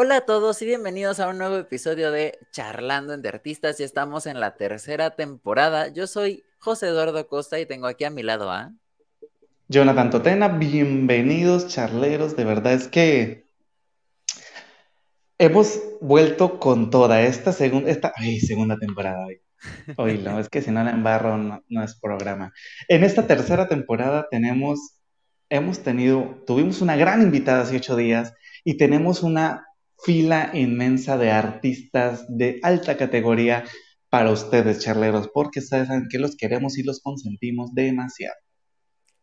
Hola 0.00 0.18
a 0.18 0.20
todos 0.20 0.62
y 0.62 0.66
bienvenidos 0.66 1.18
a 1.18 1.28
un 1.28 1.38
nuevo 1.38 1.56
episodio 1.56 2.12
de 2.12 2.38
Charlando 2.52 3.14
entre 3.14 3.30
Artistas. 3.30 3.78
Ya 3.78 3.84
estamos 3.84 4.26
en 4.26 4.38
la 4.38 4.56
tercera 4.56 5.16
temporada. 5.16 5.88
Yo 5.88 6.06
soy 6.06 6.44
José 6.58 6.86
Eduardo 6.86 7.26
Costa 7.26 7.58
y 7.58 7.66
tengo 7.66 7.88
aquí 7.88 8.04
a 8.04 8.10
mi 8.10 8.22
lado 8.22 8.50
a 8.50 8.72
Jonathan 9.66 10.10
Totena. 10.10 10.48
Bienvenidos, 10.48 11.66
charleros. 11.66 12.36
De 12.36 12.44
verdad 12.44 12.74
es 12.74 12.86
que 12.86 13.48
hemos 15.38 15.80
vuelto 16.00 16.58
con 16.58 16.90
toda 16.90 17.22
esta 17.22 17.52
segunda, 17.52 17.90
esta, 17.90 18.12
segunda 18.46 18.76
temporada. 18.78 19.26
Hoy. 19.96 20.18
no, 20.18 20.38
es 20.38 20.48
que 20.48 20.62
si 20.62 20.70
no 20.70 20.84
la 20.84 20.92
embarro 20.92 21.36
no 21.36 21.82
es 21.82 21.98
programa. 21.98 22.52
En 22.86 23.02
esta 23.02 23.26
tercera 23.26 23.68
temporada 23.68 24.28
tenemos, 24.30 24.97
hemos 25.50 25.80
tenido, 25.82 26.42
tuvimos 26.46 26.80
una 26.80 26.96
gran 26.96 27.22
invitada 27.22 27.62
hace 27.62 27.76
ocho 27.76 27.96
días 27.96 28.34
y 28.64 28.76
tenemos 28.76 29.22
una 29.22 29.66
fila 30.02 30.50
inmensa 30.54 31.16
de 31.16 31.30
artistas 31.30 32.24
de 32.28 32.60
alta 32.62 32.96
categoría 32.96 33.64
para 34.10 34.30
ustedes, 34.30 34.80
charleros, 34.80 35.28
porque 35.32 35.60
saben 35.60 36.08
que 36.10 36.18
los 36.18 36.36
queremos 36.36 36.78
y 36.78 36.82
los 36.82 37.00
consentimos 37.00 37.74
demasiado. 37.74 38.36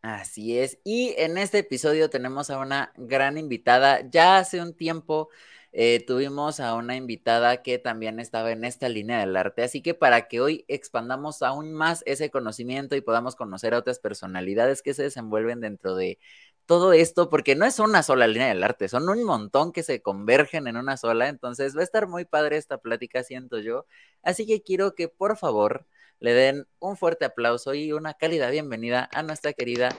Así 0.01 0.59
es, 0.59 0.77
y 0.83 1.15
en 1.17 1.39
este 1.39 1.59
episodio 1.59 2.11
tenemos 2.11 2.51
a 2.51 2.59
una 2.59 2.93
gran 2.95 3.39
invitada. 3.39 4.07
Ya 4.07 4.37
hace 4.37 4.61
un 4.61 4.75
tiempo 4.75 5.29
eh, 5.77 6.05
tuvimos 6.05 6.61
a 6.61 6.73
una 6.75 6.95
invitada 6.95 7.61
que 7.61 7.77
también 7.77 8.21
estaba 8.21 8.51
en 8.51 8.63
esta 8.63 8.87
línea 8.87 9.19
del 9.19 9.35
arte, 9.35 9.61
así 9.61 9.81
que 9.81 9.93
para 9.93 10.29
que 10.29 10.39
hoy 10.39 10.63
expandamos 10.69 11.41
aún 11.41 11.73
más 11.73 12.01
ese 12.05 12.31
conocimiento 12.31 12.95
y 12.95 13.01
podamos 13.01 13.35
conocer 13.35 13.73
a 13.73 13.79
otras 13.79 13.99
personalidades 13.99 14.81
que 14.81 14.93
se 14.93 15.03
desenvuelven 15.03 15.59
dentro 15.59 15.95
de 15.95 16.17
todo 16.65 16.93
esto, 16.93 17.29
porque 17.29 17.55
no 17.55 17.65
es 17.65 17.79
una 17.79 18.03
sola 18.03 18.25
línea 18.27 18.47
del 18.47 18.63
arte, 18.63 18.87
son 18.87 19.09
un 19.09 19.23
montón 19.25 19.73
que 19.73 19.83
se 19.83 20.01
convergen 20.01 20.67
en 20.67 20.77
una 20.77 20.95
sola, 20.95 21.27
entonces 21.27 21.75
va 21.75 21.81
a 21.81 21.83
estar 21.83 22.07
muy 22.07 22.23
padre 22.23 22.55
esta 22.55 22.77
plática, 22.77 23.23
siento 23.23 23.59
yo. 23.59 23.85
Así 24.23 24.47
que 24.47 24.63
quiero 24.63 24.95
que 24.95 25.09
por 25.09 25.37
favor 25.37 25.85
le 26.19 26.33
den 26.33 26.67
un 26.79 26.95
fuerte 26.95 27.25
aplauso 27.25 27.73
y 27.73 27.91
una 27.91 28.13
cálida 28.13 28.49
bienvenida 28.49 29.09
a 29.13 29.23
nuestra 29.23 29.51
querida 29.51 29.89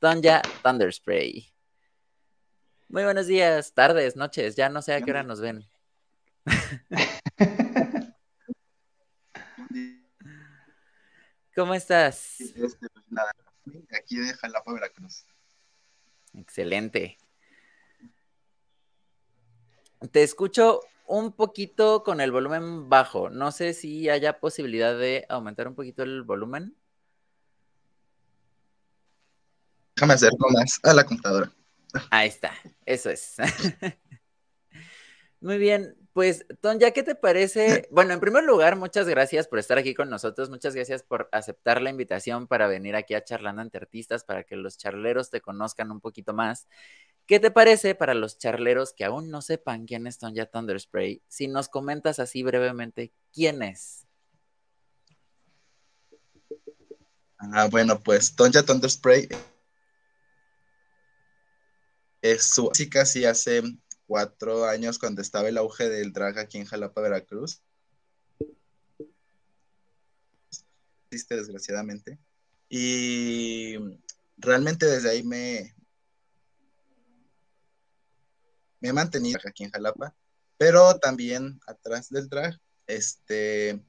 Tonja 0.00 0.42
Thunderspray. 0.62 1.53
Muy 2.88 3.02
buenos 3.04 3.26
días, 3.26 3.72
tardes, 3.72 4.14
noches, 4.16 4.56
ya 4.56 4.68
no 4.68 4.82
sé 4.82 4.94
a 4.94 5.00
qué 5.00 5.10
hora 5.10 5.22
nos 5.22 5.40
ven. 5.40 5.64
¿Cómo 11.56 11.74
estás? 11.74 12.40
Este, 12.40 12.88
pues, 12.88 13.76
aquí 13.96 14.16
deja 14.18 14.48
la 14.48 14.62
Cruz. 14.94 15.24
Excelente. 16.34 17.16
Te 20.10 20.22
escucho 20.22 20.80
un 21.06 21.32
poquito 21.32 22.02
con 22.02 22.20
el 22.20 22.32
volumen 22.32 22.88
bajo. 22.88 23.30
No 23.30 23.52
sé 23.52 23.72
si 23.72 24.10
haya 24.10 24.40
posibilidad 24.40 24.98
de 24.98 25.24
aumentar 25.28 25.68
un 25.68 25.74
poquito 25.74 26.02
el 26.02 26.22
volumen. 26.22 26.76
Déjame 29.96 30.14
acerco 30.14 30.50
más 30.50 30.80
a 30.82 30.92
la 30.92 31.04
computadora. 31.04 31.52
Ahí 32.10 32.28
está, 32.28 32.52
eso 32.86 33.10
es. 33.10 33.36
Muy 35.40 35.58
bien, 35.58 35.94
pues, 36.14 36.46
Ton, 36.62 36.78
¿ya 36.78 36.92
qué 36.92 37.02
te 37.02 37.14
parece? 37.14 37.86
Bueno, 37.90 38.14
en 38.14 38.20
primer 38.20 38.44
lugar, 38.44 38.76
muchas 38.76 39.06
gracias 39.06 39.46
por 39.46 39.58
estar 39.58 39.76
aquí 39.76 39.92
con 39.92 40.08
nosotros, 40.08 40.48
muchas 40.48 40.74
gracias 40.74 41.02
por 41.02 41.28
aceptar 41.32 41.82
la 41.82 41.90
invitación 41.90 42.46
para 42.46 42.66
venir 42.66 42.96
aquí 42.96 43.14
a 43.14 43.24
Charlando 43.24 43.60
ante 43.60 43.76
Artistas, 43.76 44.24
para 44.24 44.44
que 44.44 44.56
los 44.56 44.78
charleros 44.78 45.28
te 45.30 45.40
conozcan 45.40 45.90
un 45.90 46.00
poquito 46.00 46.32
más. 46.32 46.66
¿Qué 47.26 47.40
te 47.40 47.50
parece 47.50 47.94
para 47.94 48.14
los 48.14 48.38
charleros 48.38 48.92
que 48.92 49.04
aún 49.04 49.30
no 49.30 49.42
sepan 49.42 49.86
quién 49.86 50.06
es 50.06 50.18
Tonja 50.18 50.46
Thunderspray? 50.46 51.22
Si 51.28 51.48
nos 51.48 51.68
comentas 51.68 52.18
así 52.18 52.42
brevemente, 52.42 53.12
¿quién 53.32 53.62
es? 53.62 54.06
Ah, 57.38 57.68
bueno, 57.70 58.00
pues 58.00 58.34
Tonja 58.34 58.62
Thunderspray 58.62 59.28
es 62.24 62.58
sí 63.04 63.26
hace 63.26 63.62
cuatro 64.06 64.64
años 64.64 64.98
cuando 64.98 65.20
estaba 65.20 65.50
el 65.50 65.58
auge 65.58 65.90
del 65.90 66.10
drag 66.10 66.38
aquí 66.38 66.56
en 66.56 66.64
Jalapa, 66.64 67.02
Veracruz. 67.02 67.62
Existe 71.10 71.36
desgraciadamente. 71.36 72.18
Y 72.70 73.76
realmente 74.38 74.86
desde 74.86 75.10
ahí 75.10 75.22
me, 75.22 75.76
me 78.80 78.88
he 78.88 78.92
mantenido 78.94 79.38
aquí 79.44 79.64
en 79.64 79.70
Jalapa, 79.70 80.16
pero 80.56 80.98
también 80.98 81.60
atrás 81.66 82.08
del 82.08 82.30
drag, 82.30 82.58
este, 82.86 83.84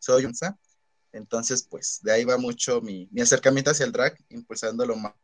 soy 0.00 0.24
un 0.24 0.34
entonces 1.12 1.62
pues 1.62 2.00
de 2.02 2.12
ahí 2.12 2.24
va 2.24 2.38
mucho 2.38 2.80
mi, 2.80 3.08
mi 3.10 3.20
acercamiento 3.20 3.70
hacia 3.70 3.86
el 3.86 3.92
drag, 3.92 4.16
impulsándolo 4.28 4.96
más 4.96 5.14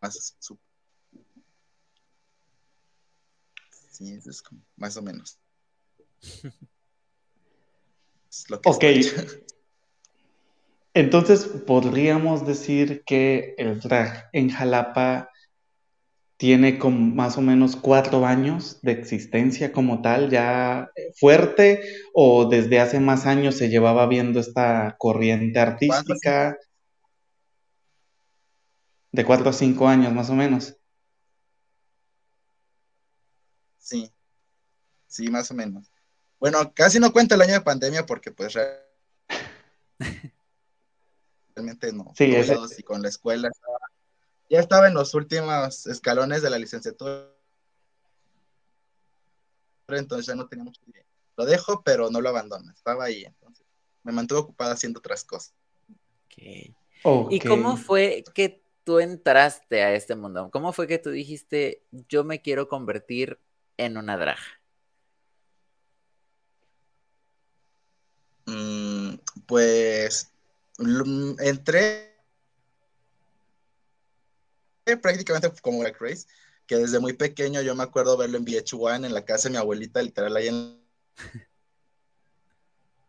más 0.00 0.36
Sí, 3.90 4.12
eso 4.12 4.30
es 4.30 4.42
como, 4.42 4.60
más 4.76 4.96
o 4.98 5.02
menos. 5.02 5.38
ok. 8.64 8.84
Entonces, 10.92 11.46
podríamos 11.66 12.46
decir 12.46 13.04
que 13.04 13.54
el 13.56 13.80
drag 13.80 14.28
en 14.32 14.50
Jalapa 14.50 15.30
tiene 16.36 16.78
como 16.78 17.14
más 17.14 17.38
o 17.38 17.40
menos 17.40 17.76
cuatro 17.76 18.26
años 18.26 18.78
de 18.82 18.92
existencia 18.92 19.72
como 19.72 20.02
tal, 20.02 20.28
ya 20.30 20.90
fuerte, 21.18 21.80
o 22.12 22.44
desde 22.46 22.78
hace 22.78 23.00
más 23.00 23.24
años 23.26 23.56
se 23.56 23.70
llevaba 23.70 24.06
viendo 24.06 24.38
esta 24.40 24.96
corriente 24.98 25.58
artística. 25.58 26.58
De 29.12 29.24
cuatro 29.24 29.48
a 29.48 29.54
cinco 29.54 29.88
años, 29.88 30.12
más 30.12 30.28
o 30.28 30.34
menos. 30.34 30.76
Sí, 33.78 34.12
sí, 35.06 35.30
más 35.30 35.50
o 35.50 35.54
menos. 35.54 35.90
Bueno, 36.38 36.70
casi 36.74 37.00
no 37.00 37.12
cuenta 37.12 37.34
el 37.34 37.40
año 37.40 37.54
de 37.54 37.62
pandemia 37.62 38.04
porque 38.04 38.30
pues 38.30 38.52
realmente 41.54 41.94
no. 41.94 42.12
Sí, 42.14 42.28
no, 42.28 42.66
y 42.76 42.82
con 42.82 43.00
la 43.00 43.08
escuela 43.08 43.48
ya 44.48 44.60
estaba 44.60 44.88
en 44.88 44.94
los 44.94 45.14
últimos 45.14 45.86
escalones 45.86 46.42
de 46.42 46.50
la 46.50 46.58
licenciatura. 46.58 47.32
Entonces 49.88 50.26
ya 50.26 50.34
no 50.34 50.48
tenía 50.48 50.64
mucho 50.64 50.80
tiempo. 50.82 51.08
Lo 51.36 51.44
dejo, 51.44 51.82
pero 51.82 52.10
no 52.10 52.20
lo 52.20 52.28
abandono. 52.28 52.70
Estaba 52.72 53.04
ahí, 53.04 53.24
entonces 53.24 53.66
me 54.02 54.12
mantuve 54.12 54.40
ocupada 54.40 54.72
haciendo 54.72 55.00
otras 55.00 55.24
cosas. 55.24 55.54
Okay. 56.26 56.74
¿Y 57.30 57.40
cómo 57.40 57.76
fue 57.76 58.24
que 58.34 58.62
tú 58.84 59.00
entraste 59.00 59.82
a 59.82 59.94
este 59.94 60.14
mundo? 60.14 60.48
¿Cómo 60.52 60.72
fue 60.72 60.86
que 60.86 60.98
tú 60.98 61.10
dijiste, 61.10 61.82
yo 62.08 62.24
me 62.24 62.40
quiero 62.40 62.68
convertir 62.68 63.40
en 63.76 63.96
una 63.96 64.16
drag? 64.16 64.38
Mm, 68.46 69.16
pues 69.46 70.32
entré 71.38 72.05
prácticamente 75.00 75.50
como 75.60 75.82
Drag 75.82 75.96
Race, 76.00 76.26
que 76.66 76.76
desde 76.76 77.00
muy 77.00 77.12
pequeño 77.14 77.62
yo 77.62 77.74
me 77.74 77.82
acuerdo 77.82 78.16
verlo 78.16 78.38
en 78.38 78.44
VH1 78.44 79.06
en 79.06 79.14
la 79.14 79.24
casa 79.24 79.48
de 79.48 79.52
mi 79.52 79.56
abuelita, 79.56 80.00
literal 80.02 80.36
ahí 80.36 80.48
en 80.48 80.80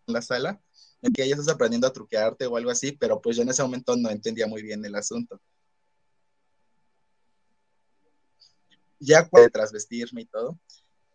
la 0.08 0.22
sala, 0.22 0.62
en 1.02 1.14
que 1.14 1.24
ella 1.24 1.36
estás 1.36 1.54
aprendiendo 1.54 1.88
a 1.88 1.94
truquearte 1.94 2.48
o 2.48 2.58
algo 2.58 2.72
así, 2.72 2.94
pero 2.94 3.22
pues 3.22 3.36
yo 3.38 3.44
en 3.44 3.50
ese 3.50 3.62
momento 3.62 3.96
no 3.96 4.10
entendía 4.10 4.48
muy 4.48 4.64
bien 4.64 4.84
el 4.84 4.96
asunto. 4.96 5.40
ya 9.00 9.28
cuando 9.28 9.50
tras 9.50 9.72
vestirme 9.72 10.22
y 10.22 10.26
todo, 10.26 10.58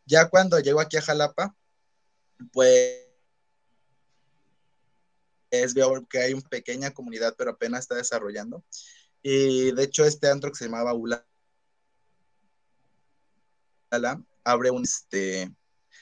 ya 0.06 0.28
cuando 0.28 0.58
llego 0.60 0.80
aquí 0.80 0.96
a 0.96 1.02
Jalapa, 1.02 1.54
pues 2.52 3.08
veo 5.74 6.06
que 6.08 6.18
hay 6.18 6.32
una 6.32 6.48
pequeña 6.48 6.90
comunidad, 6.92 7.34
pero 7.36 7.50
apenas 7.50 7.80
está 7.80 7.94
desarrollando. 7.94 8.64
Y 9.22 9.72
de 9.72 9.84
hecho, 9.84 10.04
este 10.04 10.28
antro 10.28 10.50
que 10.50 10.56
se 10.56 10.64
llamaba 10.64 10.94
Ula 10.94 11.24
abre 14.44 14.70
un 14.70 14.82
este 14.82 15.54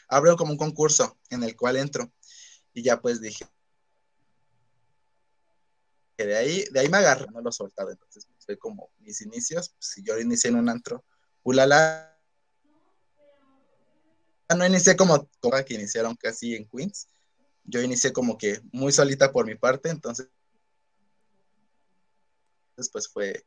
abre 0.08 0.36
como 0.36 0.52
un 0.52 0.58
concurso 0.58 1.18
en 1.28 1.42
el 1.42 1.56
cual 1.56 1.76
entro. 1.76 2.12
Y 2.72 2.82
ya 2.82 3.00
pues 3.00 3.20
dije 3.20 3.44
que 6.16 6.26
de 6.26 6.36
ahí, 6.36 6.64
de 6.70 6.80
ahí 6.80 6.88
me 6.88 6.98
agarré, 6.98 7.26
no 7.32 7.40
lo 7.40 7.50
he 7.50 7.52
soltado. 7.52 7.90
Entonces 7.90 8.26
fue 8.38 8.58
como 8.58 8.90
mis 9.00 9.20
inicios. 9.22 9.74
Si 9.78 10.02
yo 10.02 10.18
inicié 10.18 10.50
en 10.50 10.56
un 10.56 10.68
antro, 10.68 11.04
Ulala. 11.42 12.06
No 14.56 14.66
inicié 14.66 14.96
como, 14.96 15.28
como 15.38 15.64
que 15.64 15.74
iniciaron 15.74 16.16
casi 16.16 16.56
en 16.56 16.68
Queens. 16.68 17.06
Yo 17.64 17.80
inicié 17.80 18.12
como 18.12 18.36
que 18.36 18.60
muy 18.72 18.92
solita 18.92 19.30
por 19.30 19.46
mi 19.46 19.54
parte, 19.54 19.90
entonces 19.90 20.28
después 22.80 23.08
fue... 23.08 23.44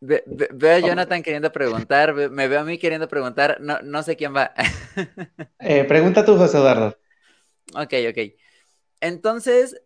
veo 0.00 0.76
a 0.76 0.78
Jonathan 0.78 1.22
queriendo 1.22 1.50
preguntar, 1.50 2.14
me 2.14 2.46
veo 2.46 2.60
a 2.60 2.64
mí 2.64 2.78
queriendo 2.78 3.08
preguntar, 3.08 3.58
no, 3.60 3.80
no 3.82 4.02
sé 4.02 4.16
quién 4.16 4.34
va. 4.34 4.52
Eh, 5.60 5.84
pregunta 5.84 6.24
tú, 6.24 6.36
José 6.36 6.56
Eduardo. 6.56 6.98
Ok, 7.74 7.94
ok. 8.10 8.34
Entonces, 9.00 9.80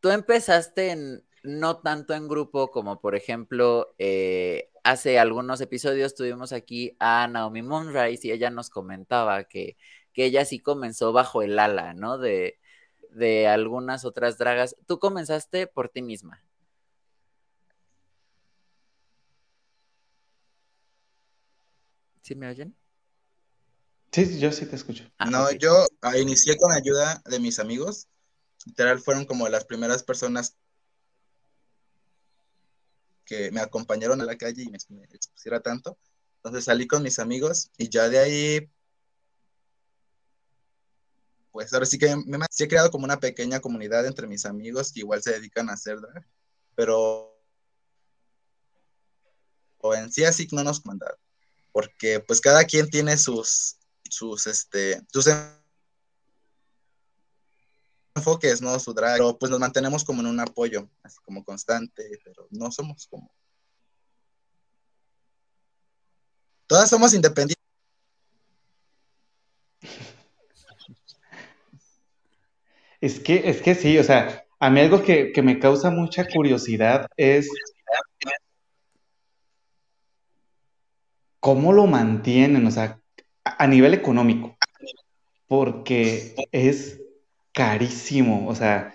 tú 0.00 0.10
empezaste 0.10 0.90
en, 0.90 1.24
no 1.42 1.78
tanto 1.78 2.14
en 2.14 2.28
grupo 2.28 2.70
como 2.70 3.00
por 3.00 3.14
ejemplo 3.14 3.94
eh, 3.98 4.70
hace 4.84 5.18
algunos 5.18 5.60
episodios 5.60 6.14
tuvimos 6.14 6.52
aquí 6.52 6.96
a 6.98 7.26
Naomi 7.28 7.62
Moonrise 7.62 8.28
y 8.28 8.32
ella 8.32 8.50
nos 8.50 8.70
comentaba 8.70 9.44
que, 9.44 9.76
que 10.12 10.26
ella 10.26 10.44
sí 10.44 10.58
comenzó 10.60 11.12
bajo 11.12 11.42
el 11.42 11.58
ala, 11.58 11.94
¿no? 11.94 12.18
De, 12.18 12.58
de 13.10 13.46
algunas 13.46 14.04
otras 14.04 14.38
dragas. 14.38 14.76
Tú 14.86 14.98
comenzaste 14.98 15.66
por 15.66 15.88
ti 15.88 16.02
misma. 16.02 16.42
¿Sí 22.22 22.34
me 22.34 22.48
oyen? 22.48 22.76
Sí, 24.12 24.38
yo 24.38 24.52
sí 24.52 24.66
te 24.66 24.76
escucho. 24.76 25.04
Ah, 25.18 25.30
no, 25.30 25.50
yo 25.52 25.86
ah, 26.02 26.16
inicié 26.18 26.56
con 26.56 26.72
ayuda 26.72 27.22
de 27.24 27.38
mis 27.40 27.58
amigos. 27.58 28.08
Literal 28.66 28.98
fueron 28.98 29.24
como 29.24 29.48
las 29.48 29.64
primeras 29.64 30.02
personas 30.02 30.56
que 33.24 33.50
me 33.50 33.60
acompañaron 33.60 34.20
a 34.20 34.24
la 34.24 34.36
calle 34.36 34.62
y 34.62 34.70
me, 34.70 35.04
expusiera 35.04 35.60
tanto. 35.60 35.98
Entonces 36.36 36.64
salí 36.64 36.86
con 36.86 37.02
mis 37.02 37.18
amigos 37.18 37.70
y 37.76 37.90
ya 37.90 38.08
de 38.08 38.18
ahí, 38.18 38.70
pues 41.58 41.72
ahora 41.72 41.86
sí 41.86 41.98
que 41.98 42.14
me, 42.14 42.38
he 42.56 42.68
creado 42.68 42.88
como 42.88 43.04
una 43.04 43.18
pequeña 43.18 43.58
comunidad 43.58 44.06
entre 44.06 44.28
mis 44.28 44.46
amigos 44.46 44.92
que 44.92 45.00
igual 45.00 45.20
se 45.20 45.32
dedican 45.32 45.68
a 45.68 45.72
hacer 45.72 46.00
drag, 46.00 46.24
pero 46.76 47.36
o 49.78 49.92
en 49.92 50.12
sí 50.12 50.24
así 50.24 50.46
no 50.52 50.62
nos 50.62 50.86
mandaron, 50.86 51.18
porque 51.72 52.20
pues 52.20 52.40
cada 52.40 52.62
quien 52.64 52.88
tiene 52.88 53.16
sus, 53.16 53.76
sus, 54.08 54.46
este, 54.46 55.02
sus 55.12 55.28
enfoques, 58.14 58.62
¿no? 58.62 58.78
Su 58.78 58.94
drag, 58.94 59.14
pero 59.14 59.36
pues 59.36 59.50
nos 59.50 59.58
mantenemos 59.58 60.04
como 60.04 60.20
en 60.20 60.28
un 60.28 60.38
apoyo, 60.38 60.88
así 61.02 61.18
como 61.24 61.42
constante, 61.42 62.20
pero 62.22 62.46
no 62.50 62.70
somos 62.70 63.08
como... 63.08 63.32
Todas 66.68 66.88
somos 66.88 67.12
independientes. 67.14 67.67
Es 73.00 73.20
que, 73.20 73.48
es 73.48 73.62
que 73.62 73.74
sí, 73.74 73.98
o 73.98 74.04
sea, 74.04 74.44
a 74.58 74.70
mí 74.70 74.80
algo 74.80 75.02
que, 75.02 75.32
que 75.32 75.42
me 75.42 75.58
causa 75.58 75.90
mucha 75.90 76.26
curiosidad 76.28 77.06
es 77.16 77.48
cómo 81.40 81.72
lo 81.72 81.86
mantienen, 81.86 82.66
o 82.66 82.70
sea, 82.70 83.00
a 83.44 83.66
nivel 83.66 83.94
económico, 83.94 84.56
porque 85.46 86.34
es 86.52 87.00
carísimo. 87.52 88.48
O 88.48 88.54
sea, 88.54 88.94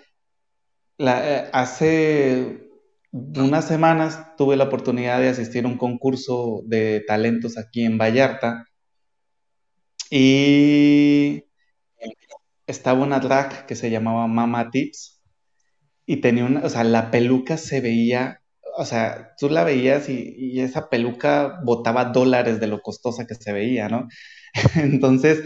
hace 1.52 2.70
unas 3.12 3.66
semanas 3.66 4.36
tuve 4.36 4.56
la 4.56 4.64
oportunidad 4.64 5.20
de 5.20 5.28
asistir 5.28 5.64
a 5.64 5.68
un 5.68 5.78
concurso 5.78 6.62
de 6.66 7.04
talentos 7.06 7.58
aquí 7.58 7.84
en 7.84 7.98
Vallarta 7.98 8.66
y 10.10 11.44
estaba 12.66 13.02
una 13.02 13.20
drag 13.20 13.66
que 13.66 13.76
se 13.76 13.90
llamaba 13.90 14.26
Mama 14.26 14.70
Tips 14.70 15.22
y 16.06 16.18
tenía 16.18 16.44
una, 16.44 16.60
o 16.64 16.68
sea, 16.68 16.84
la 16.84 17.10
peluca 17.10 17.56
se 17.56 17.80
veía, 17.80 18.40
o 18.76 18.84
sea, 18.84 19.34
tú 19.38 19.48
la 19.50 19.64
veías 19.64 20.08
y, 20.08 20.60
esa 20.60 20.88
peluca 20.88 21.60
botaba 21.64 22.06
dólares 22.06 22.60
de 22.60 22.66
lo 22.66 22.80
costosa 22.82 23.26
que 23.26 23.34
se 23.34 23.52
veía, 23.52 23.88
¿no? 23.88 24.08
Entonces, 24.76 25.44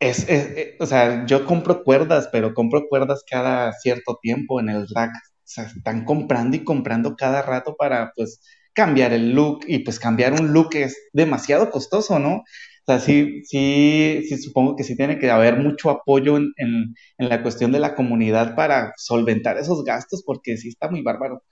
es, 0.00 0.28
eh, 0.28 0.76
o 0.80 0.86
sea, 0.86 1.24
yo 1.26 1.46
compro 1.46 1.82
cuerdas, 1.82 2.28
pero 2.30 2.54
compro 2.54 2.86
cuerdas 2.88 3.24
cada 3.28 3.72
cierto 3.72 4.18
tiempo 4.20 4.60
en 4.60 4.68
el 4.68 4.86
rack. 4.94 5.10
O 5.14 5.48
sea, 5.48 5.64
están 5.64 6.04
comprando 6.04 6.56
y 6.56 6.64
comprando 6.64 7.16
cada 7.16 7.42
rato 7.42 7.76
para, 7.76 8.12
pues, 8.16 8.40
cambiar 8.74 9.12
el 9.12 9.32
look 9.32 9.60
y, 9.66 9.80
pues, 9.80 9.98
cambiar 9.98 10.32
un 10.34 10.52
look 10.52 10.74
es 10.74 10.96
demasiado 11.12 11.70
costoso, 11.70 12.18
¿no? 12.18 12.42
O 12.88 12.92
sea, 12.92 13.00
sí, 13.00 13.42
sí, 13.44 14.22
sí, 14.28 14.38
supongo 14.38 14.76
que 14.76 14.84
sí 14.84 14.96
tiene 14.96 15.18
que 15.18 15.28
haber 15.30 15.58
mucho 15.58 15.90
apoyo 15.90 16.36
en, 16.36 16.52
en, 16.56 17.28
la 17.28 17.42
cuestión 17.42 17.72
de 17.72 17.80
la 17.80 17.96
comunidad 17.96 18.54
para 18.54 18.92
solventar 18.96 19.58
esos 19.58 19.82
gastos, 19.84 20.22
porque 20.24 20.56
sí 20.56 20.68
está 20.68 20.88
muy 20.88 21.02
bárbaro. 21.02 21.42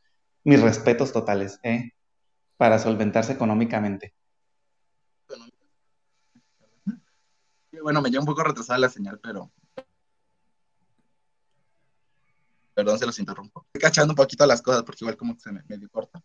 Mis 0.44 0.60
respetos 0.62 1.12
totales, 1.12 1.58
¿eh? 1.64 1.90
Para 2.56 2.78
solventarse 2.78 3.32
económicamente. 3.32 4.14
bueno, 7.84 8.00
me 8.00 8.10
lleva 8.10 8.22
un 8.22 8.26
poco 8.26 8.42
retrasada 8.42 8.78
la 8.78 8.88
señal, 8.88 9.20
pero. 9.20 9.52
Perdón, 12.72 12.98
se 12.98 13.06
los 13.06 13.18
interrumpo. 13.18 13.66
Estoy 13.66 13.80
cachando 13.82 14.12
un 14.12 14.16
poquito 14.16 14.46
las 14.46 14.62
cosas 14.62 14.82
porque 14.84 15.04
igual 15.04 15.16
como 15.16 15.34
que 15.34 15.40
se 15.40 15.52
me 15.52 15.62
medio 15.68 15.88
corta. 15.90 16.22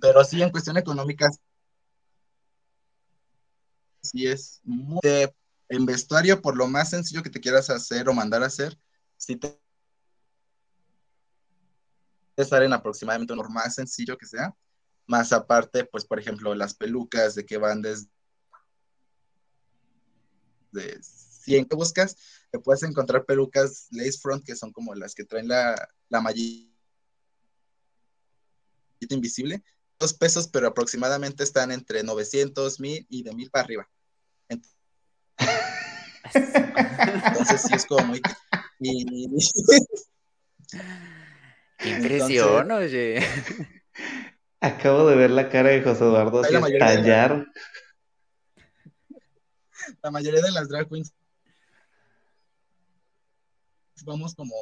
Pero 0.00 0.24
sí, 0.24 0.42
en 0.42 0.50
cuestión 0.50 0.78
económica, 0.78 1.28
sí 4.02 4.26
es 4.26 4.60
muy... 4.64 5.00
en 5.68 5.86
vestuario, 5.86 6.40
por 6.40 6.56
lo 6.56 6.66
más 6.66 6.90
sencillo 6.90 7.22
que 7.22 7.30
te 7.30 7.40
quieras 7.40 7.70
hacer 7.70 8.08
o 8.08 8.14
mandar 8.14 8.42
a 8.42 8.46
hacer, 8.46 8.78
sí 9.16 9.36
te 9.36 9.60
estar 12.36 12.62
en 12.62 12.72
aproximadamente 12.72 13.34
lo 13.34 13.44
más 13.48 13.74
sencillo 13.74 14.16
que 14.16 14.26
sea. 14.26 14.54
Más 15.06 15.32
aparte, 15.32 15.84
pues, 15.84 16.04
por 16.04 16.18
ejemplo, 16.18 16.54
las 16.54 16.74
pelucas 16.74 17.34
de 17.34 17.44
que 17.44 17.58
van 17.58 17.82
desde 17.82 18.08
de 20.72 21.00
100 21.02 21.66
que 21.66 21.76
buscas, 21.76 22.16
te 22.50 22.58
puedes 22.58 22.82
encontrar 22.82 23.24
pelucas 23.24 23.88
lace 23.90 24.18
front 24.20 24.44
que 24.44 24.54
son 24.54 24.72
como 24.72 24.94
las 24.94 25.14
que 25.14 25.24
traen 25.24 25.48
la, 25.48 25.88
la 26.08 26.20
mallita 26.20 26.70
invisible. 29.08 29.62
Dos 30.00 30.14
pesos, 30.14 30.48
pero 30.48 30.66
aproximadamente 30.66 31.44
están 31.44 31.70
entre 31.70 32.02
900, 32.02 32.80
1000 32.80 33.06
y 33.08 33.22
de 33.22 33.34
1000 33.34 33.50
para 33.50 33.64
arriba. 33.64 33.88
Entonces 37.28 37.62
sí 37.62 37.74
es 37.74 37.86
como 37.86 38.06
muy... 38.06 38.22
impresión, 41.84 42.70
oye. 42.70 43.20
Acabo 44.60 45.06
de 45.06 45.16
ver 45.16 45.30
la 45.30 45.48
cara 45.48 45.70
de 45.70 45.82
José 45.82 46.04
Eduardo 46.04 46.42
estallar 46.42 47.46
la 50.02 50.10
mayoría 50.10 50.40
de 50.40 50.50
las 50.50 50.68
drag 50.68 50.88
queens 50.88 51.12
vamos 54.04 54.34
como 54.34 54.54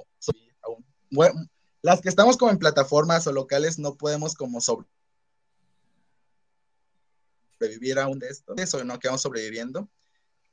las 1.83 2.01
que 2.01 2.09
estamos 2.09 2.37
como 2.37 2.51
en 2.51 2.59
plataformas 2.59 3.27
o 3.27 3.33
locales 3.33 3.79
no 3.79 3.97
podemos 3.97 4.35
como 4.35 4.61
sobrevivir 7.59 7.99
aún 7.99 8.19
de 8.19 8.29
esto, 8.29 8.55
eso 8.57 8.85
no 8.85 8.99
quedamos 8.99 9.23
sobreviviendo 9.23 9.89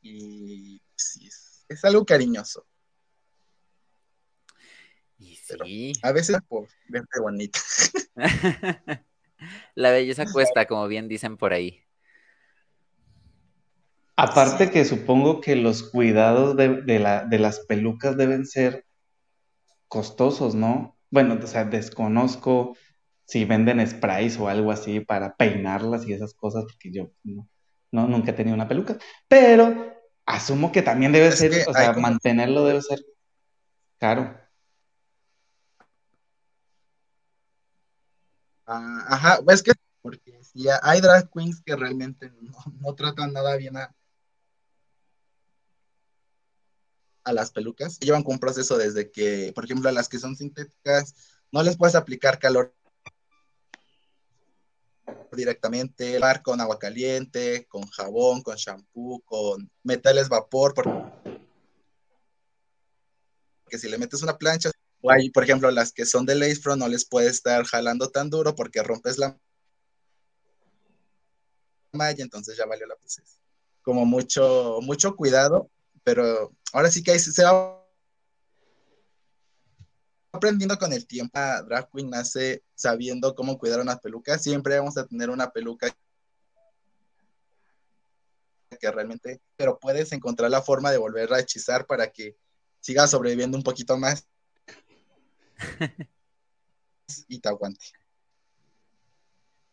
y 0.01 0.81
sí, 0.95 1.29
es, 1.67 1.85
algo 1.85 2.05
cariñoso. 2.05 2.65
Y 5.17 5.35
sí. 5.35 5.93
a 6.03 6.11
veces 6.11 6.37
por 6.47 6.67
verte 6.87 7.19
bonita. 7.19 7.59
La 9.75 9.91
belleza 9.91 10.25
cuesta, 10.31 10.65
como 10.65 10.87
bien 10.87 11.07
dicen 11.07 11.37
por 11.37 11.53
ahí. 11.53 11.81
Aparte 14.17 14.71
que 14.71 14.85
supongo 14.85 15.41
que 15.41 15.55
los 15.55 15.83
cuidados 15.83 16.55
de, 16.55 16.99
la, 16.99 17.25
de 17.25 17.39
las 17.39 17.59
pelucas 17.61 18.15
deben 18.15 18.45
ser 18.45 18.85
costosos, 19.87 20.55
¿no? 20.55 20.97
Bueno, 21.09 21.37
o 21.41 21.47
sea, 21.47 21.65
desconozco 21.65 22.77
si 23.25 23.43
venden 23.43 23.85
sprays 23.87 24.39
o 24.39 24.47
algo 24.47 24.71
así 24.71 24.99
para 24.99 25.35
peinarlas 25.35 26.07
y 26.07 26.13
esas 26.13 26.33
cosas, 26.33 26.63
porque 26.63 26.91
yo 26.91 27.11
no, 27.23 28.07
nunca 28.07 28.31
he 28.31 28.33
tenido 28.33 28.55
una 28.55 28.67
peluca, 28.67 28.97
pero 29.27 29.93
asumo 30.25 30.71
que 30.71 30.81
también 30.81 31.11
debe 31.11 31.31
ser, 31.31 31.67
o 31.67 31.73
sea, 31.73 31.93
mantenerlo 31.93 32.65
debe 32.65 32.81
ser 32.81 32.99
caro. 33.97 34.39
Ah, 38.67 39.05
ajá, 39.09 39.39
es 39.49 39.61
que 39.61 39.71
porque 40.01 40.43
si 40.43 40.67
hay 40.83 41.01
drag 41.01 41.29
queens 41.31 41.61
que 41.61 41.75
realmente 41.75 42.31
no, 42.41 42.53
no 42.79 42.93
tratan 42.95 43.33
nada 43.33 43.55
bien 43.57 43.75
a, 43.77 43.95
a 47.23 47.33
las 47.33 47.51
pelucas. 47.51 47.99
Llevan 47.99 48.23
con 48.23 48.33
un 48.33 48.39
proceso 48.39 48.77
desde 48.77 49.11
que, 49.11 49.51
por 49.53 49.65
ejemplo, 49.65 49.89
a 49.89 49.91
las 49.91 50.07
que 50.07 50.19
son 50.19 50.35
sintéticas, 50.35 51.15
no 51.51 51.63
les 51.63 51.75
puedes 51.75 51.95
aplicar 51.95 52.37
calor 52.37 52.75
directamente, 55.31 56.19
bar 56.19 56.41
con 56.41 56.61
agua 56.61 56.79
caliente, 56.79 57.65
con 57.67 57.85
jabón, 57.87 58.41
con 58.41 58.55
shampoo, 58.55 59.21
con 59.25 59.69
metales 59.83 60.29
vapor, 60.29 60.73
porque 63.63 63.77
si 63.77 63.89
le 63.89 63.97
metes 63.97 64.21
una 64.23 64.37
plancha, 64.37 64.71
o 65.01 65.11
hay, 65.11 65.29
por 65.29 65.43
ejemplo, 65.43 65.69
las 65.71 65.91
que 65.91 66.05
son 66.05 66.25
de 66.25 66.35
lace 66.35 66.55
front 66.55 66.81
no 66.81 66.87
les 66.87 67.05
puede 67.05 67.29
estar 67.29 67.65
jalando 67.65 68.09
tan 68.09 68.29
duro 68.29 68.55
porque 68.55 68.81
rompes 68.83 69.17
la 69.17 69.37
malla, 71.91 72.23
entonces 72.23 72.57
ya 72.57 72.65
valió 72.65 72.85
la 72.87 72.95
pena. 72.95 73.27
Como 73.81 74.05
mucho, 74.05 74.79
mucho 74.81 75.15
cuidado, 75.15 75.69
pero 76.03 76.51
ahora 76.73 76.89
sí 76.89 77.03
que 77.03 77.17
se 77.19 77.43
va 77.43 77.84
aprendiendo 80.35 80.77
con 80.77 80.93
el 80.93 81.05
tiempo. 81.07 81.39
Drag 81.67 81.89
Queen 81.91 82.09
nace 82.09 82.63
sabiendo 82.75 83.35
cómo 83.35 83.57
cuidar 83.57 83.79
una 83.79 83.97
peluca. 83.97 84.37
Siempre 84.37 84.77
vamos 84.77 84.97
a 84.97 85.05
tener 85.05 85.29
una 85.29 85.51
peluca 85.51 85.95
que 88.79 88.91
realmente, 88.91 89.41
pero 89.55 89.79
puedes 89.79 90.11
encontrar 90.11 90.51
la 90.51 90.61
forma 90.61 90.91
de 90.91 90.97
volver 90.97 91.31
a 91.33 91.39
hechizar 91.39 91.85
para 91.85 92.11
que 92.11 92.35
siga 92.81 93.07
sobreviviendo 93.07 93.57
un 93.57 93.63
poquito 93.63 93.97
más 93.97 94.27
y 97.27 97.39
te 97.39 97.49
aguante. 97.49 97.85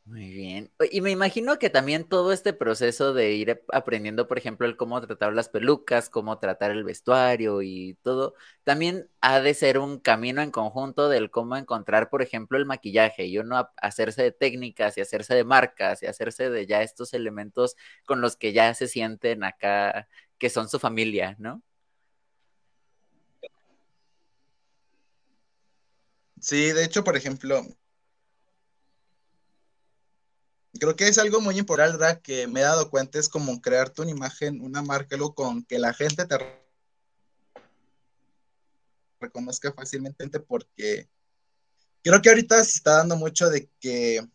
Muy 0.04 0.30
bien. 0.32 0.72
Y 0.90 1.00
me 1.00 1.12
imagino 1.12 1.58
que 1.60 1.70
también 1.70 2.04
todo 2.08 2.32
este 2.32 2.52
proceso 2.52 3.14
de 3.14 3.32
ir 3.34 3.62
aprendiendo, 3.72 4.26
por 4.26 4.36
ejemplo, 4.36 4.66
el 4.66 4.76
cómo 4.76 5.00
tratar 5.00 5.32
las 5.32 5.48
pelucas, 5.48 6.10
cómo 6.10 6.38
tratar 6.40 6.72
el 6.72 6.82
vestuario 6.82 7.62
y 7.62 7.94
todo, 8.02 8.34
también 8.64 9.08
ha 9.20 9.40
de 9.40 9.54
ser 9.54 9.78
un 9.78 10.00
camino 10.00 10.42
en 10.42 10.50
conjunto 10.50 11.08
del 11.08 11.30
cómo 11.30 11.56
encontrar, 11.56 12.10
por 12.10 12.20
ejemplo, 12.20 12.58
el 12.58 12.66
maquillaje 12.66 13.26
y 13.26 13.38
uno 13.38 13.70
hacerse 13.76 14.22
de 14.24 14.32
técnicas 14.32 14.98
y 14.98 15.02
hacerse 15.02 15.36
de 15.36 15.44
marcas 15.44 16.02
y 16.02 16.06
hacerse 16.06 16.50
de 16.50 16.66
ya 16.66 16.82
estos 16.82 17.14
elementos 17.14 17.76
con 18.04 18.20
los 18.20 18.36
que 18.36 18.52
ya 18.52 18.74
se 18.74 18.88
sienten 18.88 19.44
acá, 19.44 20.08
que 20.36 20.50
son 20.50 20.68
su 20.68 20.80
familia, 20.80 21.36
¿no? 21.38 21.62
Sí, 26.40 26.72
de 26.72 26.84
hecho, 26.84 27.04
por 27.04 27.16
ejemplo, 27.16 27.62
creo 30.78 30.96
que 30.96 31.08
es 31.08 31.18
algo 31.18 31.40
muy 31.40 31.58
importante 31.58 32.20
que 32.22 32.46
me 32.46 32.60
he 32.60 32.62
dado 32.64 32.90
cuenta, 32.90 33.18
es 33.18 33.28
como 33.28 33.60
crearte 33.60 34.02
una 34.02 34.10
imagen, 34.10 34.60
una 34.60 34.82
marca, 34.82 35.16
algo 35.16 35.34
con 35.34 35.64
que 35.64 35.78
la 35.78 35.92
gente 35.92 36.24
te 36.26 36.36
reconozca 39.20 39.72
fácilmente 39.72 40.40
porque 40.40 41.08
creo 42.02 42.20
que 42.20 42.28
ahorita 42.28 42.62
se 42.64 42.76
está 42.76 42.98
dando 42.98 43.16
mucho 43.16 43.48
de 43.50 43.70
que 43.78 44.26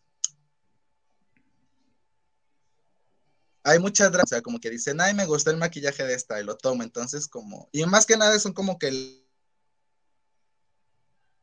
hay 3.64 3.78
muchas 3.78 4.14
o 4.14 4.26
sea, 4.26 4.40
como 4.40 4.60
que 4.60 4.70
dicen, 4.70 5.00
ay, 5.00 5.12
me 5.12 5.26
gusta 5.26 5.50
el 5.50 5.58
maquillaje 5.58 6.02
de 6.04 6.14
esta 6.14 6.40
y 6.40 6.44
lo 6.44 6.56
tomo, 6.56 6.82
entonces 6.82 7.28
como, 7.28 7.68
y 7.72 7.84
más 7.84 8.06
que 8.06 8.16
nada 8.16 8.38
son 8.38 8.54
como 8.54 8.78
que 8.78 8.90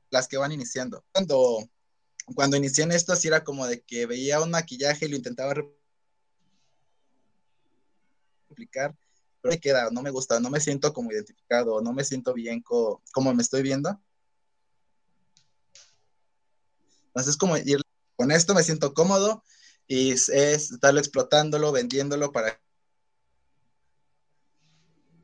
las 0.10 0.28
que 0.28 0.38
van 0.38 0.52
iniciando. 0.52 1.06
Cuando 1.12 1.70
cuando 2.34 2.58
inicié 2.58 2.84
en 2.84 2.92
esto, 2.92 3.16
sí 3.16 3.28
era 3.28 3.44
como 3.44 3.68
de 3.68 3.82
que 3.82 4.06
veía 4.06 4.42
un 4.42 4.52
maquillaje 4.52 5.06
y 5.06 5.10
lo 5.10 5.16
intentaba 5.16 5.54
replicar, 8.50 8.96
pero 9.42 9.54
me 9.54 9.60
queda, 9.60 9.90
no 9.92 10.02
me 10.02 10.10
gusta, 10.10 10.40
no 10.40 10.50
me 10.50 10.60
siento 10.60 10.92
como 10.94 11.12
identificado, 11.12 11.82
no 11.82 11.94
me 11.94 12.04
siento 12.04 12.34
bien 12.34 12.64
como 12.64 13.34
me 13.34 13.44
estoy 13.44 13.62
viendo. 13.62 14.02
Entonces, 17.08 17.38
como 17.38 17.56
con 18.16 18.32
esto 18.32 18.54
me 18.56 18.64
siento 18.64 18.94
cómodo 18.94 19.44
y 19.88 20.12
es, 20.12 20.30
estarlo 20.30 21.00
explotándolo, 21.00 21.72
vendiéndolo 21.72 22.32
para 22.32 22.60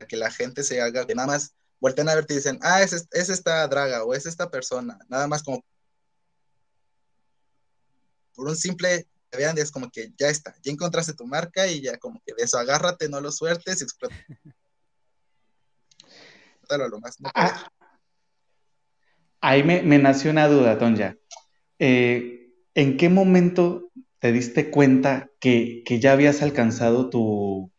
que 0.08 0.16
la 0.16 0.30
gente 0.30 0.62
se 0.62 0.80
haga, 0.80 1.06
que 1.06 1.14
nada 1.14 1.26
más 1.26 1.54
vuelten 1.80 2.08
a 2.08 2.14
verte 2.14 2.34
y 2.34 2.36
dicen, 2.36 2.58
ah, 2.62 2.82
es, 2.82 3.08
es 3.10 3.28
esta 3.28 3.66
draga 3.66 4.04
o 4.04 4.14
es 4.14 4.26
esta 4.26 4.50
persona, 4.50 4.98
nada 5.08 5.26
más 5.26 5.42
como 5.42 5.64
por 8.34 8.48
un 8.48 8.56
simple, 8.56 9.06
vean, 9.30 9.56
es 9.58 9.70
como 9.70 9.90
que 9.90 10.12
ya 10.18 10.28
está, 10.28 10.54
ya 10.62 10.72
encontraste 10.72 11.14
tu 11.14 11.26
marca 11.26 11.66
y 11.66 11.80
ya 11.80 11.98
como 11.98 12.22
que 12.24 12.34
de 12.34 12.44
eso 12.44 12.58
agárrate, 12.58 13.08
no 13.08 13.20
lo 13.20 13.32
sueltes 13.32 13.80
y 13.80 13.84
explota. 13.84 14.16
lo 16.78 17.00
más. 17.00 17.18
Ah, 17.34 17.68
ahí 19.40 19.62
me, 19.62 19.82
nació 19.98 20.30
una 20.30 20.48
duda, 20.48 20.78
Tonja. 20.78 21.16
Eh, 21.78 22.48
¿En 22.74 22.96
qué 22.96 23.08
momento 23.08 23.90
te 24.18 24.32
diste 24.32 24.70
cuenta 24.70 25.30
que, 25.40 25.82
ya 26.00 26.12
habías 26.12 26.42
alcanzado 26.42 27.10
tu, 27.10 27.70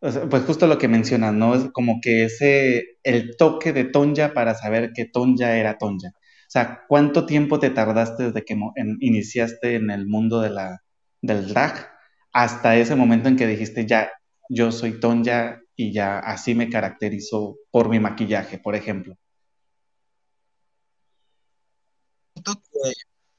pues 0.00 0.42
justo 0.44 0.66
lo 0.66 0.78
que 0.78 0.88
mencionas, 0.88 1.34
¿no? 1.34 1.54
Es 1.54 1.70
como 1.72 2.00
que 2.00 2.24
ese, 2.24 2.98
el 3.02 3.36
toque 3.36 3.72
de 3.72 3.84
Tonja 3.84 4.32
para 4.32 4.54
saber 4.54 4.92
que 4.94 5.04
Tonja 5.04 5.56
era 5.56 5.78
Tonja. 5.78 6.12
O 6.46 6.50
sea, 6.50 6.84
¿cuánto 6.88 7.26
tiempo 7.26 7.58
te 7.58 7.70
tardaste 7.70 8.24
desde 8.24 8.44
que 8.44 8.56
iniciaste 9.00 9.74
en 9.74 9.90
el 9.90 10.06
mundo 10.06 10.40
de 10.40 10.50
la, 10.50 10.82
del 11.20 11.48
drag 11.48 11.90
hasta 12.32 12.76
ese 12.76 12.94
momento 12.94 13.28
en 13.28 13.36
que 13.36 13.48
dijiste, 13.48 13.84
ya, 13.84 14.12
yo 14.48 14.70
soy 14.70 15.00
Tonya 15.00 15.60
y 15.74 15.92
ya 15.92 16.20
así 16.20 16.54
me 16.54 16.70
caracterizo 16.70 17.56
por 17.72 17.88
mi 17.88 17.98
maquillaje, 17.98 18.58
por 18.58 18.76
ejemplo? 18.76 19.16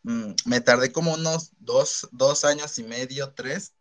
Mm, 0.04 0.34
me 0.46 0.62
tardé 0.62 0.92
como 0.92 1.14
unos 1.14 1.52
dos, 1.60 2.08
dos 2.12 2.44
años 2.44 2.78
y 2.78 2.84
medio, 2.84 3.34
tres. 3.34 3.74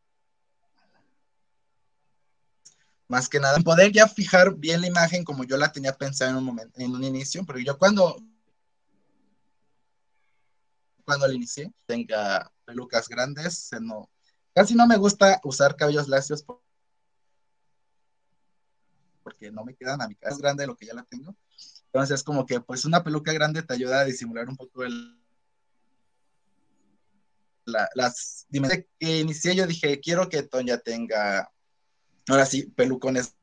Más 3.09 3.29
que 3.29 3.41
nada, 3.41 3.59
poder 3.61 3.93
ya 3.93 4.07
fijar 4.07 4.55
bien 4.55 4.81
la 4.81 4.89
imagen 4.89 5.25
como 5.25 5.45
yo 5.45 5.57
la 5.57 5.73
tenía 5.73 5.97
pensada 5.97 6.31
en 6.31 6.37
un 6.37 6.45
momento, 6.45 6.79
en 6.81 6.93
un 6.93 7.05
inicio, 7.05 7.45
porque 7.45 7.65
yo 7.65 7.79
cuando 7.79 8.17
cuando 11.07 11.27
le 11.27 11.37
inicié, 11.37 11.73
tenga 11.87 12.53
pelucas 12.67 13.09
grandes, 13.09 13.71
no, 13.81 14.11
casi 14.55 14.75
no 14.75 14.87
me 14.87 14.97
gusta 14.97 15.41
usar 15.45 15.77
cabellos 15.77 16.09
lacios 16.09 16.45
porque 19.23 19.51
no 19.51 19.65
me 19.65 19.75
quedan 19.75 20.03
a 20.03 20.09
mi 20.09 20.17
es 20.21 20.39
grande 20.39 20.65
de 20.65 20.67
lo 20.67 20.77
que 20.77 20.87
ya 20.87 20.95
la 20.95 21.05
tengo. 21.05 21.35
Entonces, 21.87 22.23
como 22.23 22.45
que 22.45 22.61
pues 22.61 22.85
una 22.85 23.03
peluca 23.03 23.33
grande 23.33 23.63
te 23.63 23.75
ayuda 23.75 24.01
a 24.01 24.05
disimular 24.05 24.49
un 24.49 24.57
poco 24.57 24.85
el, 24.85 25.19
las 27.65 28.47
dimensiones 28.49 28.87
que 28.99 29.19
inicié, 29.19 29.55
yo 29.55 29.67
dije, 29.67 30.01
quiero 30.01 30.29
que 30.29 30.43
Tonya 30.43 30.79
tenga, 30.79 31.51
ahora 32.29 32.47
sí, 32.47 32.67
pelucones 32.67 33.37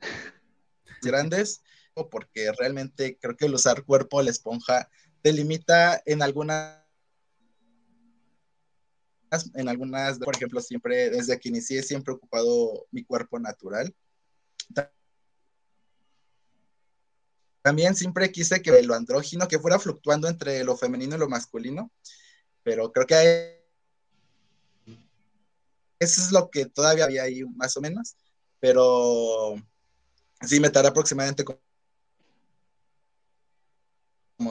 grandes, 1.02 1.62
porque 2.10 2.52
realmente 2.58 3.18
creo 3.20 3.36
que 3.36 3.46
el 3.46 3.54
usar 3.54 3.84
cuerpo, 3.84 4.22
la 4.22 4.30
esponja, 4.30 4.88
te 5.22 5.32
limita 5.32 6.02
en 6.04 6.20
algunas, 6.22 6.82
en 9.54 9.68
algunas, 9.68 10.18
por 10.18 10.34
ejemplo, 10.34 10.60
siempre, 10.60 11.10
desde 11.10 11.38
que 11.38 11.48
inicié, 11.48 11.82
siempre 11.82 12.12
he 12.12 12.16
ocupado 12.16 12.86
mi 12.90 13.04
cuerpo 13.04 13.38
natural. 13.38 13.94
También 17.62 17.94
siempre 17.94 18.32
quise 18.32 18.60
que 18.60 18.82
lo 18.82 18.94
andrógino, 18.94 19.46
que 19.46 19.60
fuera 19.60 19.78
fluctuando 19.78 20.26
entre 20.28 20.64
lo 20.64 20.76
femenino 20.76 21.14
y 21.14 21.18
lo 21.18 21.28
masculino, 21.28 21.92
pero 22.64 22.92
creo 22.92 23.06
que 23.06 23.62
eso 26.00 26.20
es 26.20 26.32
lo 26.32 26.50
que 26.50 26.66
todavía 26.66 27.04
había 27.04 27.22
ahí 27.22 27.44
más 27.44 27.76
o 27.76 27.80
menos, 27.80 28.16
pero 28.58 29.54
sí 30.40 30.58
me 30.58 30.70
tardé 30.70 30.88
aproximadamente 30.88 31.44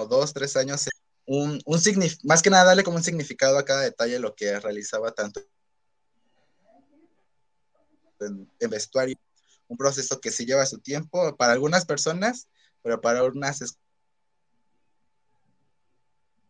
dos, 0.08 0.34
tres 0.34 0.56
años, 0.58 0.90
un, 1.26 1.62
un 1.66 1.80
más 2.24 2.42
que 2.42 2.50
nada 2.50 2.66
darle 2.66 2.84
como 2.84 2.98
un 2.98 3.04
significado 3.04 3.58
a 3.58 3.66
cada 3.66 3.82
detalle 3.82 4.20
lo 4.20 4.36
que 4.36 4.60
realizaba 4.60 5.12
tanto 5.12 5.42
en, 8.20 8.70
vestuario, 8.70 9.16
un 9.68 9.78
proceso 9.78 10.20
que 10.20 10.32
sí 10.32 10.46
lleva 10.46 10.66
su 10.66 10.80
tiempo 10.80 11.36
para 11.38 11.54
algunas 11.54 11.86
personas, 11.86 12.48
pero 12.82 13.02
para 13.02 13.24
unas 13.24 13.62
es 13.62 13.78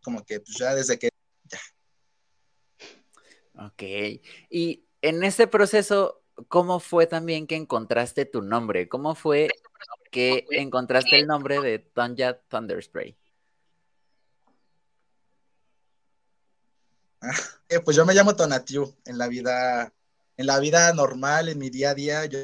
como 0.04 0.26
que 0.26 0.40
pues, 0.40 0.58
ya 0.58 0.74
desde 0.76 0.98
que 0.98 1.10
ya. 1.46 1.60
Ok, 3.66 3.84
y 4.50 4.86
en 5.02 5.24
ese 5.24 5.48
proceso, 5.48 6.24
¿cómo 6.48 6.80
fue 6.80 7.08
también 7.08 7.48
que 7.48 7.56
encontraste 7.56 8.26
tu 8.26 8.42
nombre? 8.42 8.90
¿Cómo 8.90 9.16
fue 9.16 9.50
que 10.12 10.46
encontraste 10.52 11.20
el 11.20 11.28
nombre 11.28 11.62
de 11.62 11.80
Tanya 11.80 12.40
Thunderspray? 12.42 13.18
Eh, 17.70 17.80
pues 17.80 17.96
yo 17.96 18.06
me 18.06 18.14
llamo 18.14 18.36
Tonatiu 18.36 18.96
en 19.06 19.18
la 19.18 19.28
vida, 19.28 19.94
en 20.38 20.46
la 20.46 20.60
vida 20.60 20.92
normal, 20.94 21.50
en 21.50 21.58
mi 21.60 21.70
día 21.70 21.92
a 21.92 21.96
día, 21.96 22.26
yo, 22.26 22.40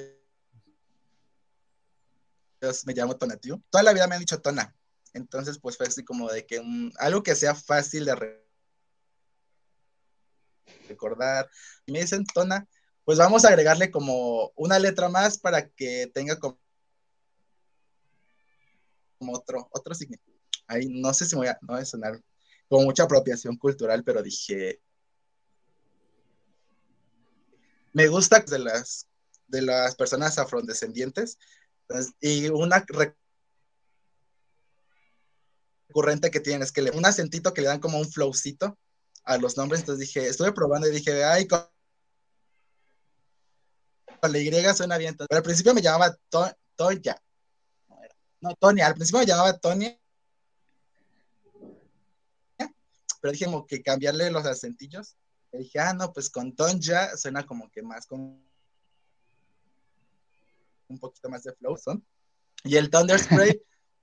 me 2.86 2.93
llamo 2.93 3.17
Tonatiu. 3.17 3.62
Toda 3.69 3.84
la 3.84 3.93
vida 3.93 4.07
me 4.07 4.15
han 4.15 4.22
dicho 4.22 4.41
Tona. 4.41 4.75
Entonces, 5.13 5.60
pues 5.60 5.77
fue 5.77 5.88
así 5.88 6.03
como 6.03 6.31
de 6.31 6.46
que 6.46 6.62
algo 7.00 7.24
que 7.24 7.36
sea 7.36 7.55
fácil 7.55 8.05
de 8.05 8.41
recordar. 10.88 11.50
Y 11.86 11.91
me 11.91 12.01
dicen 12.01 12.25
Tona, 12.25 12.67
pues 13.03 13.17
vamos 13.17 13.46
a 13.46 13.50
agregarle 13.50 13.91
como 13.91 14.51
una 14.55 14.79
letra 14.79 15.10
más 15.10 15.38
para 15.38 15.69
que 15.69 16.12
tenga 16.13 16.39
como 16.39 16.60
otro, 19.34 19.67
otro 19.72 19.96
significado. 19.96 20.38
Ahí 20.67 20.88
no 20.88 21.13
sé 21.13 21.25
si 21.25 21.36
me 21.36 21.39
voy 21.39 21.48
a, 21.48 21.57
no 21.62 21.74
voy 21.74 21.81
a 21.81 21.86
sonar 21.86 22.22
como 22.70 22.84
mucha 22.84 23.04
apropiación 23.04 23.58
cultural, 23.58 24.04
pero 24.04 24.22
dije, 24.22 24.82
me 27.94 28.08
gusta 28.08 28.40
de 28.40 28.60
las, 28.60 29.08
de 29.48 29.62
las 29.62 29.96
personas 29.96 30.38
afrodescendientes 30.38 31.38
y 32.20 32.50
una 32.50 32.86
recurrente 35.90 36.30
que 36.30 36.40
tienen 36.40 36.64
es 36.64 36.72
que 36.72 36.82
un 36.82 37.06
acentito 37.06 37.54
que 37.54 37.62
le 37.62 37.68
dan 37.68 37.80
como 37.80 37.98
un 37.98 38.12
flowcito 38.12 38.78
a 39.24 39.38
los 39.38 39.58
nombres, 39.58 39.82
entonces 39.82 40.08
dije, 40.08 40.28
estuve 40.28 40.52
probando 40.52 40.88
y 40.88 40.92
dije, 40.92 41.24
ay, 41.24 41.48
con, 41.48 41.66
la 44.22 44.40
Y 44.40 44.52
suena 44.76 44.98
bien, 44.98 45.16
pero 45.16 45.38
al 45.38 45.44
principio 45.44 45.74
me 45.74 45.82
llamaba 45.82 46.16
Toya, 46.76 47.22
no, 48.40 48.54
Tony, 48.56 48.82
al 48.82 48.94
principio 48.94 49.20
me 49.20 49.26
llamaba 49.26 49.58
Tony, 49.58 50.00
pero 53.20 53.32
dije 53.32 53.46
como 53.46 53.66
que 53.66 53.82
cambiarle 53.82 54.32
los 54.32 54.46
acentillos, 54.46 55.16
y 55.52 55.60
dije, 55.60 55.80
ah, 55.80 55.94
no, 55.94 56.12
pues 56.14 56.30
con 56.30 56.56
Tonja 56.56 57.16
suena 57.18 57.46
como 57.46 57.70
que 57.72 57.82
más 57.82 58.06
con 58.06 58.44
un 60.90 61.00
poquito 61.00 61.30
más 61.30 61.44
de 61.44 61.54
flow, 61.54 61.78
son. 61.78 62.06
Y 62.64 62.76
el 62.76 62.90
Thunder 62.90 63.20
Spray 63.20 63.62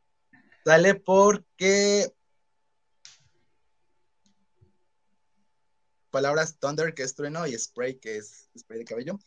sale 0.64 0.94
porque 0.94 2.12
palabras 6.10 6.58
Thunder, 6.58 6.94
que 6.94 7.02
es 7.02 7.14
trueno, 7.14 7.46
y 7.46 7.58
Spray, 7.58 7.98
que 7.98 8.18
es 8.18 8.48
spray 8.56 8.78
de 8.78 8.84
cabello. 8.84 9.18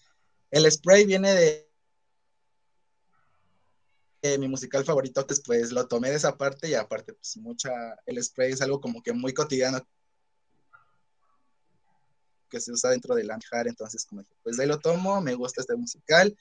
El 0.51 0.71
spray 0.71 1.05
viene 1.05 1.33
de 1.33 1.66
mi 4.37 4.47
musical 4.47 4.83
favorito, 4.83 5.25
pues 5.45 5.71
lo 5.71 5.87
tomé 5.87 6.09
de 6.09 6.15
esa 6.15 6.37
parte 6.37 6.69
y 6.69 6.73
aparte, 6.73 7.13
pues 7.13 7.37
mucha, 7.37 7.71
el 8.05 8.23
spray 8.23 8.51
es 8.51 8.61
algo 8.61 8.81
como 8.81 9.01
que 9.01 9.13
muy 9.13 9.33
cotidiano 9.33 9.79
que 12.49 12.59
se 12.59 12.71
usa 12.71 12.91
dentro 12.91 13.13
del 13.15 13.29
Anjar, 13.29 13.67
entonces 13.67 14.05
como 14.05 14.21
dije, 14.21 14.35
pues 14.41 14.57
de 14.57 14.63
ahí 14.63 14.69
lo 14.69 14.79
tomo, 14.79 15.21
me 15.21 15.35
gusta 15.35 15.61
este 15.61 15.75
musical. 15.75 16.37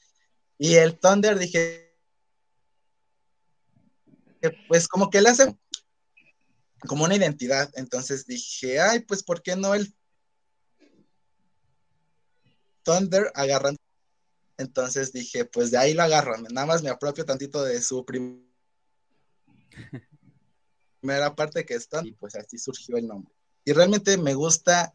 Y 0.58 0.76
el 0.76 0.98
Thunder 0.98 1.38
dije, 1.38 1.94
pues 4.68 4.88
como 4.88 5.10
que 5.10 5.18
él 5.18 5.26
hace 5.26 5.56
como 6.86 7.04
una 7.04 7.16
identidad, 7.16 7.70
entonces 7.74 8.26
dije, 8.26 8.80
ay, 8.80 9.00
pues 9.00 9.22
¿por 9.22 9.42
qué 9.42 9.56
no 9.56 9.74
el 9.74 9.94
Thunder 12.82 13.32
agarrando 13.34 13.80
entonces 14.58 15.12
dije, 15.12 15.44
pues 15.44 15.70
de 15.70 15.78
ahí 15.78 15.94
lo 15.94 16.02
agarro, 16.02 16.36
nada 16.38 16.66
más 16.66 16.82
me 16.82 16.90
apropio 16.90 17.24
tantito 17.24 17.62
de 17.62 17.80
su 17.82 18.04
primera 18.04 18.42
parte 21.34 21.64
que 21.64 21.74
está 21.74 22.02
y 22.04 22.12
pues 22.12 22.34
así 22.36 22.58
surgió 22.58 22.96
el 22.96 23.06
nombre. 23.06 23.32
Y 23.64 23.72
realmente 23.72 24.16
me 24.16 24.34
gusta 24.34 24.94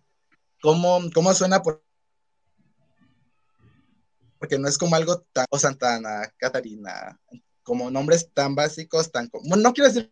cómo, 0.61 0.99
cómo 1.13 1.33
suena 1.33 1.61
porque 1.61 1.81
no 4.57 4.67
es 4.67 4.77
como 4.77 4.95
algo 4.95 5.21
tan 5.33 5.45
o 5.51 5.59
Santana, 5.59 6.33
Catarina, 6.37 7.19
como 7.61 7.91
nombres 7.91 8.29
tan 8.33 8.55
básicos, 8.55 9.11
tan 9.11 9.29
bueno, 9.31 9.57
no 9.57 9.73
quiero 9.73 9.91
decir 9.91 10.11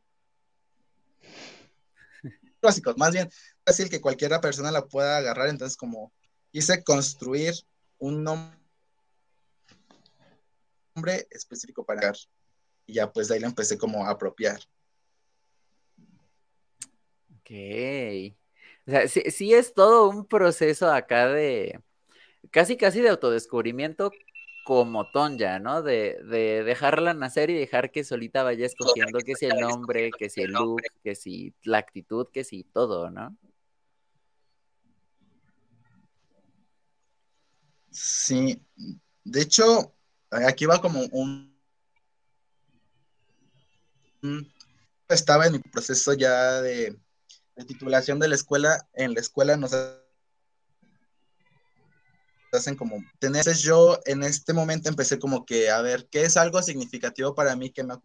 básicos, 2.61 2.95
más 2.97 3.11
bien 3.11 3.29
fácil 3.65 3.89
que 3.89 4.01
cualquiera 4.01 4.39
persona 4.39 4.71
la 4.71 4.85
pueda 4.85 5.17
agarrar, 5.17 5.49
entonces 5.49 5.75
como 5.75 6.13
hice 6.51 6.83
construir 6.83 7.55
un 7.97 8.23
nombre 8.23 8.58
específico 11.29 11.85
para 11.85 12.13
y 12.85 12.93
ya 12.93 13.11
pues 13.11 13.27
de 13.27 13.35
ahí 13.35 13.39
lo 13.41 13.47
empecé 13.47 13.77
como 13.77 14.05
a 14.05 14.11
apropiar. 14.11 14.59
Ok. 17.37 17.51
O 18.87 18.91
sea, 18.91 19.07
sí, 19.07 19.53
es 19.53 19.73
todo 19.73 20.09
un 20.09 20.25
proceso 20.25 20.91
acá 20.91 21.27
de 21.27 21.79
casi 22.51 22.77
casi 22.77 23.01
de 23.01 23.09
autodescubrimiento 23.09 24.11
como 24.65 25.09
Tonja, 25.11 25.59
¿no? 25.59 25.81
De, 25.81 26.19
de, 26.25 26.63
dejarla 26.63 27.13
nacer 27.13 27.49
y 27.49 27.55
dejar 27.55 27.91
que 27.91 28.03
solita 28.03 28.43
vaya 28.43 28.65
escogiendo 28.65 29.19
que 29.19 29.35
si 29.35 29.45
el 29.45 29.59
nombre, 29.59 30.11
que 30.17 30.29
si 30.29 30.41
el 30.41 30.51
look, 30.51 30.81
que 31.03 31.15
si 31.15 31.53
la 31.63 31.79
actitud, 31.79 32.27
que 32.31 32.43
si 32.43 32.63
todo, 32.63 33.09
¿no? 33.09 33.35
Sí, 37.91 38.61
de 39.23 39.41
hecho, 39.41 39.95
aquí 40.31 40.65
va 40.65 40.81
como 40.81 41.01
un, 41.11 41.57
estaba 45.07 45.47
en 45.47 45.53
mi 45.53 45.59
proceso 45.59 46.13
ya 46.13 46.61
de, 46.61 46.99
titulación 47.67 48.19
de 48.19 48.29
la 48.29 48.35
escuela. 48.35 48.87
En 48.93 49.13
la 49.13 49.19
escuela 49.19 49.57
nos 49.57 49.73
hacen 52.51 52.75
como 52.75 52.97
entonces 53.21 53.59
yo 53.61 53.99
en 54.05 54.23
este 54.23 54.53
momento 54.53 54.89
empecé 54.89 55.19
como 55.19 55.45
que 55.45 55.69
a 55.69 55.81
ver 55.81 56.07
qué 56.09 56.23
es 56.23 56.35
algo 56.35 56.63
significativo 56.63 57.35
para 57.35 57.55
mí 57.55 57.69
que 57.69 57.83
me 57.83 57.93
ha 57.93 57.99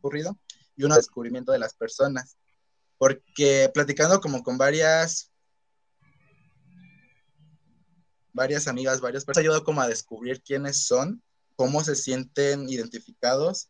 ocurrido 0.00 0.38
y 0.76 0.84
un 0.84 0.94
descubrimiento 0.94 1.52
de 1.52 1.58
las 1.58 1.74
personas 1.74 2.38
porque 2.96 3.70
platicando 3.74 4.18
como 4.20 4.42
con 4.42 4.56
varias 4.56 5.30
varias 8.32 8.68
amigas, 8.68 9.00
varias 9.00 9.24
personas, 9.24 9.44
ayudó 9.44 9.64
como 9.64 9.80
a 9.80 9.88
descubrir 9.88 10.42
quiénes 10.42 10.84
son, 10.84 11.22
cómo 11.56 11.82
se 11.82 11.94
sienten 11.94 12.68
identificados, 12.68 13.68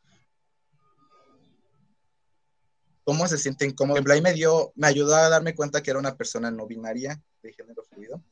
cómo 3.04 3.26
se 3.26 3.38
sienten 3.38 3.72
como 3.72 3.94
Blay 3.94 4.20
me 4.20 4.34
dio, 4.34 4.72
me 4.76 4.86
ayudó 4.86 5.16
a 5.16 5.28
darme 5.30 5.54
cuenta 5.54 5.82
que 5.82 5.90
era 5.90 5.98
una 5.98 6.16
persona 6.16 6.50
no 6.50 6.66
binaria 6.66 7.22
de 7.42 7.52
género 7.52 7.82
fluido. 7.84 8.22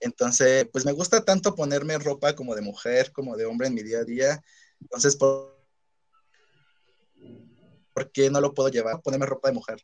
Entonces, 0.00 0.68
pues 0.72 0.84
me 0.84 0.92
gusta 0.92 1.24
tanto 1.24 1.54
ponerme 1.54 1.96
ropa 1.98 2.34
como 2.34 2.54
de 2.54 2.60
mujer, 2.60 3.12
como 3.12 3.36
de 3.36 3.46
hombre 3.46 3.68
en 3.68 3.74
mi 3.74 3.82
día 3.82 4.00
a 4.00 4.04
día. 4.04 4.42
Entonces, 4.80 5.16
¿por, 5.16 5.56
¿por 7.94 8.10
qué 8.10 8.28
no 8.28 8.40
lo 8.40 8.52
puedo 8.52 8.68
llevar? 8.68 9.00
Ponerme 9.00 9.24
ropa 9.24 9.48
de 9.48 9.54
mujer. 9.54 9.80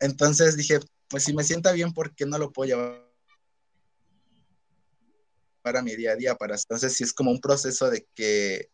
Entonces 0.00 0.56
dije, 0.56 0.80
pues 1.08 1.24
si 1.24 1.32
me 1.32 1.44
sienta 1.44 1.72
bien, 1.72 1.92
¿por 1.92 2.14
qué 2.14 2.26
no 2.26 2.38
lo 2.38 2.52
puedo 2.52 2.68
llevar 2.68 3.08
para 5.62 5.82
mi 5.82 5.96
día 5.96 6.12
a 6.12 6.16
día? 6.16 6.34
Para... 6.34 6.54
Entonces 6.54 6.94
sí 6.94 7.04
es 7.04 7.12
como 7.12 7.30
un 7.30 7.40
proceso 7.40 7.90
de 7.90 8.06
que 8.14 8.70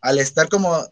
al 0.00 0.18
estar 0.18 0.48
como 0.48 0.86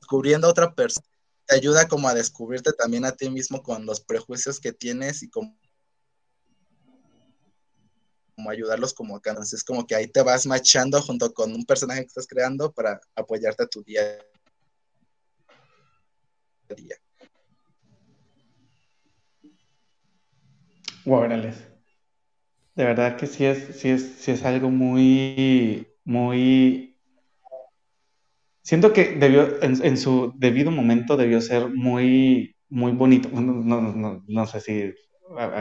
descubriendo 0.00 0.46
a 0.46 0.50
otra 0.50 0.74
persona, 0.74 1.06
te 1.46 1.54
ayuda 1.54 1.88
como 1.88 2.08
a 2.08 2.14
descubrirte 2.14 2.72
también 2.72 3.04
a 3.04 3.12
ti 3.12 3.30
mismo 3.30 3.62
con 3.62 3.86
los 3.86 4.00
prejuicios 4.00 4.60
que 4.60 4.72
tienes 4.72 5.22
y 5.22 5.30
como, 5.30 5.56
ayudarlos 8.50 8.92
como 8.92 9.16
acá. 9.16 9.30
Entonces 9.30 9.64
como 9.64 9.86
que 9.86 9.94
ahí 9.94 10.06
te 10.08 10.22
vas 10.22 10.46
machando 10.46 11.00
junto 11.00 11.32
con 11.32 11.54
un 11.54 11.64
personaje 11.64 12.02
que 12.02 12.08
estás 12.08 12.26
creando 12.26 12.72
para 12.72 13.00
apoyarte 13.14 13.62
a 13.62 13.66
tu 13.66 13.82
día 13.82 14.02
día. 16.74 16.96
De 22.74 22.84
verdad 22.84 23.16
que 23.16 23.26
sí 23.26 23.44
es, 23.44 23.76
sí 23.80 23.88
es, 23.88 24.16
sí 24.20 24.30
es 24.30 24.44
algo 24.44 24.70
muy, 24.70 25.88
muy. 26.04 26.96
Siento 28.62 28.92
que 28.92 29.16
debió, 29.16 29.62
en, 29.62 29.96
su 29.96 30.32
debido 30.36 30.70
momento 30.70 31.16
debió 31.16 31.40
ser 31.40 31.70
muy, 31.74 32.54
muy 32.68 32.92
bonito. 32.92 33.28
No, 33.32 34.46
sé 34.46 34.60
si. 34.60 34.92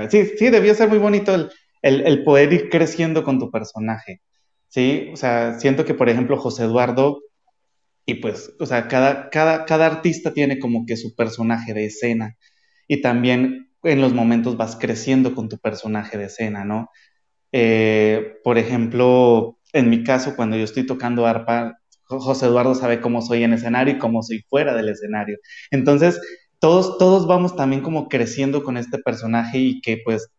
Sí, 0.09 0.25
sí, 0.37 0.49
debió 0.49 0.75
ser 0.75 0.89
muy 0.89 0.97
bonito 0.97 1.33
el, 1.33 1.49
el, 1.81 2.23
poder 2.23 2.51
ir 2.53 2.69
creciendo 2.69 3.23
con 3.23 3.39
tu 3.39 3.49
personaje. 3.49 4.21
Sí, 4.67 5.09
o 5.13 5.15
sea, 5.15 5.59
siento 5.59 5.85
que, 5.85 5.93
por 5.93 6.09
ejemplo, 6.09 6.37
José 6.37 6.65
Eduardo 6.65 7.21
y 8.09 8.15
pues, 8.15 8.53
o 8.59 8.65
sea, 8.65 8.87
cada, 8.87 9.29
cada, 9.29 9.65
cada 9.65 9.85
artista 9.85 10.33
tiene 10.33 10.59
como 10.59 10.85
que 10.85 10.95
su 10.95 11.13
personaje 11.13 11.73
de 11.73 11.85
escena 11.85 12.37
y 12.87 13.01
también 13.01 13.69
en 13.83 14.01
los 14.01 14.13
momentos 14.13 14.55
vas 14.55 14.77
creciendo 14.77 15.35
con 15.35 15.49
tu 15.49 15.59
personaje 15.59 16.17
de 16.17 16.25
escena, 16.25 16.63
¿no? 16.63 16.89
Eh, 17.51 18.37
por 18.45 18.57
ejemplo, 18.57 19.59
en 19.73 19.89
mi 19.89 20.05
caso, 20.05 20.37
cuando 20.37 20.55
yo 20.55 20.63
estoy 20.63 20.85
tocando 20.85 21.27
arpa, 21.27 21.79
José 22.05 22.45
Eduardo 22.45 22.75
sabe 22.75 23.01
cómo 23.01 23.21
soy 23.21 23.43
en 23.43 23.51
escenario 23.53 23.95
y 23.95 23.99
cómo 23.99 24.23
soy 24.23 24.41
fuera 24.49 24.73
del 24.73 24.87
escenario. 24.87 25.37
Entonces, 25.69 26.19
todos, 26.59 26.97
todos 26.97 27.27
vamos 27.27 27.57
también 27.57 27.81
como 27.81 28.07
creciendo 28.07 28.63
con 28.63 28.77
este 28.77 28.99
personaje 28.99 29.59
y 29.59 29.81
que 29.81 29.99
pues 30.05 30.29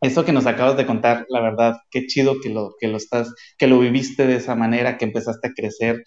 eso 0.00 0.24
que 0.24 0.32
nos 0.32 0.46
acabas 0.46 0.76
de 0.76 0.86
contar, 0.86 1.26
la 1.28 1.40
verdad, 1.40 1.76
qué 1.90 2.06
chido 2.06 2.40
que 2.42 2.50
lo, 2.50 2.74
que 2.80 2.88
lo 2.88 2.96
estás, 2.96 3.32
que 3.56 3.68
lo 3.68 3.78
viviste 3.78 4.26
de 4.26 4.36
esa 4.36 4.56
manera, 4.56 4.98
que 4.98 5.04
empezaste 5.04 5.48
a 5.48 5.52
crecer 5.54 6.02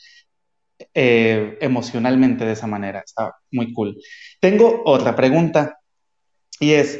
eh, 0.94 1.58
emocionalmente 1.62 2.46
de 2.46 2.54
esa 2.54 2.68
manera. 2.68 3.02
Está 3.06 3.34
muy 3.52 3.74
cool. 3.74 3.98
Tengo 4.40 4.84
otra 4.86 5.16
pregunta 5.16 5.78
y 6.60 6.72
es, 6.74 7.00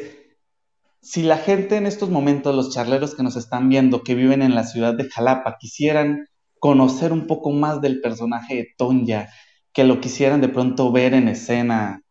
si 1.00 1.22
la 1.22 1.38
gente 1.38 1.76
en 1.76 1.86
estos 1.86 2.10
momentos, 2.10 2.54
los 2.54 2.74
charleros 2.74 3.14
que 3.14 3.22
nos 3.22 3.36
están 3.36 3.68
viendo, 3.68 4.02
que 4.02 4.14
viven 4.14 4.42
en 4.42 4.54
la 4.54 4.64
ciudad 4.64 4.94
de 4.94 5.08
Jalapa, 5.08 5.56
quisieran 5.58 6.26
conocer 6.58 7.12
un 7.12 7.26
poco 7.26 7.50
más 7.50 7.80
del 7.80 8.00
personaje 8.00 8.56
de 8.56 8.68
Tonya, 8.76 9.30
que 9.72 9.84
lo 9.84 10.00
quisieran 10.00 10.40
de 10.40 10.48
pronto 10.48 10.90
ver 10.90 11.14
en 11.14 11.28
escena, 11.28 12.02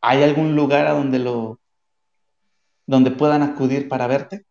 ¿hay 0.00 0.22
algún 0.22 0.56
lugar 0.56 0.86
a 0.86 0.92
donde 0.92 1.18
lo 1.18 1.60
donde 2.86 3.10
puedan 3.10 3.42
acudir 3.42 3.88
para 3.88 4.06
verte? 4.06 4.44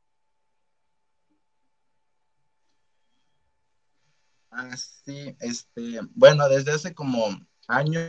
Ah, 4.51 4.75
sí, 4.75 5.35
este, 5.39 6.01
bueno, 6.13 6.47
desde 6.49 6.73
hace 6.73 6.93
como 6.93 7.39
año 7.67 7.99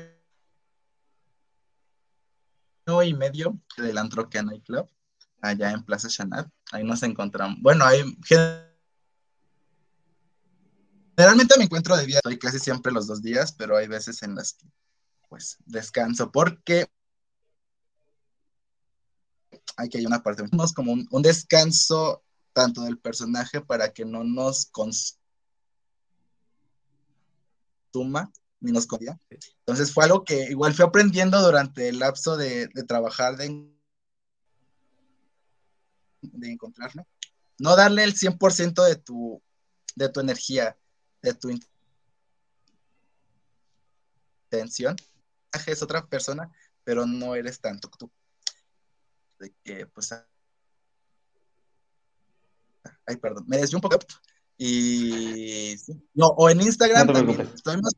y 3.05 3.15
medio 3.15 3.61
del 3.77 3.97
Antroquia 3.97 4.45
Club 4.65 4.91
allá 5.41 5.71
en 5.71 5.85
Plaza 5.85 6.09
Chanat. 6.09 6.49
Ahí 6.73 6.83
nos 6.83 7.05
encontramos. 7.05 7.59
Bueno, 7.61 7.85
ahí 7.85 8.03
generalmente 11.17 11.55
me 11.59 11.65
encuentro 11.65 11.97
de 11.97 12.07
día, 12.07 12.17
estoy 12.17 12.39
casi 12.39 12.59
siempre 12.59 12.93
los 12.93 13.07
dos 13.07 13.23
días, 13.23 13.53
pero 13.53 13.77
hay 13.77 13.87
veces 13.87 14.23
en 14.25 14.35
las 14.35 14.55
que 14.55 14.67
pues 15.29 15.59
descanso 15.65 16.33
porque 16.33 16.91
hay 19.77 19.89
que 19.89 19.99
hay 19.99 20.07
una 20.07 20.23
parte, 20.23 20.43
como 20.75 20.93
un, 20.93 21.23
descanso 21.23 22.25
tanto 22.53 22.83
del 22.83 22.99
personaje 22.99 23.61
para 23.61 23.93
que 23.93 24.05
no 24.05 24.25
nos 24.25 24.67
consuma 24.67 25.22
ni 28.61 28.73
nos 28.73 28.87
comía. 28.87 29.19
Entonces 29.61 29.93
fue 29.93 30.05
algo 30.05 30.25
que 30.25 30.45
igual 30.51 30.75
fui 30.75 30.85
aprendiendo 30.85 31.41
durante 31.41 31.89
el 31.89 31.99
lapso 31.99 32.37
de, 32.37 32.69
de 32.69 32.85
trabajar 32.85 33.37
de 33.37 33.73
de 36.23 36.51
encontrarlo. 36.51 37.07
No 37.59 37.77
darle 37.77 38.05
el 38.05 38.15
100% 38.15 38.85
de 38.85 38.97
tu, 38.97 39.43
de 39.95 40.09
tu 40.09 40.21
energía, 40.21 40.77
de 41.21 41.35
tu 41.35 41.51
intención. 44.51 44.97
Es 45.67 45.83
otra 45.83 46.07
persona, 46.07 46.51
pero 46.85 47.07
no 47.07 47.35
eres 47.35 47.61
tanto 47.61 47.89
tú. 47.91 48.11
De 49.39 49.53
que, 49.63 49.87
pues. 49.87 50.13
Ay, 53.07 53.17
perdón, 53.17 53.45
me 53.47 53.59
desvió 53.59 53.79
un 53.79 53.83
poco. 53.83 53.99
Y. 54.59 55.77
No, 56.15 56.29
o 56.29 56.51
en 56.51 56.61
Instagram 56.61 57.13
también. 57.13 57.41
Estoy 57.41 57.81
más 57.81 57.93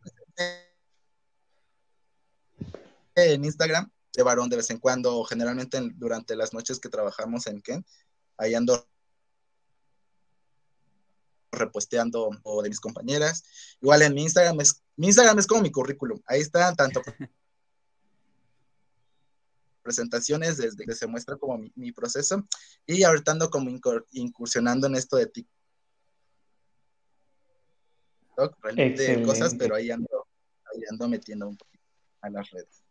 en 3.16 3.44
Instagram 3.44 3.90
de 4.12 4.22
varón 4.22 4.48
de 4.48 4.56
vez 4.56 4.70
en 4.70 4.78
cuando, 4.78 5.24
generalmente 5.24 5.80
durante 5.94 6.36
las 6.36 6.52
noches 6.52 6.78
que 6.78 6.88
trabajamos 6.88 7.46
en 7.46 7.60
Ken, 7.60 7.84
ahí 8.36 8.54
ando 8.54 8.88
reposteando 11.50 12.30
o 12.42 12.62
de 12.62 12.68
mis 12.68 12.80
compañeras. 12.80 13.44
Igual 13.80 14.02
en 14.02 14.14
mi 14.14 14.22
Instagram 14.22 14.60
es, 14.60 14.82
mi 14.96 15.06
Instagram 15.08 15.38
es 15.38 15.46
como 15.46 15.62
mi 15.62 15.70
currículum. 15.70 16.20
Ahí 16.26 16.40
están 16.40 16.74
tanto 16.74 17.02
presentaciones 19.82 20.56
desde 20.56 20.84
que 20.84 20.94
se 20.94 21.06
muestra 21.06 21.36
como 21.36 21.58
mi, 21.74 21.92
proceso 21.92 22.46
y 22.86 23.02
ahorita 23.02 23.32
ando 23.32 23.50
como 23.50 23.70
incursionando 24.12 24.86
en 24.86 24.96
esto 24.96 25.16
de 25.16 25.26
TikTok, 25.26 25.53
realmente 28.62 29.22
cosas, 29.22 29.54
pero 29.54 29.74
ahí 29.74 29.90
ando, 29.90 30.26
ahí 30.72 30.82
ando 30.90 31.08
metiendo 31.08 31.48
un 31.48 31.56
poquito 31.56 31.84
a 32.20 32.30
las 32.30 32.50
redes. 32.50 32.84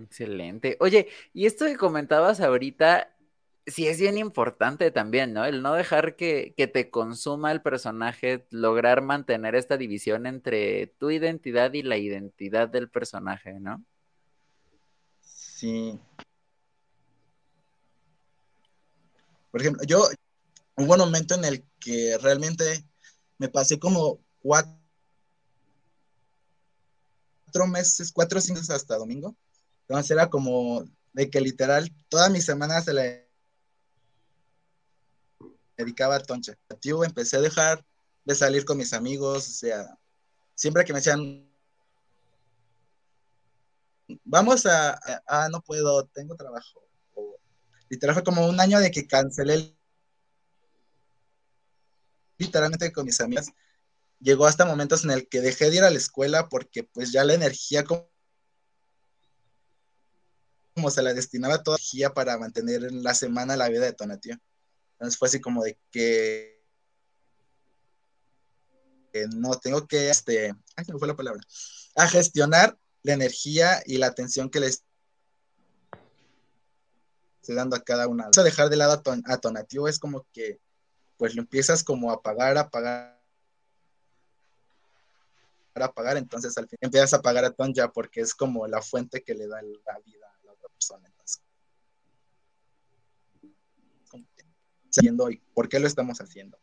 Excelente. 0.00 0.76
Oye, 0.80 1.08
y 1.32 1.46
esto 1.46 1.66
que 1.66 1.76
comentabas 1.76 2.40
ahorita, 2.40 3.16
sí 3.66 3.86
es 3.88 4.00
bien 4.00 4.18
importante 4.18 4.90
también, 4.90 5.32
¿no? 5.32 5.44
El 5.44 5.62
no 5.62 5.74
dejar 5.74 6.16
que, 6.16 6.54
te 6.56 6.90
consuma 6.90 7.52
el 7.52 7.62
personaje, 7.62 8.46
lograr 8.50 9.02
mantener 9.02 9.54
esta 9.54 9.76
división 9.76 10.26
entre 10.26 10.86
tu 10.98 11.10
identidad 11.10 11.72
y 11.72 11.82
la 11.82 11.96
identidad 11.96 12.68
del 12.68 12.88
personaje, 12.88 13.58
¿no? 13.60 13.84
Sí. 15.20 15.98
Por 19.50 19.60
ejemplo, 19.60 19.82
yo 19.84 20.04
hubo 20.76 20.92
un 20.92 20.98
momento 20.98 21.34
en 21.34 21.44
el 21.44 21.64
que 21.80 22.16
realmente 22.18 22.84
me 23.38 23.48
pasé 23.48 23.78
como 23.78 24.20
cuatro 24.40 24.76
meses, 27.68 28.12
cuatro 28.12 28.38
meses 28.38 28.70
hasta 28.70 28.96
domingo. 28.96 29.34
Entonces 29.82 30.10
era 30.10 30.28
como 30.28 30.84
de 31.12 31.30
que 31.30 31.40
literal 31.40 31.90
toda 32.08 32.28
mi 32.28 32.40
semana 32.40 32.80
se 32.82 32.92
la 32.92 33.02
dedicaba 35.76 36.16
a 36.16 36.22
Toncha. 36.22 36.58
Empecé 37.04 37.36
a 37.36 37.40
dejar 37.40 37.84
de 38.24 38.34
salir 38.34 38.64
con 38.64 38.76
mis 38.76 38.92
amigos, 38.92 39.48
o 39.48 39.52
sea, 39.52 39.98
siempre 40.54 40.84
que 40.84 40.92
me 40.92 40.98
decían, 40.98 41.48
vamos 44.24 44.66
a, 44.66 45.00
ah, 45.26 45.48
no 45.50 45.62
puedo, 45.62 46.04
tengo 46.08 46.34
trabajo. 46.34 46.82
literal 47.88 48.14
fue 48.14 48.24
como 48.24 48.46
un 48.46 48.60
año 48.60 48.80
de 48.80 48.90
que 48.90 49.06
cancelé 49.06 49.77
literalmente 52.38 52.92
con 52.92 53.04
mis 53.04 53.20
amigas. 53.20 53.52
Llegó 54.20 54.46
hasta 54.46 54.64
momentos 54.64 55.04
en 55.04 55.10
el 55.10 55.28
que 55.28 55.40
dejé 55.40 55.70
de 55.70 55.76
ir 55.76 55.84
a 55.84 55.90
la 55.90 55.98
escuela 55.98 56.48
porque 56.48 56.84
pues 56.84 57.12
ya 57.12 57.24
la 57.24 57.34
energía 57.34 57.84
como, 57.84 58.08
se 60.90 61.02
la 61.02 61.12
destinaba 61.12 61.62
toda 61.62 61.76
la 61.76 61.80
energía 61.80 62.14
para 62.14 62.38
mantener 62.38 62.84
en 62.84 63.02
la 63.02 63.14
semana 63.14 63.56
la 63.56 63.68
vida 63.68 63.84
de 63.84 63.92
Tonatio. 63.92 64.38
Entonces 64.92 65.18
fue 65.18 65.28
así 65.28 65.40
como 65.40 65.62
de 65.62 65.78
que, 65.90 66.58
no 69.34 69.58
tengo 69.58 69.86
que, 69.86 70.10
este, 70.10 70.54
ay, 70.76 70.84
me 70.88 70.98
fue 70.98 71.08
la 71.08 71.16
palabra, 71.16 71.40
a 71.96 72.08
gestionar 72.08 72.78
la 73.02 73.14
energía 73.14 73.82
y 73.86 73.98
la 73.98 74.06
atención 74.06 74.50
que 74.50 74.60
les 74.60 74.84
estoy 77.40 77.56
dando 77.56 77.76
a 77.76 77.82
cada 77.82 78.06
una. 78.06 78.28
O 78.28 78.42
dejar 78.42 78.68
de 78.68 78.76
lado 78.76 79.02
a, 79.24 79.38
Tonatiuh 79.38 79.88
es 79.88 79.98
como 79.98 80.26
que, 80.32 80.60
pues 81.18 81.34
lo 81.34 81.42
empiezas 81.42 81.84
como 81.84 82.10
a 82.10 82.14
apagar, 82.14 82.56
a 82.56 82.70
pagar, 82.70 83.20
a 85.74 85.92
pagar, 85.92 86.16
entonces 86.16 86.56
al 86.56 86.68
fin 86.68 86.78
empiezas 86.80 87.14
a 87.14 87.20
pagar 87.22 87.44
a 87.44 87.52
Tonya 87.52 87.88
porque 87.88 88.20
es 88.20 88.34
como 88.34 88.66
la 88.66 88.80
fuente 88.80 89.22
que 89.22 89.34
le 89.34 89.46
da 89.46 89.60
la 89.62 89.98
vida 90.04 90.26
a 90.26 90.46
la 90.46 90.52
otra 90.52 90.68
persona. 90.70 91.08
haciendo 94.90 95.28
por 95.54 95.68
qué 95.68 95.78
lo 95.78 95.86
estamos 95.86 96.18
haciendo. 96.20 96.58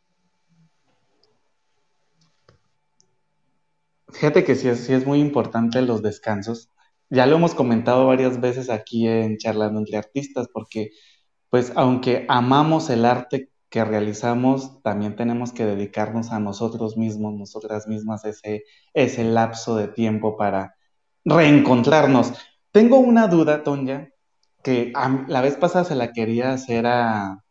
Fíjate 4.08 4.44
que 4.44 4.54
sí 4.54 4.68
es, 4.68 4.88
es 4.88 5.06
muy 5.06 5.20
importante 5.20 5.82
los 5.82 6.02
descansos. 6.02 6.70
Ya 7.10 7.26
lo 7.26 7.36
hemos 7.36 7.54
comentado 7.54 8.06
varias 8.06 8.40
veces 8.40 8.70
aquí 8.70 9.06
en 9.06 9.36
Charlando 9.38 9.78
entre 9.78 9.98
Artistas, 9.98 10.48
porque 10.52 10.90
pues 11.50 11.72
aunque 11.76 12.26
amamos 12.28 12.90
el 12.90 13.04
arte 13.04 13.50
que 13.76 13.84
realizamos, 13.84 14.82
también 14.82 15.16
tenemos 15.16 15.52
que 15.52 15.66
dedicarnos 15.66 16.32
a 16.32 16.40
nosotros 16.40 16.96
mismos, 16.96 17.34
nosotras 17.34 17.86
mismas, 17.86 18.24
ese, 18.24 18.64
ese 18.94 19.22
lapso 19.22 19.76
de 19.76 19.86
tiempo 19.86 20.38
para 20.38 20.76
reencontrarnos. 21.26 22.32
Tengo 22.72 22.96
una 22.98 23.28
duda, 23.28 23.64
Tonya, 23.64 24.08
que 24.62 24.94
la 25.28 25.42
vez 25.42 25.56
pasada 25.56 25.84
se 25.84 25.94
la 25.94 26.14
quería 26.14 26.54
hacer 26.54 26.86
a, 26.86 27.44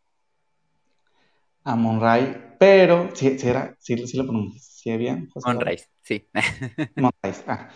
a 1.62 1.76
Monray, 1.76 2.56
pero 2.58 3.10
si 3.14 3.38
sí, 3.38 3.48
era, 3.48 3.76
sí, 3.78 3.94
lo 3.94 4.24
pronuncié 4.24 4.96
bien. 4.96 5.30
Monray, 5.44 5.78
sí. 6.02 6.26
Monray, 6.96 7.34
ah. 7.46 7.68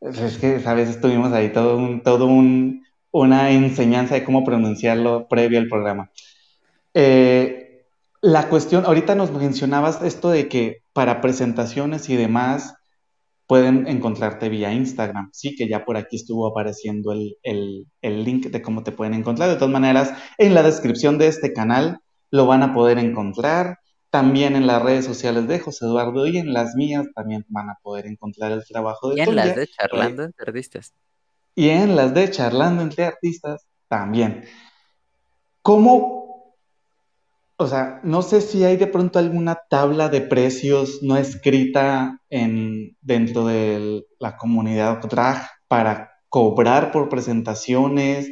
Es 0.00 0.38
que, 0.38 0.60
sabes, 0.60 0.90
estuvimos 0.90 1.32
ahí 1.32 1.52
todo 1.52 1.76
un, 1.76 2.04
todo 2.04 2.26
un, 2.26 2.86
una 3.10 3.50
enseñanza 3.50 4.14
de 4.14 4.22
cómo 4.22 4.44
pronunciarlo 4.44 5.26
previo 5.26 5.58
al 5.58 5.66
programa. 5.66 6.12
Eh, 6.94 7.65
la 8.26 8.48
cuestión, 8.48 8.84
ahorita 8.84 9.14
nos 9.14 9.30
mencionabas 9.30 10.02
esto 10.02 10.30
de 10.30 10.48
que 10.48 10.82
para 10.92 11.20
presentaciones 11.20 12.08
y 12.10 12.16
demás 12.16 12.74
pueden 13.46 13.86
encontrarte 13.86 14.48
vía 14.48 14.72
Instagram. 14.72 15.30
Sí, 15.32 15.54
que 15.54 15.68
ya 15.68 15.84
por 15.84 15.96
aquí 15.96 16.16
estuvo 16.16 16.48
apareciendo 16.48 17.12
el, 17.12 17.36
el, 17.44 17.86
el 18.02 18.24
link 18.24 18.46
de 18.46 18.62
cómo 18.62 18.82
te 18.82 18.90
pueden 18.90 19.14
encontrar. 19.14 19.48
De 19.48 19.54
todas 19.54 19.70
maneras, 19.70 20.12
en 20.38 20.54
la 20.54 20.64
descripción 20.64 21.18
de 21.18 21.28
este 21.28 21.52
canal 21.52 22.00
lo 22.32 22.46
van 22.46 22.64
a 22.64 22.74
poder 22.74 22.98
encontrar. 22.98 23.78
También 24.10 24.56
en 24.56 24.66
las 24.66 24.82
redes 24.82 25.04
sociales 25.04 25.46
de 25.46 25.60
José 25.60 25.84
Eduardo 25.84 26.26
y 26.26 26.38
en 26.38 26.52
las 26.52 26.74
mías 26.74 27.06
también 27.14 27.46
van 27.48 27.70
a 27.70 27.78
poder 27.80 28.06
encontrar 28.06 28.50
el 28.50 28.64
trabajo 28.66 29.10
de 29.10 29.18
Y 29.18 29.20
en 29.20 29.36
las 29.36 29.54
de 29.54 29.68
Charlando 29.68 30.24
entre 30.24 30.46
Artistas. 30.48 30.92
Y 31.54 31.68
en 31.68 31.94
las 31.94 32.12
de 32.12 32.28
Charlando 32.28 32.82
entre 32.82 33.04
Artistas 33.04 33.68
también. 33.86 34.42
¿Cómo? 35.62 36.25
O 37.58 37.66
sea, 37.68 38.00
no 38.04 38.22
sé 38.22 38.40
si 38.42 38.64
hay 38.64 38.76
de 38.76 38.86
pronto 38.86 39.18
alguna 39.18 39.58
tabla 39.70 40.08
de 40.08 40.20
precios 40.20 41.00
no 41.02 41.16
escrita 41.16 42.20
en, 42.30 42.96
dentro 43.00 43.46
de 43.46 44.04
la 44.18 44.36
comunidad 44.36 45.00
drag 45.08 45.48
para 45.68 46.12
cobrar 46.28 46.92
por 46.92 47.08
presentaciones 47.08 48.28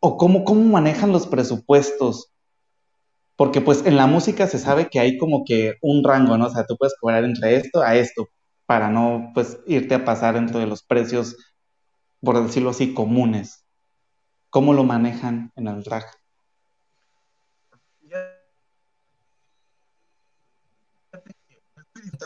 o 0.00 0.16
cómo, 0.18 0.44
cómo 0.44 0.62
manejan 0.64 1.12
los 1.12 1.26
presupuestos 1.26 2.32
Porque 3.36 3.60
pues 3.60 3.84
en 3.86 3.96
la 3.96 4.06
música 4.06 4.46
se 4.46 4.58
sabe 4.58 4.88
que 4.88 5.00
hay 5.00 5.18
como 5.18 5.44
que 5.44 5.74
un 5.82 6.02
rango, 6.04 6.36
¿no? 6.38 6.46
O 6.46 6.50
sea, 6.50 6.66
tú 6.66 6.76
puedes 6.76 6.94
cobrar 7.00 7.24
entre 7.24 7.56
esto 7.56 7.82
a 7.82 7.96
esto, 7.96 8.28
para 8.66 8.90
no 8.90 9.30
pues 9.34 9.58
irte 9.66 9.94
a 9.94 10.04
pasar 10.04 10.34
dentro 10.34 10.58
de 10.58 10.66
los 10.66 10.82
precios, 10.82 11.36
por 12.20 12.42
decirlo 12.42 12.70
así, 12.70 12.94
comunes. 12.94 13.66
¿Cómo 14.50 14.72
lo 14.74 14.84
manejan 14.84 15.52
en 15.56 15.68
el 15.68 15.82
drag? 15.82 16.04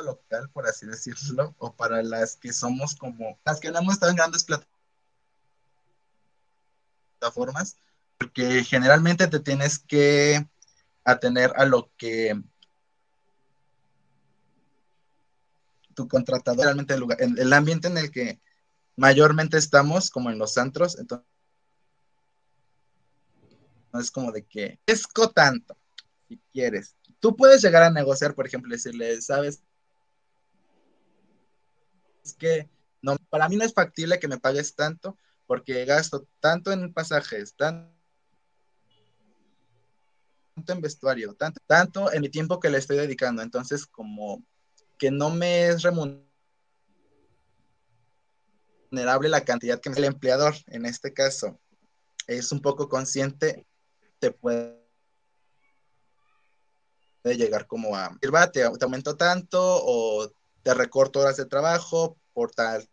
Local, 0.03 0.51
por 0.51 0.67
así 0.67 0.87
decirlo, 0.87 1.55
o 1.59 1.73
para 1.75 2.03
las 2.03 2.37
que 2.37 2.53
somos 2.53 2.95
como, 2.95 3.39
las 3.45 3.61
que 3.61 3.71
no 3.71 3.79
hemos 3.79 3.95
estado 3.95 4.11
en 4.11 4.17
grandes 4.17 4.47
plataformas, 7.19 7.77
porque 8.19 8.65
generalmente 8.65 9.27
te 9.27 9.41
tienes 9.41 9.79
que 9.79 10.47
atener 11.05 11.53
a 11.57 11.65
lo 11.65 11.91
que 11.97 12.41
tu 15.95 16.09
contratador 16.09 16.65
realmente 16.65 16.95
el 16.95 17.01
lugar, 17.01 17.21
en 17.23 17.39
el 17.39 17.53
ambiente 17.53 17.89
en 17.89 17.99
el 17.99 18.11
que 18.11 18.41
mayormente 18.97 19.59
estamos, 19.59 20.11
como 20.11 20.31
en 20.31 20.39
los 20.39 20.57
antros, 20.59 20.99
entonces 20.99 21.27
no 23.93 24.01
es 24.01 24.11
como 24.11 24.31
de 24.33 24.45
que 24.45 24.79
esco 24.87 25.31
tanto, 25.31 25.77
si 26.29 26.39
quieres. 26.53 26.95
Tú 27.19 27.37
puedes 27.37 27.63
llegar 27.63 27.83
a 27.83 27.91
negociar, 27.91 28.35
por 28.35 28.47
ejemplo, 28.47 28.73
decirle, 28.73 29.21
sabes, 29.21 29.63
es 32.25 32.35
que 32.35 32.69
no, 33.03 33.17
para 33.29 33.49
mí 33.49 33.57
no 33.57 33.65
es 33.65 33.73
factible 33.73 34.19
que 34.19 34.29
me 34.29 34.39
pagues 34.39 34.75
tanto 34.75 35.17
porque 35.47 35.85
gasto 35.85 36.27
tanto 36.39 36.71
en 36.71 36.93
pasajes, 36.93 37.55
tanto 37.57 37.91
en 40.69 40.81
vestuario, 40.81 41.35
tanto, 41.35 41.61
tanto 41.67 42.13
en 42.13 42.21
mi 42.21 42.29
tiempo 42.29 42.61
que 42.61 42.71
le 42.71 42.79
estoy 42.79 42.99
dedicando. 42.99 43.43
Entonces, 43.43 43.87
como 43.87 44.45
que 44.99 45.11
no 45.11 45.31
me 45.31 45.69
es 45.69 45.83
remunerable 45.83 46.29
la 49.29 49.45
cantidad 49.45 49.81
que 49.81 49.91
me 49.91 49.97
el 49.97 50.05
empleador, 50.05 50.55
en 50.67 50.87
este 50.87 51.13
caso, 51.13 51.59
es 52.27 52.53
un 52.53 52.61
poco 52.61 52.89
consciente, 52.89 53.67
te 54.19 54.31
puede 54.31 54.79
llegar 57.25 57.67
como 57.67 57.97
a, 57.97 58.17
te, 58.53 58.63
aumento 58.63 59.17
tanto 59.17 59.59
o 59.61 60.31
te 60.63 60.75
recorto 60.75 61.21
horas 61.21 61.37
de 61.37 61.47
trabajo 61.47 62.19
por 62.33 62.53
tal, 62.53 62.89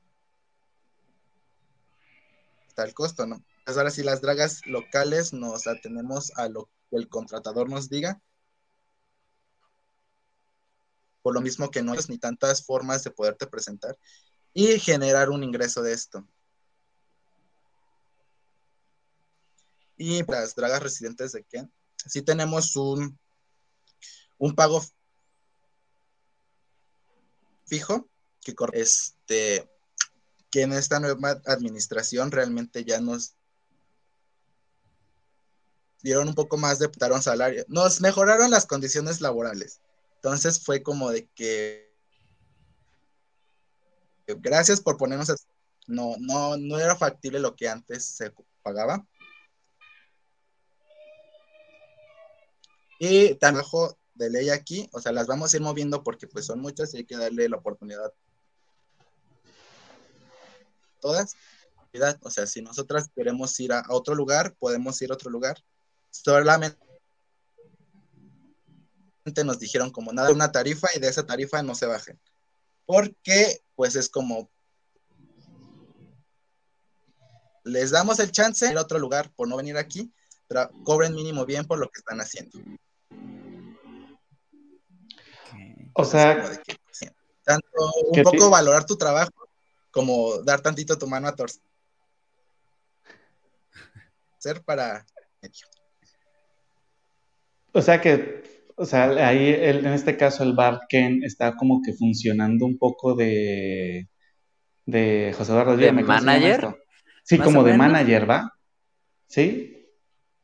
tal 2.75 2.93
costo, 2.93 3.25
¿no? 3.25 3.43
Pues 3.65 3.77
ahora 3.77 3.91
sí, 3.91 4.03
las 4.03 4.21
dragas 4.21 4.65
locales 4.65 5.33
nos 5.33 5.67
atenemos 5.67 6.31
a 6.37 6.47
lo 6.47 6.69
que 6.89 6.97
el 6.97 7.09
contratador 7.09 7.69
nos 7.69 7.89
diga. 7.89 8.21
Por 11.21 11.33
lo 11.33 11.41
mismo 11.41 11.69
que 11.69 11.81
no 11.81 11.91
hay 11.91 11.99
ni 12.07 12.17
tantas 12.17 12.65
formas 12.65 13.03
de 13.03 13.11
poderte 13.11 13.47
presentar 13.47 13.97
y 14.53 14.79
generar 14.79 15.29
un 15.29 15.43
ingreso 15.43 15.81
de 15.81 15.91
esto. 15.91 16.25
Y 19.97 20.23
las 20.31 20.55
dragas 20.55 20.81
residentes 20.81 21.33
de 21.33 21.43
Ken, 21.43 21.73
sí 22.05 22.21
tenemos 22.21 22.75
un, 22.75 23.19
un 24.37 24.55
pago 24.55 24.81
fijo 27.67 28.09
que 28.41 28.55
este 28.73 29.69
que 30.49 30.61
en 30.61 30.71
esta 30.71 30.99
nueva 30.99 31.41
administración 31.45 32.31
realmente 32.31 32.85
ya 32.85 33.01
nos 33.01 33.35
dieron 36.01 36.29
un 36.29 36.35
poco 36.35 36.57
más 36.57 36.79
de 36.79 36.89
un 37.11 37.21
salario, 37.21 37.65
nos 37.67 37.99
mejoraron 37.99 38.49
las 38.49 38.65
condiciones 38.65 39.19
laborales. 39.19 39.81
Entonces 40.15 40.63
fue 40.63 40.81
como 40.81 41.11
de 41.11 41.27
que 41.35 41.93
gracias 44.27 44.79
por 44.81 44.97
ponernos 44.97 45.33
no 45.87 46.15
no 46.19 46.57
no 46.57 46.79
era 46.79 46.95
factible 46.95 47.39
lo 47.39 47.55
que 47.55 47.67
antes 47.67 48.05
se 48.05 48.31
pagaba. 48.63 49.05
Y 52.99 53.35
también 53.35 53.65
de 54.17 54.29
ley 54.29 54.49
aquí, 54.49 54.89
o 54.93 54.99
sea, 54.99 55.11
las 55.11 55.27
vamos 55.27 55.53
a 55.53 55.57
ir 55.57 55.63
moviendo 55.63 56.03
porque 56.03 56.27
pues 56.27 56.45
son 56.45 56.59
muchas 56.59 56.93
y 56.93 56.97
hay 56.97 57.05
que 57.05 57.17
darle 57.17 57.47
la 57.49 57.57
oportunidad 57.57 58.11
todas. 60.99 61.35
O 62.21 62.29
sea, 62.29 62.45
si 62.45 62.61
nosotras 62.61 63.09
queremos 63.15 63.59
ir 63.59 63.73
a, 63.73 63.83
otro 63.89 64.13
lugar, 64.13 64.55
podemos 64.59 65.01
ir 65.01 65.11
a 65.11 65.15
otro 65.15 65.31
lugar. 65.31 65.57
Solamente 66.11 66.77
nos 69.43 69.59
dijeron 69.59 69.89
como 69.91 70.13
nada, 70.13 70.31
una 70.31 70.51
tarifa 70.51 70.87
y 70.95 70.99
de 70.99 71.07
esa 71.07 71.25
tarifa 71.25 71.63
no 71.63 71.75
se 71.75 71.85
bajen. 71.85 72.19
Porque 72.85 73.61
pues 73.75 73.95
es 73.95 74.09
como 74.09 74.49
les 77.63 77.91
damos 77.91 78.19
el 78.19 78.31
chance 78.31 78.65
de 78.65 78.71
ir 78.71 78.77
a 78.77 78.81
otro 78.81 78.99
lugar 78.99 79.31
por 79.35 79.47
no 79.47 79.57
venir 79.57 79.77
aquí, 79.77 80.13
pero 80.47 80.69
cobren 80.83 81.13
mínimo 81.13 81.45
bien 81.45 81.65
por 81.65 81.79
lo 81.79 81.89
que 81.89 81.99
están 81.99 82.21
haciendo. 82.21 82.59
O 85.99 86.05
sea, 86.05 86.47
tanto 87.43 87.67
un 88.11 88.21
poco 88.21 88.51
valorar 88.51 88.85
tu 88.85 88.95
trabajo 88.97 89.31
como 89.89 90.43
dar 90.43 90.61
tantito 90.61 90.95
tu 90.95 91.07
mano 91.07 91.27
a 91.27 91.35
torcer 91.35 91.59
para 94.63 95.03
O 97.71 97.81
sea 97.81 97.99
que, 97.99 98.69
o 98.75 98.85
sea, 98.85 99.05
ahí 99.27 99.49
en 99.49 99.87
este 99.87 100.17
caso 100.17 100.43
el 100.43 100.53
bar 100.53 100.81
Ken 100.87 101.23
está 101.23 101.55
como 101.55 101.81
que 101.81 101.93
funcionando 101.93 102.67
un 102.67 102.77
poco 102.77 103.15
de 103.15 104.07
de 104.85 105.33
José 105.35 105.51
Eduardo 105.51 105.75
¿De 105.77 105.91
manager? 105.91 106.77
Sí, 107.23 107.39
como 107.39 107.63
de 107.63 107.75
manager, 107.75 108.29
¿va? 108.29 108.53
¿Sí? 109.25 109.76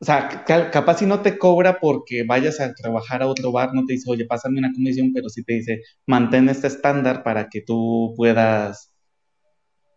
O 0.03 0.05
sea, 0.05 0.43
capaz 0.69 0.97
si 0.97 1.05
no 1.05 1.21
te 1.21 1.37
cobra 1.37 1.79
porque 1.79 2.25
vayas 2.27 2.59
a 2.59 2.73
trabajar 2.73 3.23
a 3.23 3.27
otro 3.27 3.53
bar, 3.53 3.73
no 3.73 3.85
te 3.85 3.93
dice, 3.93 4.11
oye, 4.11 4.25
pásame 4.25 4.59
una 4.59 4.73
comisión, 4.73 5.13
pero 5.13 5.29
sí 5.29 5.45
te 5.45 5.53
dice, 5.53 5.81
mantén 6.05 6.49
este 6.49 6.67
estándar 6.67 7.23
para 7.23 7.47
que 7.47 7.61
tú 7.61 8.13
puedas, 8.17 8.93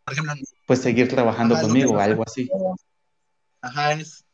por 0.04 0.12
ejemplo, 0.12 0.34
pues 0.64 0.78
seguir 0.78 1.08
trabajando 1.08 1.60
conmigo 1.60 1.94
o 1.94 1.98
algo 1.98 2.22
así. 2.24 2.48
Ajá, 3.60 3.94
es. 3.94 4.24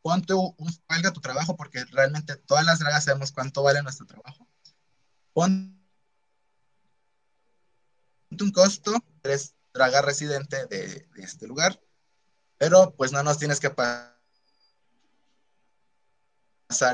¿Cuánto 0.00 0.56
valga 0.88 1.12
tu 1.12 1.20
trabajo? 1.20 1.58
Porque 1.58 1.84
realmente 1.92 2.34
todas 2.46 2.64
las 2.64 2.78
dragas 2.78 3.04
sabemos 3.04 3.30
cuánto 3.30 3.62
vale 3.62 3.82
nuestro 3.82 4.06
trabajo. 4.06 4.48
Ponte 5.34 5.76
un 8.40 8.52
costo, 8.52 8.94
eres 9.22 9.54
draga 9.74 10.00
residente 10.00 10.64
de 10.64 11.06
este 11.18 11.46
lugar 11.46 11.78
pero 12.58 12.94
pues 12.96 13.12
no 13.12 13.22
nos 13.22 13.38
tienes 13.38 13.60
que 13.60 13.70
pasar 13.70 14.14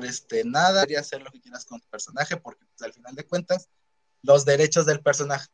este, 0.02 0.44
nada, 0.44 0.84
y 0.88 0.94
hacer 0.94 1.22
lo 1.22 1.30
que 1.30 1.40
quieras 1.40 1.64
con 1.64 1.80
tu 1.80 1.88
personaje, 1.88 2.36
porque 2.36 2.64
pues, 2.66 2.82
al 2.82 2.92
final 2.92 3.14
de 3.14 3.26
cuentas, 3.26 3.68
los 4.22 4.44
derechos 4.44 4.86
del 4.86 5.00
personaje 5.00 5.48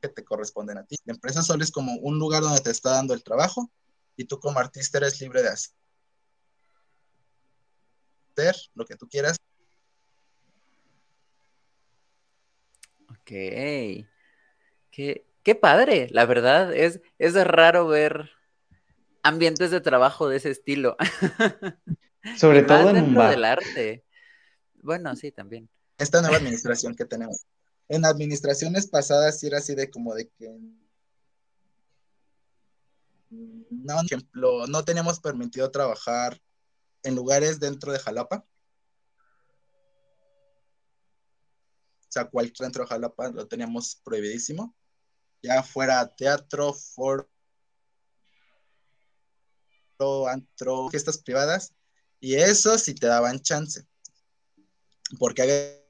que 0.00 0.08
te 0.08 0.24
corresponden 0.24 0.78
a 0.78 0.84
ti. 0.84 0.96
La 1.04 1.14
empresa 1.14 1.42
solo 1.42 1.62
es 1.62 1.70
como 1.70 1.92
un 1.96 2.18
lugar 2.18 2.42
donde 2.42 2.60
te 2.60 2.70
está 2.70 2.90
dando 2.90 3.14
el 3.14 3.22
trabajo 3.22 3.70
y 4.16 4.24
tú 4.24 4.38
como 4.38 4.58
artista 4.58 4.98
eres 4.98 5.20
libre 5.20 5.42
de 5.42 5.48
hacer 5.48 5.70
lo 8.74 8.84
que 8.84 8.96
tú 8.96 9.08
quieras. 9.08 9.36
Ok. 13.08 13.30
¿Qué, 14.90 15.26
qué 15.46 15.54
padre, 15.54 16.08
la 16.10 16.26
verdad, 16.26 16.74
es, 16.74 17.00
es 17.20 17.34
raro 17.34 17.86
ver 17.86 18.30
ambientes 19.22 19.70
de 19.70 19.80
trabajo 19.80 20.28
de 20.28 20.38
ese 20.38 20.50
estilo. 20.50 20.96
Sobre 22.36 22.64
todo 22.64 22.90
en 22.90 23.04
un 23.04 23.14
bar. 23.14 23.30
del 23.30 23.44
arte. 23.44 24.04
Bueno, 24.82 25.14
sí, 25.14 25.30
también. 25.30 25.70
Esta 25.98 26.20
nueva 26.20 26.38
administración 26.38 26.96
que 26.96 27.04
tenemos. 27.04 27.46
En 27.86 28.04
administraciones 28.04 28.88
pasadas 28.88 29.38
sí 29.38 29.46
era 29.46 29.58
así 29.58 29.76
de 29.76 29.88
como 29.88 30.16
de 30.16 30.28
que 30.30 30.50
no, 33.30 33.94
por 33.94 34.04
ejemplo, 34.04 34.66
no 34.66 34.84
teníamos 34.84 35.20
permitido 35.20 35.70
trabajar 35.70 36.42
en 37.04 37.14
lugares 37.14 37.60
dentro 37.60 37.92
de 37.92 38.00
Jalapa. 38.00 38.44
O 42.00 42.08
sea, 42.08 42.24
cualquier 42.24 42.66
dentro 42.66 42.82
de 42.82 42.88
Jalapa 42.88 43.28
lo 43.30 43.46
teníamos 43.46 44.00
prohibidísimo 44.02 44.74
ya 45.46 45.62
fuera 45.62 46.14
teatro, 46.16 46.72
foro, 46.74 47.28
antro, 50.28 50.90
fiestas 50.90 51.18
privadas, 51.18 51.72
y 52.20 52.34
eso 52.34 52.76
sí 52.78 52.94
te 52.94 53.06
daban 53.06 53.40
chance, 53.40 53.86
porque 55.18 55.42
había 55.42 55.82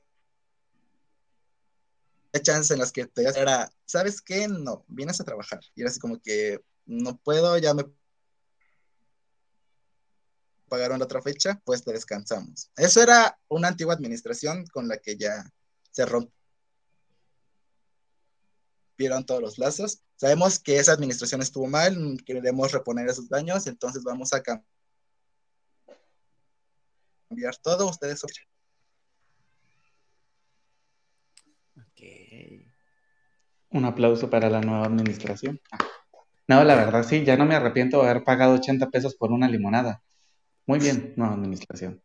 chance 2.43 2.75
en 2.75 2.81
las 2.81 2.93
que 2.93 3.07
te 3.07 3.23
era, 3.23 3.73
¿sabes 3.87 4.21
qué? 4.21 4.47
No, 4.47 4.85
vienes 4.89 5.21
a 5.21 5.25
trabajar, 5.25 5.61
y 5.75 5.81
era 5.81 5.91
así 5.91 5.99
como 5.99 6.21
que 6.21 6.61
no 6.85 7.17
puedo, 7.17 7.57
ya 7.59 7.73
me 7.73 7.85
pagaron 10.69 10.99
la 10.99 11.05
otra 11.07 11.23
fecha, 11.23 11.61
pues 11.65 11.83
te 11.83 11.93
descansamos. 11.93 12.71
Eso 12.77 13.01
era 13.03 13.39
una 13.49 13.69
antigua 13.69 13.95
administración 13.95 14.67
con 14.67 14.89
la 14.89 14.99
que 14.99 15.17
ya 15.17 15.49
se 15.91 16.05
rompieron 18.97 19.27
todos 19.27 19.43
los 19.43 19.59
lazos. 19.59 20.03
Sabemos 20.17 20.59
que 20.59 20.79
esa 20.79 20.93
administración 20.93 21.43
estuvo 21.43 21.67
mal, 21.67 22.19
queremos 22.25 22.73
reponer 22.73 23.07
esos 23.09 23.29
daños, 23.29 23.67
entonces 23.67 24.03
vamos 24.03 24.33
a 24.33 24.43
cambiar 27.29 27.57
todo. 27.63 27.91
Ustedes. 27.91 28.25
Ok. 31.77 32.01
Un 33.71 33.85
aplauso 33.85 34.31
para 34.31 34.49
la 34.49 34.63
nueva 34.63 34.87
administración. 34.87 35.61
No, 36.49 36.65
la 36.65 36.77
verdad 36.77 37.03
sí, 37.03 37.25
ya 37.25 37.37
no 37.37 37.45
me 37.45 37.57
arrepiento 37.57 38.03
de 38.03 38.09
haber 38.09 38.25
pagado 38.25 38.55
80 38.55 38.89
pesos 38.89 39.15
por 39.17 39.31
una 39.33 39.49
limonada. 39.49 40.03
Muy 40.65 40.79
bien, 40.79 41.13
nueva 41.17 41.35
administración. 41.35 42.03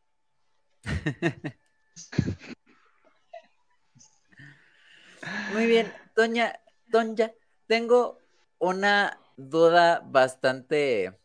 Muy 5.53 5.67
bien, 5.67 5.93
doña, 6.15 6.59
doña, 6.91 7.33
tengo 7.67 8.19
una 8.59 9.19
duda 9.37 10.03
bastante, 10.05 11.17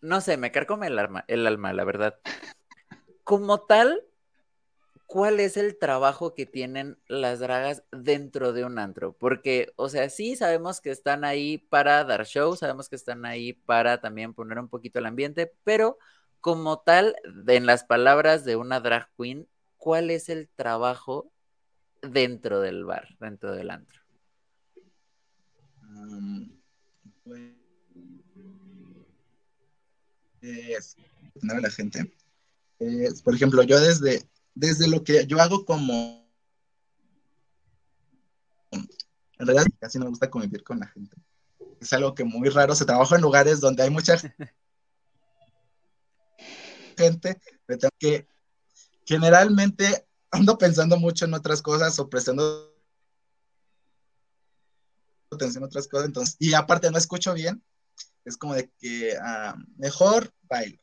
no 0.00 0.20
sé, 0.20 0.36
me 0.36 0.52
carcome 0.52 0.86
el 0.86 0.98
alma, 0.98 1.24
el 1.28 1.46
alma, 1.46 1.72
la 1.72 1.84
verdad. 1.84 2.18
Como 3.24 3.60
tal, 3.62 4.02
¿cuál 5.06 5.40
es 5.40 5.56
el 5.56 5.76
trabajo 5.76 6.34
que 6.34 6.46
tienen 6.46 6.98
las 7.08 7.40
dragas 7.40 7.82
dentro 7.90 8.52
de 8.52 8.64
un 8.64 8.78
antro? 8.78 9.12
Porque, 9.12 9.72
o 9.76 9.88
sea, 9.88 10.08
sí 10.08 10.36
sabemos 10.36 10.80
que 10.80 10.90
están 10.90 11.24
ahí 11.24 11.58
para 11.58 12.04
dar 12.04 12.26
show, 12.26 12.56
sabemos 12.56 12.88
que 12.88 12.96
están 12.96 13.26
ahí 13.26 13.54
para 13.54 14.00
también 14.00 14.34
poner 14.34 14.58
un 14.58 14.68
poquito 14.68 15.00
el 15.00 15.06
ambiente, 15.06 15.52
pero 15.64 15.98
como 16.40 16.80
tal, 16.80 17.16
en 17.48 17.66
las 17.66 17.84
palabras 17.84 18.44
de 18.44 18.56
una 18.56 18.78
drag 18.80 19.10
queen, 19.16 19.48
¿cuál 19.78 20.10
es 20.10 20.28
el 20.28 20.48
trabajo 20.48 21.33
dentro 22.10 22.60
del 22.60 22.84
bar, 22.84 23.08
dentro 23.20 23.54
del 23.54 23.70
antro? 23.70 24.00
Um, 25.82 26.50
pues, 27.22 27.52
la 31.40 31.70
gente. 31.70 32.12
por 33.22 33.34
ejemplo, 33.34 33.62
yo 33.62 33.80
desde 33.80 34.28
desde 34.54 34.88
lo 34.88 35.02
que 35.02 35.26
yo 35.26 35.40
hago 35.40 35.64
como... 35.64 36.24
En 38.70 39.46
realidad 39.46 39.66
casi 39.80 39.98
no 39.98 40.04
me 40.04 40.10
gusta 40.10 40.30
convivir 40.30 40.62
con 40.62 40.78
la 40.78 40.86
gente. 40.86 41.16
Es 41.80 41.92
algo 41.92 42.14
que 42.14 42.24
muy 42.24 42.48
raro. 42.48 42.74
Se 42.74 42.84
trabaja 42.84 43.16
en 43.16 43.22
lugares 43.22 43.60
donde 43.60 43.82
hay 43.82 43.90
mucha 43.90 44.16
gente 46.96 47.40
que 47.98 48.26
generalmente 49.04 50.06
ando 50.34 50.58
pensando 50.58 50.96
mucho 50.96 51.24
en 51.24 51.34
otras 51.34 51.62
cosas 51.62 51.98
o 51.98 52.08
prestando 52.08 52.74
atención 55.30 55.64
a 55.64 55.66
otras 55.66 55.88
cosas. 55.88 56.06
Entonces, 56.06 56.36
y 56.38 56.54
aparte 56.54 56.90
no 56.90 56.98
escucho 56.98 57.34
bien, 57.34 57.62
es 58.24 58.36
como 58.36 58.54
de 58.54 58.70
que 58.78 59.16
ah, 59.20 59.56
mejor 59.76 60.32
bailo 60.42 60.78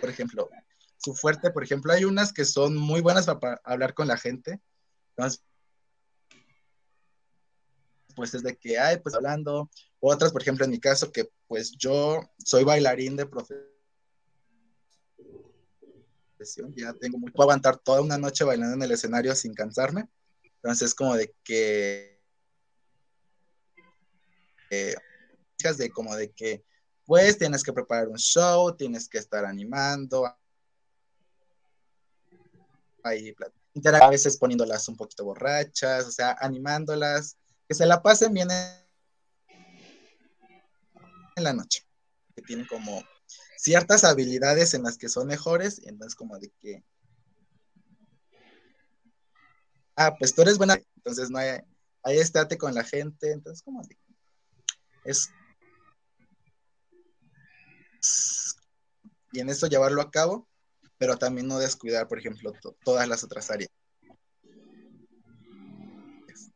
por 0.00 0.08
ejemplo, 0.08 0.48
su 0.96 1.14
fuerte, 1.14 1.50
por 1.50 1.62
ejemplo, 1.62 1.92
hay 1.92 2.04
unas 2.04 2.32
que 2.32 2.44
son 2.44 2.76
muy 2.76 3.00
buenas 3.00 3.26
para, 3.26 3.60
hablar 3.64 3.94
con 3.94 4.08
la 4.08 4.16
gente. 4.16 4.60
Entonces, 5.16 5.42
pues 8.14 8.34
es 8.34 8.42
de 8.42 8.56
que 8.56 8.78
hay, 8.78 8.98
pues 8.98 9.14
hablando. 9.14 9.70
Otras, 10.00 10.32
por 10.32 10.42
ejemplo, 10.42 10.64
en 10.64 10.70
mi 10.70 10.80
caso, 10.80 11.12
que 11.12 11.30
pues 11.46 11.72
yo 11.72 12.20
soy 12.38 12.64
bailarín 12.64 13.16
de 13.16 13.26
profesión. 13.26 13.77
Ya 16.76 16.92
tengo 16.94 17.18
mucho. 17.18 17.32
Puedo 17.34 17.50
aguantar 17.50 17.78
toda 17.78 18.00
una 18.00 18.18
noche 18.18 18.44
bailando 18.44 18.74
en 18.74 18.82
el 18.82 18.92
escenario 18.92 19.34
sin 19.34 19.54
cansarme. 19.54 20.08
Entonces, 20.42 20.88
es 20.88 20.94
como 20.94 21.16
de 21.16 21.34
que. 21.42 22.18
Eh, 24.70 24.94
de 25.76 25.90
como 25.90 26.14
de 26.14 26.30
que 26.30 26.64
pues 27.04 27.38
tienes 27.38 27.64
que 27.64 27.72
preparar 27.72 28.08
un 28.08 28.18
show, 28.18 28.76
tienes 28.76 29.08
que 29.08 29.16
estar 29.16 29.44
animando, 29.46 30.30
ahí 33.02 33.34
a 34.00 34.10
veces 34.10 34.36
poniéndolas 34.36 34.86
un 34.88 34.96
poquito 34.96 35.24
borrachas, 35.24 36.06
o 36.06 36.10
sea, 36.10 36.36
animándolas, 36.38 37.38
que 37.66 37.74
se 37.74 37.86
la 37.86 38.02
pasen 38.02 38.34
bien 38.34 38.48
en 41.36 41.44
la 41.44 41.54
noche, 41.54 41.82
que 42.36 42.42
tienen 42.42 42.66
como 42.66 43.02
ciertas 43.56 44.04
habilidades 44.04 44.74
en 44.74 44.82
las 44.82 44.98
que 44.98 45.08
son 45.08 45.26
mejores, 45.26 45.80
y 45.82 45.88
entonces 45.88 46.14
como 46.14 46.38
de 46.38 46.50
que, 46.60 46.84
ah, 49.96 50.14
pues 50.18 50.34
tú 50.34 50.42
eres 50.42 50.58
buena, 50.58 50.80
entonces 50.96 51.30
no 51.30 51.38
hay, 51.38 51.60
ahí 52.02 52.18
estate 52.18 52.58
con 52.58 52.74
la 52.74 52.84
gente, 52.84 53.32
entonces 53.32 53.62
como 53.62 53.82
de, 53.82 53.96
es 55.04 55.30
y 59.32 59.40
en 59.40 59.48
eso 59.48 59.66
llevarlo 59.66 60.00
a 60.00 60.10
cabo, 60.10 60.48
pero 60.96 61.16
también 61.16 61.46
no 61.46 61.58
descuidar, 61.58 62.08
por 62.08 62.18
ejemplo, 62.18 62.52
todas 62.84 63.08
las 63.08 63.22
otras 63.24 63.50
áreas. 63.50 63.70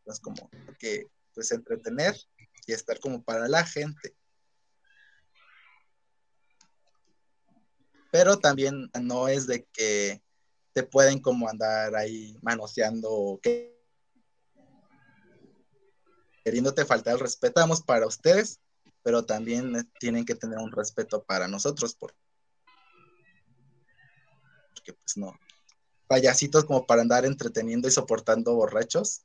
Es 0.06 0.20
como 0.20 0.50
que, 0.78 1.06
pues, 1.34 1.52
entretener 1.52 2.16
y 2.66 2.72
estar 2.72 2.98
como 2.98 3.22
para 3.22 3.48
la 3.48 3.64
gente. 3.64 4.14
Pero 8.12 8.38
también 8.38 8.90
no 9.00 9.26
es 9.26 9.48
de 9.48 9.64
que 9.72 10.22
te 10.74 10.82
pueden 10.82 11.18
como 11.18 11.48
andar 11.48 11.96
ahí 11.96 12.38
manoseando 12.42 13.40
que 13.42 13.72
queriéndote 16.44 16.84
faltar 16.84 17.14
el 17.14 17.20
respetamos 17.20 17.80
para 17.80 18.06
ustedes, 18.06 18.60
pero 19.02 19.24
también 19.24 19.90
tienen 19.98 20.26
que 20.26 20.34
tener 20.34 20.58
un 20.58 20.72
respeto 20.72 21.24
para 21.24 21.48
nosotros, 21.48 21.94
porque 21.94 22.16
pues 24.92 25.16
no, 25.16 25.38
payasitos 26.06 26.64
como 26.64 26.86
para 26.86 27.00
andar 27.00 27.24
entreteniendo 27.24 27.88
y 27.88 27.92
soportando 27.92 28.54
borrachos. 28.54 29.22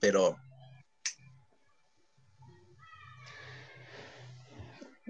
Pero... 0.00 0.36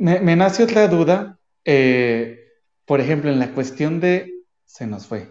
Me, 0.02 0.34
nace 0.34 0.64
otra 0.64 0.88
duda, 0.88 1.38
eh, 1.64 2.50
por 2.86 3.00
ejemplo, 3.00 3.30
en 3.30 3.38
la 3.38 3.54
cuestión 3.54 4.00
de 4.00 4.34
se 4.64 4.84
nos 4.84 5.06
fue. 5.06 5.28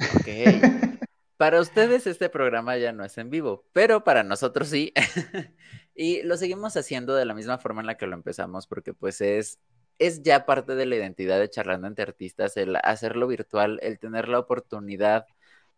Ok. 0.00 0.26
Para 1.36 1.60
ustedes 1.60 2.04
este 2.08 2.28
programa 2.28 2.76
ya 2.78 2.90
no 2.90 3.04
es 3.04 3.16
en 3.18 3.30
vivo, 3.30 3.64
pero 3.72 4.02
para 4.02 4.24
nosotros 4.24 4.68
sí. 4.68 4.92
y 5.94 6.22
lo 6.22 6.36
seguimos 6.36 6.76
haciendo 6.76 7.14
de 7.14 7.26
la 7.26 7.34
misma 7.34 7.58
forma 7.58 7.82
en 7.82 7.86
la 7.86 7.96
que 7.96 8.08
lo 8.08 8.14
empezamos, 8.14 8.66
porque 8.66 8.92
pues 8.92 9.20
es, 9.20 9.60
es 10.00 10.22
ya 10.22 10.46
parte 10.46 10.74
de 10.74 10.86
la 10.86 10.96
identidad 10.96 11.38
de 11.38 11.48
charlando 11.48 11.86
entre 11.86 12.06
artistas, 12.06 12.56
el 12.56 12.74
hacerlo 12.82 13.28
virtual, 13.28 13.78
el 13.82 14.00
tener 14.00 14.28
la 14.28 14.40
oportunidad 14.40 15.26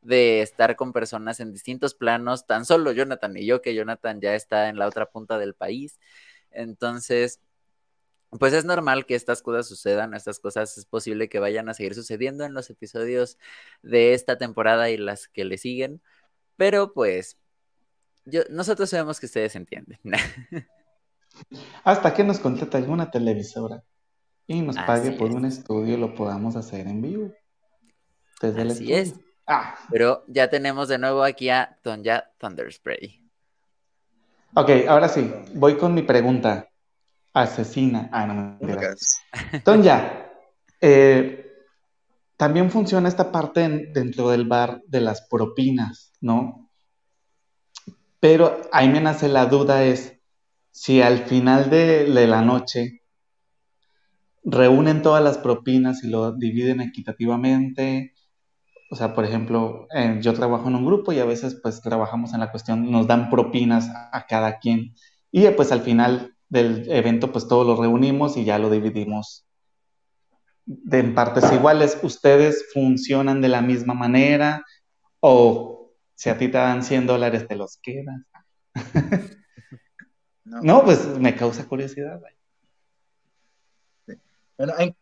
de 0.00 0.40
estar 0.42 0.76
con 0.76 0.92
personas 0.92 1.40
en 1.40 1.52
distintos 1.52 1.94
planos, 1.94 2.46
tan 2.46 2.64
solo 2.64 2.92
Jonathan 2.92 3.36
y 3.36 3.44
yo, 3.44 3.60
que 3.60 3.74
Jonathan 3.74 4.20
ya 4.20 4.34
está 4.34 4.68
en 4.68 4.78
la 4.78 4.86
otra 4.86 5.10
punta 5.10 5.38
del 5.38 5.54
país. 5.54 5.98
Entonces, 6.50 7.40
pues 8.30 8.52
es 8.52 8.64
normal 8.64 9.06
que 9.06 9.14
estas 9.14 9.42
cosas 9.42 9.66
sucedan, 9.66 10.14
estas 10.14 10.38
cosas 10.38 10.76
es 10.76 10.84
posible 10.84 11.28
que 11.28 11.38
vayan 11.38 11.68
a 11.68 11.74
seguir 11.74 11.94
sucediendo 11.94 12.44
en 12.44 12.52
los 12.52 12.68
episodios 12.68 13.38
de 13.82 14.14
esta 14.14 14.36
temporada 14.36 14.90
y 14.90 14.98
las 14.98 15.28
que 15.28 15.44
le 15.44 15.56
siguen, 15.56 16.02
pero 16.56 16.92
pues 16.92 17.38
yo, 18.26 18.42
nosotros 18.50 18.90
sabemos 18.90 19.18
que 19.18 19.26
ustedes 19.26 19.56
entienden. 19.56 19.98
Hasta 21.84 22.12
que 22.12 22.24
nos 22.24 22.38
contrate 22.38 22.76
alguna 22.76 23.10
televisora 23.10 23.82
y 24.46 24.60
nos 24.60 24.76
pague 24.76 25.12
por 25.12 25.30
un 25.30 25.44
estudio, 25.44 25.96
lo 25.96 26.14
podamos 26.14 26.56
hacer 26.56 26.86
en 26.86 27.00
vivo. 27.00 27.32
Desde 28.42 28.62
Así 28.62 28.92
es. 28.92 29.14
Ah. 29.46 29.78
Pero 29.90 30.24
ya 30.26 30.50
tenemos 30.50 30.88
de 30.88 30.98
nuevo 30.98 31.22
aquí 31.22 31.48
a 31.48 31.78
Tonja 31.82 32.30
Thunderspray. 32.38 33.17
Ok, 34.54 34.70
ahora 34.88 35.08
sí, 35.08 35.32
voy 35.54 35.76
con 35.76 35.94
mi 35.94 36.02
pregunta 36.02 36.68
asesina. 37.32 38.08
Ah, 38.12 38.26
no 38.26 38.58
Entonces 39.52 39.84
ya, 39.84 40.32
eh, 40.80 41.46
también 42.36 42.70
funciona 42.70 43.08
esta 43.08 43.30
parte 43.30 43.90
dentro 43.92 44.30
del 44.30 44.46
bar 44.46 44.82
de 44.86 45.00
las 45.00 45.26
propinas, 45.28 46.12
¿no? 46.20 46.70
Pero 48.20 48.62
ahí 48.72 48.88
me 48.88 49.00
nace 49.00 49.28
la 49.28 49.46
duda 49.46 49.84
es 49.84 50.18
si 50.70 51.02
al 51.02 51.26
final 51.26 51.70
de, 51.70 52.04
de 52.04 52.26
la 52.26 52.42
noche 52.42 53.02
reúnen 54.44 55.02
todas 55.02 55.22
las 55.22 55.38
propinas 55.38 56.02
y 56.04 56.08
lo 56.08 56.32
dividen 56.32 56.80
equitativamente 56.80 58.14
O 58.90 58.96
sea, 58.96 59.14
por 59.14 59.24
ejemplo, 59.24 59.86
eh, 59.94 60.18
yo 60.20 60.32
trabajo 60.32 60.68
en 60.68 60.74
un 60.74 60.86
grupo 60.86 61.12
y 61.12 61.18
a 61.18 61.24
veces 61.24 61.58
pues 61.62 61.82
trabajamos 61.82 62.32
en 62.32 62.40
la 62.40 62.50
cuestión, 62.50 62.90
nos 62.90 63.06
dan 63.06 63.28
propinas 63.28 63.90
a 64.12 64.26
cada 64.26 64.58
quien 64.58 64.94
y 65.30 65.46
pues 65.50 65.72
al 65.72 65.82
final 65.82 66.34
del 66.48 66.90
evento 66.90 67.30
pues 67.30 67.46
todos 67.48 67.66
lo 67.66 67.76
reunimos 67.76 68.36
y 68.36 68.44
ya 68.44 68.58
lo 68.58 68.70
dividimos 68.70 69.46
de 70.64 70.98
en 71.00 71.14
partes 71.14 71.50
iguales. 71.52 71.98
¿Ustedes 72.02 72.66
funcionan 72.72 73.40
de 73.40 73.48
la 73.48 73.60
misma 73.60 73.94
manera 73.94 74.64
o 75.20 75.92
si 76.14 76.30
a 76.30 76.38
ti 76.38 76.48
te 76.48 76.58
dan 76.58 76.82
100 76.82 77.06
dólares 77.06 77.46
te 77.46 77.56
los 77.56 77.78
quedas? 77.82 78.22
no. 80.44 80.84
pues 80.84 81.06
me 81.18 81.34
causa 81.34 81.66
curiosidad. 81.66 82.20
Bueno, 84.56 84.74
en 84.78 84.96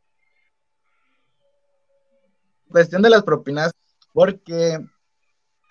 cuestión 2.71 3.03
de 3.03 3.11
las 3.11 3.23
propinas, 3.23 3.73
porque 4.13 4.79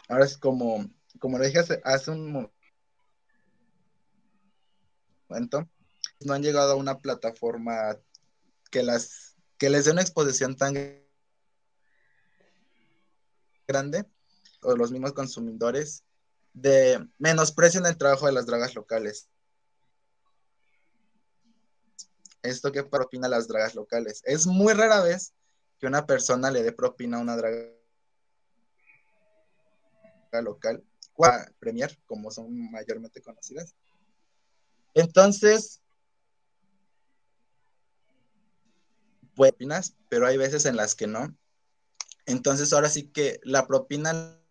ahora 0.07 0.25
es 0.25 0.37
como, 0.37 0.85
como 1.19 1.37
lo 1.37 1.45
dije 1.45 1.59
hace, 1.83 2.11
un 2.11 2.49
momento, 5.29 5.67
no 6.21 6.33
han 6.33 6.43
llegado 6.43 6.73
a 6.73 6.75
una 6.75 6.99
plataforma 6.99 7.97
que 8.71 8.83
las 8.83 9.35
que 9.57 9.69
les 9.69 9.85
dé 9.85 9.91
una 9.91 10.01
exposición 10.01 10.57
tan 10.57 10.75
grande 13.67 14.05
o 14.61 14.75
los 14.75 14.91
mismos 14.91 15.13
consumidores 15.13 16.03
de 16.53 17.07
menosprecian 17.17 17.85
el 17.85 17.97
trabajo 17.97 18.25
de 18.25 18.33
las 18.33 18.45
dragas 18.45 18.75
locales. 18.75 19.29
Esto 22.43 22.71
que 22.71 22.83
propina 22.83 23.27
las 23.27 23.47
dragas 23.47 23.75
locales. 23.75 24.21
Es 24.25 24.45
muy 24.45 24.73
rara 24.73 25.01
vez 25.01 25.33
que 25.85 25.87
una 25.87 26.07
persona 26.07 26.49
le 26.49 26.63
dé 26.63 26.71
propina 26.71 27.17
a 27.17 27.19
una 27.19 27.37
draga 27.37 27.69
local, 30.41 30.83
Premier, 31.59 31.95
como 32.07 32.31
son 32.31 32.71
mayormente 32.71 33.21
conocidas. 33.21 33.75
Entonces, 34.95 35.83
pues, 39.35 39.51
propinas, 39.51 39.95
pero 40.09 40.25
hay 40.25 40.37
veces 40.37 40.65
en 40.65 40.75
las 40.75 40.95
que 40.95 41.05
no. 41.05 41.37
Entonces, 42.25 42.73
ahora 42.73 42.89
sí 42.89 43.11
que 43.11 43.39
la 43.43 43.67
propina, 43.67 44.41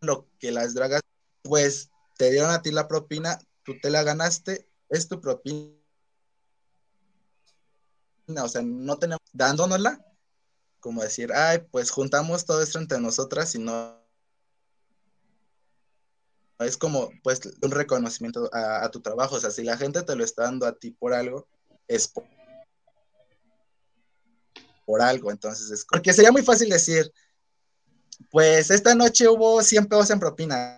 lo 0.00 0.28
que 0.40 0.50
las 0.50 0.74
dragas, 0.74 1.02
pues 1.42 1.92
te 2.18 2.32
dieron 2.32 2.50
a 2.50 2.60
ti 2.60 2.72
la 2.72 2.88
propina, 2.88 3.38
tú 3.62 3.78
te 3.78 3.88
la 3.88 4.02
ganaste, 4.02 4.68
es 4.88 5.06
tu 5.06 5.20
propina 5.20 5.79
o 8.38 8.48
sea, 8.48 8.62
no 8.62 8.98
tenemos, 8.98 9.20
dándonosla, 9.32 10.04
como 10.80 11.02
decir, 11.02 11.32
ay, 11.32 11.58
pues 11.70 11.90
juntamos 11.90 12.44
todo 12.44 12.62
esto 12.62 12.78
entre 12.78 13.00
nosotras 13.00 13.54
y 13.54 13.58
no 13.58 14.00
es 16.58 16.76
como 16.76 17.10
pues 17.22 17.40
un 17.62 17.70
reconocimiento 17.70 18.50
a, 18.52 18.90
tu 18.90 19.00
trabajo, 19.00 19.36
o 19.36 19.40
sea, 19.40 19.50
si 19.50 19.62
la 19.64 19.76
gente 19.76 20.02
te 20.02 20.14
lo 20.14 20.24
está 20.24 20.44
dando 20.44 20.66
a 20.66 20.74
ti 20.74 20.90
por 20.90 21.14
algo, 21.14 21.48
es 21.88 22.08
por, 22.08 22.24
por 24.84 25.00
algo, 25.00 25.30
entonces 25.30 25.70
es 25.70 25.86
porque 25.86 26.12
sería 26.12 26.32
muy 26.32 26.42
fácil 26.42 26.68
decir, 26.68 27.10
pues 28.30 28.70
esta 28.70 28.94
noche 28.94 29.28
hubo 29.28 29.62
100 29.62 29.86
pesos 29.86 30.10
en 30.10 30.20
propina. 30.20 30.76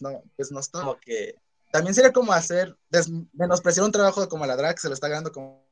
No, 0.00 0.22
pues 0.36 0.50
no 0.50 0.58
es 0.58 0.68
como 0.68 0.98
que 0.98 1.36
también 1.70 1.94
sería 1.94 2.12
como 2.12 2.32
hacer, 2.32 2.76
menospreciar 3.32 3.84
un 3.84 3.92
trabajo 3.92 4.28
como 4.28 4.46
la 4.46 4.56
drag, 4.56 4.78
se 4.78 4.88
lo 4.88 4.94
está 4.94 5.08
ganando 5.08 5.32
como... 5.32 5.66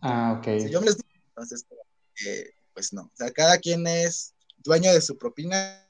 Ah, 0.00 0.36
ok. 0.38 0.44
Si 0.60 0.70
yo 0.70 0.80
me 0.80 0.86
les 0.86 0.96
digo, 0.96 1.08
entonces, 1.28 1.66
pues 2.72 2.92
no. 2.92 3.02
O 3.02 3.12
sea, 3.14 3.30
cada 3.30 3.58
quien 3.58 3.86
es 3.86 4.34
dueño 4.58 4.92
de 4.92 5.00
su 5.00 5.18
propina, 5.18 5.86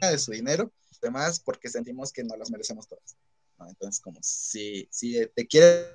de 0.00 0.18
su 0.18 0.32
dinero, 0.32 0.70
demás, 1.00 1.40
porque 1.40 1.68
sentimos 1.68 2.12
que 2.12 2.24
no 2.24 2.36
las 2.36 2.50
merecemos 2.50 2.86
todas. 2.86 3.16
Entonces, 3.68 4.00
como 4.00 4.18
si, 4.22 4.88
si 4.90 5.26
te 5.34 5.46
quieren 5.46 5.88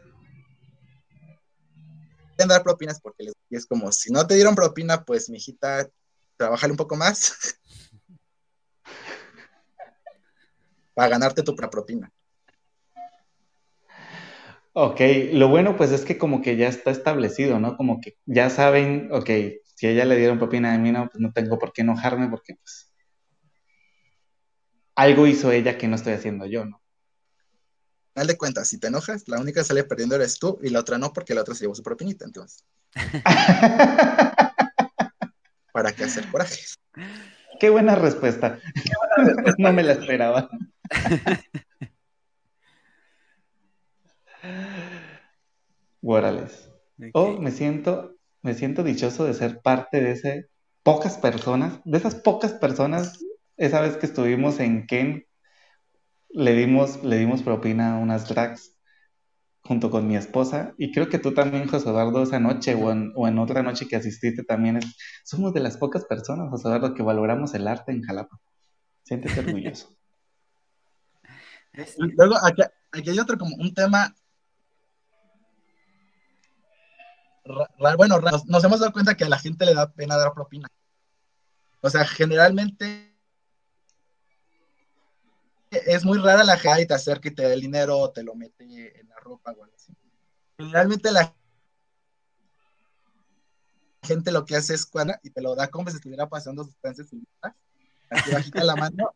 dar 2.47 2.63
propinas, 2.63 2.99
porque 2.99 3.23
les, 3.23 3.33
es 3.49 3.65
como 3.65 3.91
si 3.91 4.11
no 4.11 4.25
te 4.25 4.35
dieron 4.35 4.55
propina, 4.55 5.03
pues, 5.03 5.29
mi 5.29 5.37
hijita, 5.37 5.89
trabajale 6.37 6.71
un 6.71 6.77
poco 6.77 6.95
más. 6.95 7.33
para 10.99 11.11
ganarte 11.11 11.43
tu 11.43 11.55
propina. 11.55 12.11
Ok, 14.73 14.99
lo 15.31 15.47
bueno 15.47 15.77
pues 15.77 15.93
es 15.93 16.03
que 16.03 16.17
como 16.17 16.41
que 16.41 16.57
ya 16.57 16.67
está 16.67 16.91
establecido, 16.91 17.57
¿no? 17.57 17.77
Como 17.77 18.01
que 18.01 18.17
ya 18.25 18.49
saben, 18.49 19.07
ok, 19.13 19.29
si 19.75 19.87
ella 19.87 20.03
le 20.03 20.17
dieron 20.17 20.39
propina 20.39 20.73
de 20.73 20.79
mí, 20.79 20.91
no, 20.91 21.07
pues 21.07 21.21
no 21.21 21.31
tengo 21.31 21.57
por 21.57 21.71
qué 21.71 21.83
enojarme 21.83 22.27
porque 22.27 22.55
pues 22.55 22.91
algo 24.95 25.25
hizo 25.25 25.53
ella 25.53 25.77
que 25.77 25.87
no 25.87 25.95
estoy 25.95 26.11
haciendo 26.11 26.45
yo, 26.45 26.65
¿no? 26.65 26.81
Al 28.15 28.27
de 28.27 28.37
cuentas, 28.37 28.67
si 28.67 28.77
te 28.77 28.87
enojas, 28.87 29.25
la 29.29 29.39
única 29.39 29.61
que 29.61 29.67
sale 29.67 29.85
perdiendo 29.85 30.15
eres 30.15 30.37
tú 30.37 30.59
y 30.61 30.69
la 30.69 30.81
otra 30.81 30.97
no 30.97 31.13
porque 31.13 31.33
la 31.33 31.43
otra 31.43 31.55
se 31.55 31.61
llevó 31.61 31.75
su 31.75 31.83
propinita, 31.83 32.25
entonces. 32.25 32.65
¿Para 35.71 35.93
qué 35.93 36.03
hacer 36.03 36.29
corajes? 36.29 36.77
Qué 37.59 37.69
buena 37.69 37.95
respuesta. 37.95 38.59
no 39.57 39.73
me 39.73 39.83
la 39.83 39.93
esperaba. 39.93 40.49
Guarales. 46.01 46.71
Oh, 47.13 47.39
me 47.39 47.51
siento, 47.51 48.15
me 48.41 48.53
siento 48.53 48.83
dichoso 48.83 49.25
de 49.25 49.33
ser 49.33 49.61
parte 49.61 50.01
de 50.01 50.11
ese 50.11 50.49
pocas 50.83 51.17
personas, 51.17 51.81
de 51.85 51.97
esas 51.97 52.15
pocas 52.15 52.53
personas, 52.53 53.19
esa 53.57 53.81
vez 53.81 53.97
que 53.97 54.05
estuvimos 54.05 54.59
en 54.59 54.87
Ken, 54.87 55.25
le 56.29 56.53
dimos, 56.53 57.03
le 57.03 57.17
dimos 57.17 57.43
propina 57.43 57.95
a 57.95 57.99
unas 57.99 58.27
drags 58.27 58.75
junto 59.61 59.91
con 59.91 60.07
mi 60.07 60.15
esposa, 60.15 60.73
y 60.77 60.91
creo 60.91 61.09
que 61.09 61.19
tú 61.19 61.33
también, 61.33 61.67
José 61.67 61.89
Eduardo, 61.89 62.23
esa 62.23 62.39
noche 62.39 62.73
o 62.75 62.91
en, 62.91 63.11
o 63.15 63.27
en 63.27 63.37
otra 63.37 63.61
noche 63.61 63.87
que 63.87 63.97
asististe 63.97 64.43
también, 64.43 64.79
somos 65.23 65.53
de 65.53 65.59
las 65.59 65.77
pocas 65.77 66.05
personas, 66.05 66.49
José 66.49 66.69
Eduardo, 66.69 66.93
que 66.95 67.03
valoramos 67.03 67.53
el 67.53 67.67
arte 67.67 67.91
en 67.91 68.01
Jalapa. 68.01 68.39
Siéntete 69.03 69.39
orgulloso. 69.41 69.98
Luego, 71.97 72.35
aquí, 72.43 72.61
hay 73.09 73.19
otro 73.19 73.37
como 73.37 73.55
un 73.55 73.73
tema. 73.73 74.15
Bueno, 77.97 78.19
nos, 78.19 78.63
hemos 78.63 78.79
dado 78.79 78.93
cuenta 78.93 79.15
que 79.15 79.25
a 79.25 79.29
la 79.29 79.39
gente 79.39 79.65
le 79.65 79.73
da 79.73 79.91
pena 79.91 80.17
dar 80.17 80.33
propina. 80.33 80.67
O 81.81 81.89
sea, 81.89 82.05
generalmente 82.05 83.15
es 85.71 86.03
muy 86.03 86.17
rara 86.19 86.43
la 86.43 86.57
gente 86.57 86.87
te 86.87 86.93
acerca 86.93 87.29
y 87.29 87.31
te 87.31 87.43
da 87.43 87.53
el 87.53 87.61
dinero 87.61 87.97
o 87.97 88.11
te 88.11 88.23
lo 88.23 88.35
mete 88.35 88.99
en 88.99 89.07
la 89.07 89.15
ropa 89.17 89.51
o 89.51 89.63
algo 89.63 89.75
así. 89.75 89.93
Generalmente 90.57 91.11
la 91.11 91.33
gente 94.03 94.31
lo 94.31 94.45
que 94.45 94.55
hace 94.55 94.73
es 94.73 94.85
cuando 94.85 95.13
y 95.23 95.29
te 95.29 95.41
lo 95.41 95.55
da 95.55 95.69
como 95.69 95.89
si 95.89 95.97
estuviera 95.97 96.27
pasando 96.27 96.63
sustancias 96.63 97.11
ilícitas. 97.13 97.53
Aquí 98.09 98.31
bajita 98.31 98.63
la 98.63 98.75
mano 98.75 99.13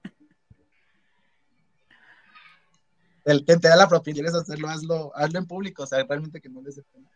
el 3.26 3.46
que 3.46 3.58
te 3.58 3.68
da 3.68 3.76
la 3.76 3.88
propiedad, 3.88 4.16
quieres 4.16 4.34
hacerlo, 4.34 4.70
hazlo, 4.70 5.16
hazlo 5.16 5.40
en 5.40 5.46
público, 5.46 5.84
o 5.84 5.88
sea, 5.88 6.04
realmente 6.04 6.42
que 6.42 6.50
no 6.50 6.62
les 6.62 6.76
dé 6.76 6.84
pena. 6.84 7.10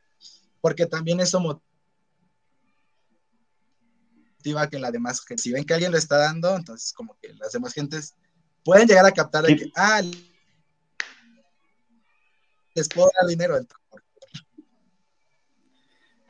Porque 0.61 0.85
también 0.85 1.19
eso 1.19 1.39
motiva 1.39 1.61
que 4.69 4.79
la 4.79 4.91
demás 4.91 5.23
gente, 5.25 5.43
si 5.43 5.51
ven 5.51 5.65
que 5.65 5.73
alguien 5.73 5.91
lo 5.91 5.97
está 5.97 6.17
dando, 6.17 6.55
entonces 6.55 6.93
como 6.93 7.17
que 7.21 7.33
las 7.33 7.51
demás 7.51 7.73
gentes 7.73 8.15
pueden 8.63 8.87
llegar 8.87 9.05
a 9.05 9.11
captar 9.11 9.43
de 9.43 9.55
que, 9.55 9.71
ah, 9.75 10.01
les 12.73 12.89
puedo 12.89 13.09
dar 13.19 13.27
dinero. 13.27 13.59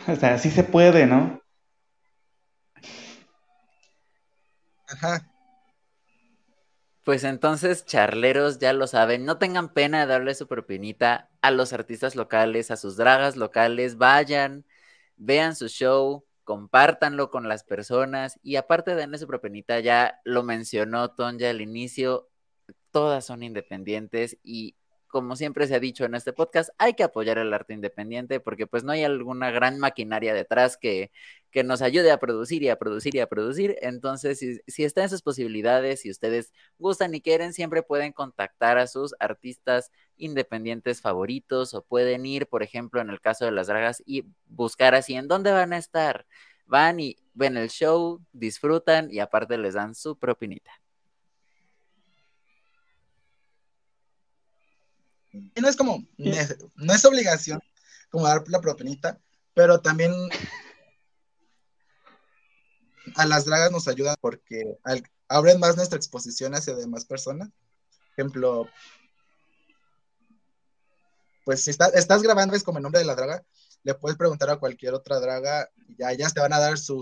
O 0.07 0.15
sea, 0.15 0.38
sí 0.38 0.49
se 0.49 0.63
puede, 0.63 1.05
¿no? 1.05 1.41
Ajá. 4.88 5.30
Pues 7.07 7.23
entonces, 7.23 7.85
charleros, 7.85 8.59
ya 8.59 8.73
lo 8.73 8.85
saben, 8.85 9.23
no 9.23 9.37
tengan 9.37 9.69
pena 9.73 10.01
de 10.01 10.07
darle 10.07 10.35
su 10.35 10.45
propinita 10.45 11.29
a 11.41 11.51
los 11.51 11.71
artistas 11.71 12.17
locales, 12.17 12.69
a 12.69 12.75
sus 12.75 12.97
dragas 12.97 13.37
locales, 13.37 13.97
vayan, 13.97 14.65
vean 15.15 15.55
su 15.55 15.69
show, 15.69 16.25
compártanlo 16.43 17.31
con 17.31 17.47
las 17.47 17.63
personas 17.63 18.41
y 18.43 18.57
aparte 18.57 18.91
de 18.91 18.97
darle 18.97 19.17
su 19.19 19.25
propinita, 19.25 19.79
ya 19.79 20.19
lo 20.25 20.43
mencionó 20.43 21.11
Tonja 21.11 21.49
al 21.49 21.61
inicio, 21.61 22.27
todas 22.91 23.25
son 23.25 23.41
independientes 23.41 24.37
y 24.43 24.75
como 25.07 25.37
siempre 25.37 25.65
se 25.67 25.75
ha 25.75 25.79
dicho 25.79 26.03
en 26.03 26.13
este 26.13 26.33
podcast, 26.33 26.71
hay 26.77 26.93
que 26.95 27.03
apoyar 27.03 27.37
el 27.37 27.53
arte 27.53 27.73
independiente 27.73 28.41
porque 28.41 28.67
pues 28.67 28.83
no 28.83 28.91
hay 28.91 29.05
alguna 29.05 29.49
gran 29.51 29.79
maquinaria 29.79 30.33
detrás 30.33 30.75
que, 30.75 31.11
que 31.57 31.63
nos 31.63 31.81
ayude 31.81 32.11
a 32.11 32.19
producir 32.19 32.61
y 32.61 32.69
a 32.69 32.77
producir 32.77 33.15
y 33.15 33.19
a 33.19 33.25
producir. 33.25 33.79
Entonces, 33.81 34.37
si, 34.37 34.59
si 34.67 34.83
está 34.83 35.01
en 35.01 35.09
sus 35.09 35.23
posibilidades, 35.23 36.01
si 36.01 36.11
ustedes 36.11 36.53
gustan 36.77 37.15
y 37.15 37.19
quieren, 37.19 37.51
siempre 37.51 37.81
pueden 37.81 38.13
contactar 38.13 38.77
a 38.77 38.85
sus 38.85 39.15
artistas 39.19 39.89
independientes 40.17 41.01
favoritos 41.01 41.73
o 41.73 41.83
pueden 41.83 42.27
ir, 42.27 42.45
por 42.45 42.61
ejemplo, 42.61 43.01
en 43.01 43.09
el 43.09 43.19
caso 43.21 43.43
de 43.45 43.49
las 43.49 43.65
dragas 43.65 44.03
y 44.05 44.25
buscar 44.45 44.93
así 44.93 45.15
en 45.15 45.27
dónde 45.27 45.51
van 45.51 45.73
a 45.73 45.79
estar. 45.79 46.27
Van 46.67 46.99
y 46.99 47.17
ven 47.33 47.57
el 47.57 47.69
show, 47.69 48.21
disfrutan 48.33 49.09
y 49.11 49.17
aparte 49.17 49.57
les 49.57 49.73
dan 49.73 49.95
su 49.95 50.15
propinita. 50.15 50.79
Y 55.31 55.59
no 55.59 55.67
es 55.67 55.75
como, 55.75 56.05
no 56.17 56.93
es 56.93 57.03
obligación 57.05 57.59
como 58.11 58.27
dar 58.27 58.43
la 58.47 58.61
propinita, 58.61 59.19
pero 59.55 59.81
también 59.81 60.11
a 63.15 63.25
las 63.25 63.45
dragas 63.45 63.71
nos 63.71 63.87
ayuda 63.87 64.15
porque 64.19 64.77
abren 65.27 65.59
más 65.59 65.75
nuestra 65.75 65.97
exposición 65.97 66.55
hacia 66.55 66.75
demás 66.75 67.05
personas. 67.05 67.49
ejemplo, 68.13 68.67
pues 71.45 71.63
si 71.63 71.71
estás 71.71 72.21
grabando 72.23 72.55
es 72.55 72.63
como 72.63 72.79
el 72.79 72.83
nombre 72.83 72.99
de 72.99 73.05
la 73.05 73.15
draga, 73.15 73.43
le 73.83 73.93
puedes 73.93 74.17
preguntar 74.17 74.49
a 74.49 74.57
cualquier 74.57 74.93
otra 74.93 75.19
draga 75.19 75.69
y 75.87 75.95
ya 75.97 76.11
ellas 76.11 76.33
te 76.33 76.41
van 76.41 76.53
a 76.53 76.59
dar 76.59 76.77
su 76.77 77.01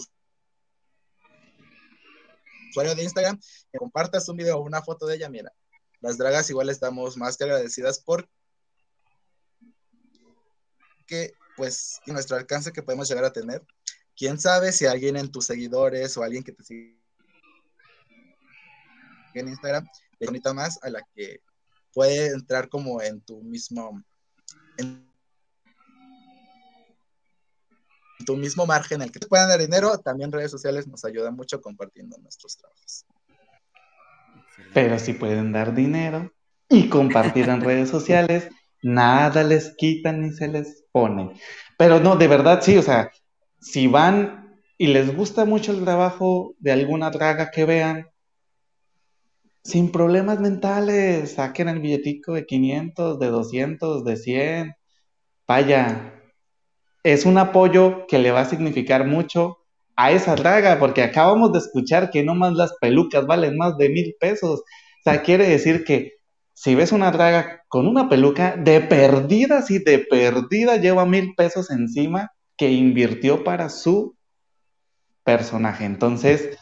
usuario 2.70 2.94
de 2.96 3.04
Instagram, 3.04 3.40
que 3.72 3.78
compartas 3.80 4.30
un 4.30 4.38
video 4.38 4.58
o 4.58 4.64
una 4.64 4.82
foto 4.82 5.08
de 5.08 5.16
ella, 5.16 5.30
mira, 5.30 5.52
las 6.02 6.18
dragas 6.18 6.50
igual 6.50 6.70
estamos 6.70 7.18
más 7.18 7.38
que 7.38 7.46
agradecidas 7.46 8.00
por 8.00 8.30
que 11.08 11.34
pues 11.56 12.02
y 12.06 12.12
nuestro 12.12 12.36
alcance 12.36 12.72
que 12.72 12.84
podemos 12.84 13.08
llegar 13.08 13.26
a 13.26 13.34
tener. 13.34 13.66
Quién 14.16 14.40
sabe 14.40 14.72
si 14.72 14.86
alguien 14.86 15.18
en 15.18 15.32
tus 15.32 15.46
seguidores 15.46 16.16
o 16.18 16.24
alguien 16.24 16.44
que 16.44 16.54
te 16.54 16.64
sigue 16.64 16.98
en 19.34 19.50
Instagram 19.50 19.86
le 20.20 20.28
bonita 20.28 20.54
más 20.54 20.80
a 20.82 20.90
la 20.90 21.02
que 21.14 21.42
puede 21.94 22.28
entrar 22.28 22.70
como 22.70 23.02
en 23.02 23.20
tu 23.22 23.42
mismo 23.42 24.02
en 24.78 25.06
tu 28.26 28.38
mismo 28.38 28.66
margen 28.66 29.02
en 29.02 29.08
el 29.08 29.12
que 29.12 29.20
te 29.20 29.28
puedan 29.28 29.50
dar 29.50 29.60
dinero, 29.60 29.98
también 30.00 30.32
redes 30.32 30.52
sociales 30.52 30.88
nos 30.88 31.04
ayudan 31.04 31.36
mucho 31.36 31.62
compartiendo 31.62 32.18
nuestros 32.18 32.58
trabajos. 32.58 33.06
Pero 34.74 34.98
si 35.00 35.14
pueden 35.14 35.52
dar 35.52 35.76
dinero 35.76 36.32
y 36.70 36.90
compartir 36.90 37.50
en 37.50 37.62
redes 37.62 37.90
sociales, 37.90 38.50
nada 38.82 39.44
les 39.44 39.76
quitan 39.76 40.22
ni 40.22 40.32
se 40.32 40.48
les 40.48 40.86
pone. 40.92 41.40
Pero 41.78 42.00
no, 42.00 42.16
de 42.16 42.28
verdad 42.28 42.62
sí, 42.62 42.78
o 42.78 42.82
sea, 42.82 43.12
si 43.60 43.88
van 43.88 44.60
y 44.78 44.88
les 44.88 45.16
gusta 45.16 45.46
mucho 45.46 45.72
el 45.72 45.84
trabajo 45.84 46.56
de 46.60 46.72
alguna 46.72 47.10
draga 47.10 47.52
que 47.52 47.66
vean, 47.66 48.08
sin 49.64 49.92
problemas 49.92 50.40
mentales, 50.40 51.34
saquen 51.34 51.70
el 51.70 51.80
billetico 51.80 52.34
de 52.34 52.46
500, 52.46 53.20
de 53.20 53.28
200, 53.28 54.04
de 54.04 54.18
100. 54.18 54.76
Vaya, 55.48 56.14
es 57.04 57.26
un 57.26 57.38
apoyo 57.38 58.06
que 58.08 58.20
le 58.20 58.32
va 58.32 58.42
a 58.42 58.50
significar 58.50 59.08
mucho 59.08 59.58
a 59.96 60.12
esa 60.12 60.36
draga, 60.36 60.78
porque 60.78 61.02
acabamos 61.02 61.52
de 61.54 61.60
escuchar 61.60 62.12
que 62.12 62.24
no 62.24 62.36
más 62.36 62.54
las 62.54 62.74
pelucas 62.80 63.26
valen 63.26 63.58
más 63.58 63.78
de 63.78 63.90
mil 63.90 64.16
pesos. 64.20 64.60
O 64.60 64.64
sea, 65.04 65.24
quiere 65.24 65.48
decir 65.48 65.84
que 65.84 66.14
si 66.54 66.76
ves 66.76 66.92
una 66.92 67.12
draga 67.12 67.64
con 67.68 67.88
una 67.88 68.08
peluca, 68.10 68.56
de 68.58 68.82
perdida, 68.82 69.62
sí, 69.62 69.80
de 69.80 70.00
perdida 70.00 70.78
lleva 70.78 71.06
mil 71.06 71.34
pesos 71.36 71.72
encima 71.72 72.35
que 72.58 72.72
invirtió 72.72 73.44
para 73.44 73.70
su 73.70 74.16
personaje. 75.24 75.86
Entonces, 75.86 76.58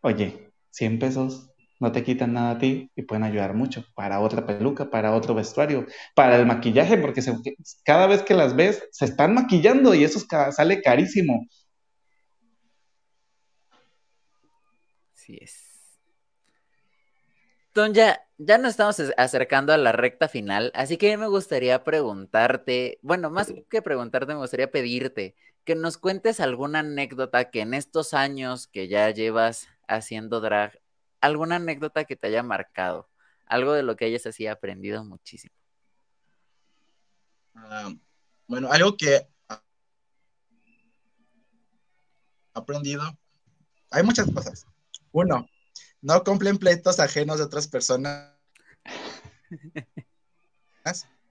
oye, 0.00 0.52
100 0.70 0.98
pesos 0.98 1.50
no 1.80 1.92
te 1.92 2.04
quitan 2.04 2.32
nada 2.32 2.52
a 2.52 2.58
ti 2.58 2.90
y 2.94 3.02
pueden 3.02 3.24
ayudar 3.24 3.54
mucho 3.54 3.84
para 3.94 4.20
otra 4.20 4.46
peluca, 4.46 4.90
para 4.90 5.14
otro 5.14 5.34
vestuario, 5.34 5.86
para 6.14 6.36
el 6.36 6.46
maquillaje, 6.46 6.96
porque 6.98 7.22
cada 7.84 8.06
vez 8.06 8.22
que 8.22 8.34
las 8.34 8.54
ves 8.56 8.88
se 8.92 9.04
están 9.04 9.34
maquillando 9.34 9.94
y 9.94 10.04
eso 10.04 10.20
sale 10.52 10.82
carísimo. 10.82 11.46
Así 15.14 15.38
es. 15.40 15.60
Don, 17.74 17.92
ya, 17.92 18.23
ya 18.38 18.58
nos 18.58 18.70
estamos 18.70 19.00
acercando 19.16 19.72
a 19.72 19.76
la 19.76 19.92
recta 19.92 20.28
final, 20.28 20.72
así 20.74 20.96
que 20.96 21.16
me 21.16 21.28
gustaría 21.28 21.84
preguntarte, 21.84 22.98
bueno, 23.02 23.30
más 23.30 23.52
que 23.70 23.82
preguntarte, 23.82 24.34
me 24.34 24.40
gustaría 24.40 24.70
pedirte 24.70 25.34
que 25.64 25.74
nos 25.74 25.98
cuentes 25.98 26.40
alguna 26.40 26.80
anécdota 26.80 27.50
que 27.50 27.60
en 27.60 27.74
estos 27.74 28.12
años 28.12 28.66
que 28.66 28.88
ya 28.88 29.10
llevas 29.10 29.68
haciendo 29.88 30.40
drag, 30.40 30.80
alguna 31.20 31.56
anécdota 31.56 32.04
que 32.04 32.16
te 32.16 32.26
haya 32.26 32.42
marcado, 32.42 33.08
algo 33.46 33.72
de 33.72 33.82
lo 33.82 33.96
que 33.96 34.06
hayas 34.06 34.26
así 34.26 34.46
aprendido 34.46 35.04
muchísimo. 35.04 35.54
Ah, 37.54 37.92
bueno, 38.46 38.70
algo 38.70 38.96
que 38.96 39.28
aprendido, 42.52 43.02
hay 43.90 44.02
muchas 44.02 44.30
cosas. 44.30 44.66
Uno, 45.12 45.46
no 46.04 46.22
cumplen 46.22 46.58
pleitos 46.58 47.00
ajenos 47.00 47.38
de 47.38 47.44
otras 47.44 47.66
personas. 47.66 48.30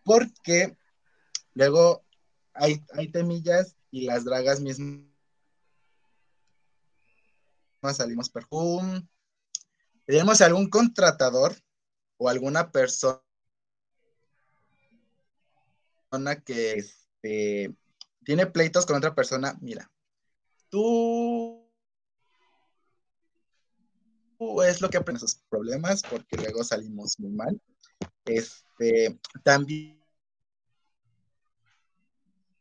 Porque 0.04 0.76
luego 1.54 2.04
hay, 2.56 2.82
temillas 3.12 3.76
y 3.92 4.06
las 4.06 4.26
dragas 4.26 4.60
mismas 4.60 5.06
salimos 7.94 8.32
perjum. 8.32 9.08
Tenemos 10.08 10.42
algún 10.42 10.68
contratador 10.68 11.56
o 12.18 12.28
alguna 12.28 12.72
persona 12.72 13.22
que 16.44 16.80
este, 16.80 17.76
tiene 18.24 18.48
pleitos 18.48 18.88
con 18.88 18.96
otra 18.98 19.14
persona, 19.14 19.56
mira, 19.62 19.92
tú 20.70 21.43
es 24.64 24.82
lo 24.82 24.90
que 24.90 24.98
aprende 24.98 25.18
esos 25.18 25.42
problemas 25.50 26.04
porque 26.04 26.38
luego 26.38 26.64
salimos 26.64 27.20
muy 27.20 27.32
mal. 27.32 27.62
Este, 28.26 29.20
también 29.44 30.02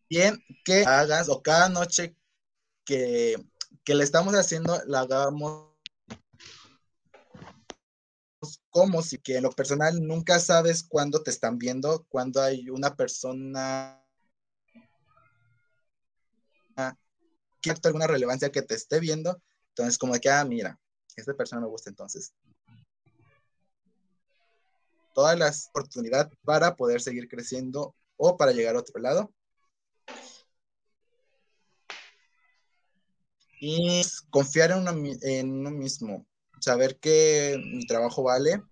bien 0.08 0.44
que 0.64 0.84
hagas 0.84 1.28
o 1.28 1.42
cada 1.42 1.68
noche 1.68 2.14
que, 2.84 3.36
que 3.84 3.94
le 3.94 4.04
estamos 4.04 4.34
haciendo 4.34 4.78
la 4.86 5.00
hagamos 5.00 5.72
como 8.70 9.02
si 9.02 9.18
que 9.18 9.36
en 9.36 9.44
lo 9.44 9.50
personal 9.50 10.00
nunca 10.02 10.38
sabes 10.38 10.82
cuándo 10.82 11.22
te 11.22 11.30
están 11.30 11.58
viendo, 11.58 12.04
cuando 12.08 12.42
hay 12.42 12.68
una 12.68 12.94
persona 12.96 14.02
que 17.62 17.70
alguna 17.84 18.06
relevancia 18.06 18.50
que 18.50 18.62
te 18.62 18.74
esté 18.74 19.00
viendo. 19.00 19.40
Entonces, 19.68 19.96
como 19.96 20.12
que, 20.14 20.28
ah, 20.28 20.44
mira, 20.44 20.78
esta 21.16 21.34
persona 21.34 21.62
me 21.62 21.68
gusta 21.68 21.90
entonces. 21.90 22.32
Todas 25.14 25.38
las 25.38 25.68
oportunidades 25.68 26.32
para 26.44 26.74
poder 26.74 27.00
seguir 27.00 27.28
creciendo 27.28 27.94
o 28.16 28.36
para 28.36 28.52
llegar 28.52 28.76
a 28.76 28.80
otro 28.80 29.00
lado. 29.00 29.32
Y 33.60 34.02
confiar 34.30 34.72
en 34.72 34.78
uno, 35.50 35.70
mismo, 35.70 36.26
saber 36.60 36.98
que 36.98 37.60
mi 37.64 37.86
trabajo 37.86 38.24
vale. 38.24 38.62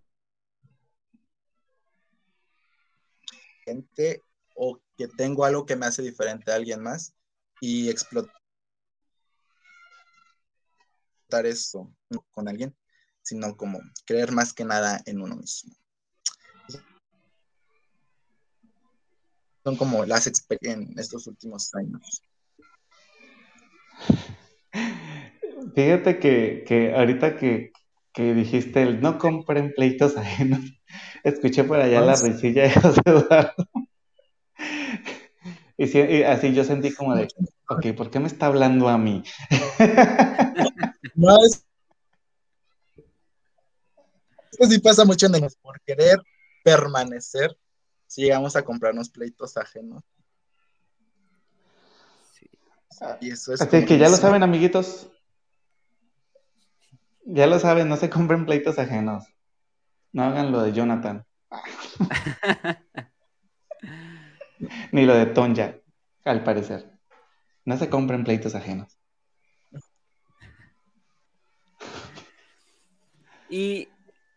Gente, 3.64 4.22
o 4.56 4.80
que 4.96 5.06
tengo 5.06 5.44
algo 5.44 5.64
que 5.64 5.76
me 5.76 5.86
hace 5.86 6.02
diferente 6.02 6.50
a 6.50 6.56
alguien 6.56 6.82
más 6.82 7.14
y 7.60 7.88
explotar 7.88 8.39
eso 11.46 11.92
con 12.30 12.48
alguien, 12.48 12.76
sino 13.22 13.56
como 13.56 13.80
creer 14.04 14.32
más 14.32 14.52
que 14.52 14.64
nada 14.64 15.00
en 15.06 15.22
uno 15.22 15.36
mismo. 15.36 15.74
Son 19.64 19.76
como 19.76 20.04
las 20.06 20.26
experiencias 20.26 20.90
en 20.90 20.98
estos 20.98 21.26
últimos 21.26 21.74
años. 21.74 22.22
Fíjate 25.74 26.18
que, 26.18 26.94
ahorita 26.96 27.36
que, 27.36 27.72
dijiste 28.14 28.82
el 28.82 29.00
no 29.00 29.18
compren 29.18 29.72
pleitos 29.74 30.16
ajenos, 30.16 30.60
escuché 31.24 31.64
por 31.64 31.80
allá 31.80 32.00
la 32.00 32.14
risilla 32.16 32.64
de 32.64 32.70
José 32.72 33.00
Eduardo. 33.04 33.66
Y, 35.82 36.24
así 36.24 36.52
yo 36.52 36.62
sentí 36.62 36.92
como 36.92 37.14
de, 37.14 37.26
ok, 37.70 37.96
¿por 37.96 38.10
qué 38.10 38.20
me 38.20 38.26
está 38.26 38.44
hablando 38.44 38.90
a 38.90 38.98
mí? 38.98 39.22
No 41.14 41.36
es. 41.44 41.64
Esto 44.52 44.66
sí 44.66 44.78
pasa 44.78 45.04
mucho 45.04 45.26
en 45.26 45.36
el 45.36 45.48
por 45.62 45.80
querer 45.82 46.20
permanecer, 46.62 47.56
si 48.06 48.22
llegamos 48.22 48.56
a 48.56 48.64
comprarnos 48.64 49.08
pleitos 49.08 49.56
ajenos. 49.56 50.02
Y 53.20 53.30
eso 53.30 53.54
es 53.54 53.60
Así 53.62 53.84
que 53.86 53.98
ya 53.98 54.08
lo 54.08 54.16
saben, 54.16 54.42
amiguitos. 54.42 55.10
Ya 57.24 57.46
lo 57.46 57.58
saben, 57.58 57.88
no 57.88 57.96
se 57.96 58.10
compren 58.10 58.44
pleitos 58.44 58.78
ajenos. 58.78 59.24
No 60.12 60.24
hagan 60.24 60.52
lo 60.52 60.62
de 60.62 60.72
Jonathan. 60.72 61.24
Ni 64.92 65.06
lo 65.06 65.14
de 65.14 65.26
Tonja, 65.26 65.76
al 66.24 66.44
parecer. 66.44 66.90
No 67.64 67.78
se 67.78 67.88
compren 67.88 68.24
pleitos 68.24 68.54
ajenos. 68.54 68.99
¿Y 73.50 73.88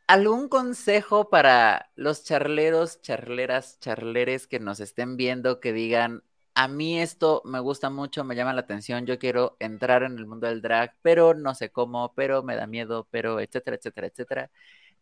algún 0.08 0.50
consejo 0.50 1.30
para 1.30 1.92
los 1.96 2.24
charleros, 2.24 3.00
charleras, 3.02 3.80
charleres 3.80 4.48
que 4.48 4.60
nos 4.60 4.80
estén 4.80 5.18
viendo 5.18 5.60
que 5.60 5.72
digan, 5.72 6.24
a 6.56 6.68
mí 6.68 7.00
esto 7.00 7.44
me 7.46 7.60
gusta 7.60 7.92
mucho, 7.92 8.24
me 8.24 8.36
llama 8.36 8.54
la 8.54 8.62
atención, 8.62 9.06
yo 9.06 9.20
quiero 9.20 9.56
entrar 9.60 10.02
en 10.02 10.18
el 10.18 10.26
mundo 10.26 10.48
del 10.48 10.64
drag, 10.64 10.96
pero 11.04 11.36
no 11.36 11.54
sé 11.54 11.70
cómo, 11.70 12.14
pero 12.16 12.42
me 12.42 12.56
da 12.56 12.66
miedo, 12.66 13.08
pero 13.12 13.40
etcétera, 13.40 13.78
etcétera, 13.78 14.08
etcétera? 14.08 14.52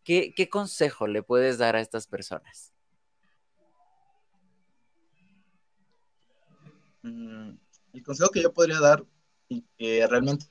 ¿Qué, 0.04 0.34
qué 0.36 0.50
consejo 0.50 1.06
le 1.06 1.22
puedes 1.22 1.56
dar 1.56 1.74
a 1.76 1.80
estas 1.80 2.06
personas? 2.06 2.74
Mm, 7.02 7.52
el 7.94 8.02
consejo 8.02 8.30
que 8.30 8.42
yo 8.42 8.52
podría 8.52 8.78
dar 8.78 9.04
y 9.48 9.62
que 9.78 10.06
realmente 10.06 10.46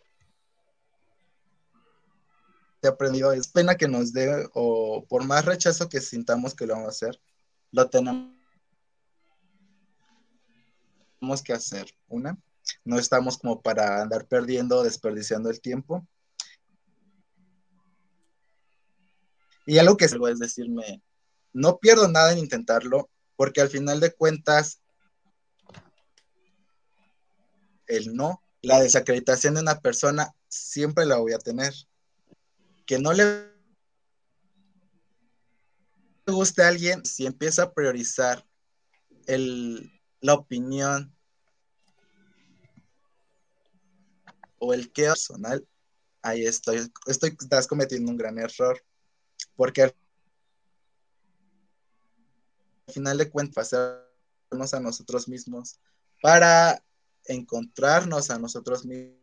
he 2.82 2.88
aprendido 2.88 3.32
es 3.32 3.48
pena 3.48 3.76
que 3.76 3.88
nos 3.88 4.14
dé 4.14 4.50
o 4.54 5.06
por 5.08 5.24
más 5.24 5.46
rechazo 5.46 5.90
que 5.90 6.02
sintamos 6.02 6.56
que 6.56 6.66
lo 6.66 6.74
vamos 6.74 6.88
a 6.88 6.92
hacer, 6.92 7.22
lo 7.72 7.90
tenemos 7.90 8.32
que 11.44 11.54
hacer. 11.54 11.94
Una, 12.08 12.38
no 12.84 12.98
estamos 12.98 13.38
como 13.38 13.62
para 13.62 14.02
andar 14.02 14.26
perdiendo, 14.28 14.84
desperdiciando 14.84 15.50
el 15.50 15.62
tiempo. 15.62 16.08
Y 19.66 19.78
algo 19.78 19.96
que 19.96 20.06
es 20.06 20.14
algo 20.14 20.28
es 20.28 20.40
decirme, 20.40 21.04
no 21.54 21.78
pierdo 21.78 22.08
nada 22.08 22.32
en 22.32 22.40
intentarlo, 22.40 23.10
porque 23.36 23.62
al 23.62 23.70
final 23.70 24.00
de 24.00 24.12
cuentas 24.14 24.82
el 27.88 28.16
no, 28.16 28.42
la 28.62 28.80
desacreditación 28.80 29.56
de 29.56 29.62
una 29.62 29.80
persona 29.80 30.34
siempre 30.48 31.06
la 31.06 31.18
voy 31.18 31.34
a 31.34 31.40
tener. 31.40 31.74
Que 32.92 33.00
no 33.00 33.14
le 33.14 33.50
guste 36.28 36.62
a 36.62 36.68
alguien, 36.68 37.06
si 37.06 37.26
empieza 37.26 37.64
a 37.64 37.74
priorizar 37.74 38.46
el, 39.28 39.90
la 40.20 40.34
opinión 40.34 41.16
o 44.60 44.74
el 44.74 44.92
que 44.92 45.04
personal, 45.04 45.66
ahí 46.22 46.46
estoy, 46.46 46.92
estoy, 47.08 47.30
estás 47.40 47.66
cometiendo 47.66 48.12
un 48.12 48.18
gran 48.18 48.38
error, 48.38 48.84
porque 49.56 49.84
al 49.84 49.96
final 52.90 53.20
de 53.20 53.30
cuentas, 53.30 53.72
hacernos 53.72 54.74
a 54.74 54.82
nosotros 54.82 55.30
mismos 55.30 55.80
para 56.22 56.84
encontrarnos 57.24 58.30
a 58.32 58.38
nosotros 58.38 58.84
mismos, 58.84 59.21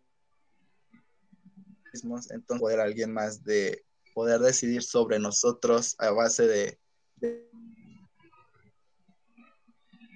entonces 2.04 2.60
poder 2.60 2.80
alguien 2.80 3.12
más 3.12 3.44
de 3.44 3.84
poder 4.14 4.40
decidir 4.40 4.82
sobre 4.82 5.18
nosotros 5.18 5.94
a 5.98 6.10
base 6.10 6.46
de, 6.46 6.78
de 7.16 7.48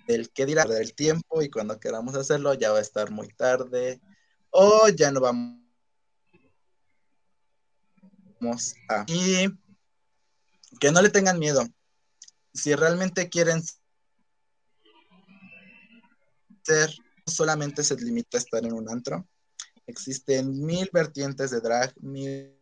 del 0.09 0.30
qué 0.30 0.47
dirá 0.47 0.64
del 0.64 0.95
tiempo 0.95 1.43
y 1.43 1.51
cuando 1.51 1.78
queramos 1.78 2.14
hacerlo 2.14 2.55
ya 2.55 2.72
va 2.72 2.78
a 2.78 2.83
estar 2.83 3.11
muy 3.11 3.28
tarde 3.28 4.01
o 4.51 4.89
ya 4.89 5.11
no 5.11 5.20
vamos 5.20 5.61
a 8.89 9.05
y 9.07 9.47
que 10.80 10.91
no 10.91 11.01
le 11.01 11.11
tengan 11.11 11.39
miedo 11.39 11.64
si 12.53 12.74
realmente 12.74 13.28
quieren 13.28 13.62
ser 16.62 16.91
solamente 17.26 17.83
se 17.83 17.97
limita 17.97 18.37
a 18.37 18.41
estar 18.41 18.64
en 18.64 18.72
un 18.72 18.89
antro. 18.89 19.26
Existen 19.93 20.64
mil 20.64 20.88
vertientes 20.90 21.51
de 21.51 21.61
drag, 21.61 21.93
mil 22.01 22.59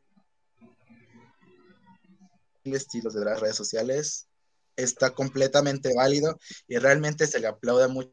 estilos 2.64 3.14
de 3.14 3.20
drag 3.20 3.38
redes 3.38 3.54
sociales. 3.54 4.28
Está 4.74 5.10
completamente 5.10 5.94
válido 5.94 6.40
y 6.66 6.76
realmente 6.78 7.28
se 7.28 7.38
le 7.38 7.46
aplaude 7.46 7.86
mucho 7.86 8.10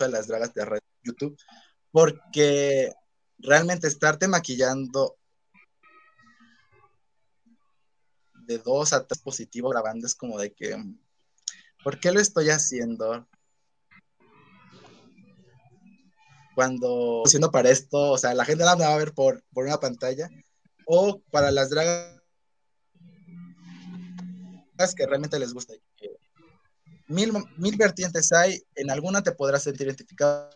a 0.00 0.08
las 0.08 0.26
dragas 0.26 0.52
de 0.52 0.64
red 0.66 0.80
YouTube 1.02 1.36
porque 1.90 2.92
realmente 3.38 3.88
estarte 3.88 4.28
maquillando 4.28 5.16
de 8.34 8.58
dos 8.58 8.92
a 8.92 9.06
tres 9.06 9.20
positivos 9.22 9.72
grabando 9.72 10.06
es 10.06 10.14
como 10.14 10.38
de 10.38 10.52
que 10.52 10.76
¿por 11.82 11.98
qué 11.98 12.12
lo 12.12 12.20
estoy 12.20 12.50
haciendo? 12.50 13.26
Cuando 16.60 17.22
haciendo 17.24 17.50
para 17.50 17.70
esto, 17.70 18.10
o 18.10 18.18
sea, 18.18 18.34
la 18.34 18.44
gente 18.44 18.64
la 18.64 18.74
va 18.74 18.92
a 18.92 18.98
ver 18.98 19.14
por, 19.14 19.42
por 19.54 19.64
una 19.64 19.80
pantalla, 19.80 20.28
o 20.84 21.18
para 21.30 21.50
las 21.50 21.70
dragas 21.70 22.20
que 24.94 25.06
realmente 25.06 25.38
les 25.38 25.54
gusta. 25.54 25.72
Mil, 27.06 27.32
mil 27.56 27.76
vertientes 27.78 28.30
hay, 28.32 28.62
en 28.74 28.90
alguna 28.90 29.22
te 29.22 29.32
podrás 29.32 29.62
sentir 29.62 29.86
identificado. 29.86 30.50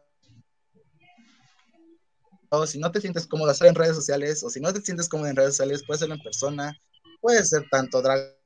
O 2.51 2.67
si 2.67 2.79
no 2.79 2.93
te 2.93 3.01
sientes 3.01 3.27
cómodo 3.27 3.51
hacer 3.51 3.69
en 3.69 3.75
redes 3.75 3.97
sociales, 3.97 4.43
o 4.43 4.51
si 4.51 4.61
no 4.61 4.75
te 4.75 4.83
sientes 4.83 5.09
cómodo 5.09 5.31
en 5.31 5.37
redes 5.37 5.57
sociales, 5.57 5.85
puede 5.87 6.01
ser 6.01 6.11
en 6.11 6.23
persona, 6.23 6.79
puede 7.23 7.43
ser 7.47 7.67
tanto 7.71 8.03
drag 8.03 8.37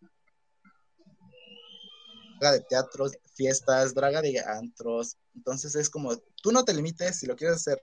de 2.41 2.61
teatros, 2.69 3.19
fiestas, 3.35 3.95
draga 3.95 4.23
de 4.23 4.39
antros. 4.39 5.17
Entonces 5.39 5.77
es 5.77 5.89
como, 5.89 6.17
tú 6.43 6.51
no 6.51 6.65
te 6.65 6.75
limites, 6.75 7.21
si 7.21 7.27
lo 7.27 7.37
quieres 7.37 7.59
hacer, 7.59 7.81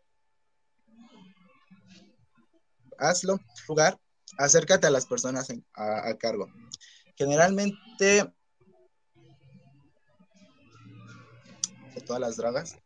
hazlo. 2.98 3.40
Jugar, 3.66 3.98
acércate 4.38 4.88
a 4.88 4.90
las 4.90 5.06
personas 5.06 5.48
a, 5.74 6.14
cargo. 6.18 6.48
Generalmente, 7.16 8.30
de 11.96 12.02
todas 12.06 12.20
las 12.20 12.36
dragas, 12.36 12.78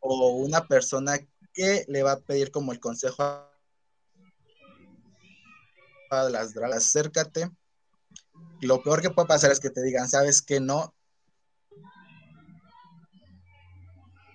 o 0.00 0.36
una 0.36 0.68
persona 0.68 1.16
que 1.54 1.86
le 1.88 2.02
va 2.02 2.12
a 2.12 2.20
pedir 2.20 2.50
como 2.50 2.72
el 2.72 2.78
consejo 2.78 3.22
a 6.10 6.28
las 6.30 6.52
dragas, 6.52 6.84
acércate. 6.84 7.50
Lo 8.60 8.82
peor 8.82 9.00
que 9.00 9.08
puede 9.08 9.28
pasar 9.28 9.50
es 9.50 9.60
que 9.60 9.70
te 9.70 9.82
digan, 9.82 10.10
sabes 10.10 10.42
que 10.42 10.60
no, 10.60 10.94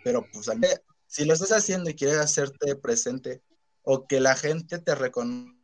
pero 0.06 0.24
pues 0.32 0.48
si 1.08 1.26
lo 1.26 1.34
estás 1.34 1.52
haciendo 1.52 1.90
y 1.90 1.96
quieres 1.96 2.20
hacerte 2.20 2.76
presente 2.76 3.42
o 3.82 4.06
que 4.06 4.20
la 4.20 4.36
gente 4.36 4.78
te 4.78 4.94
reconozca, 4.94 5.58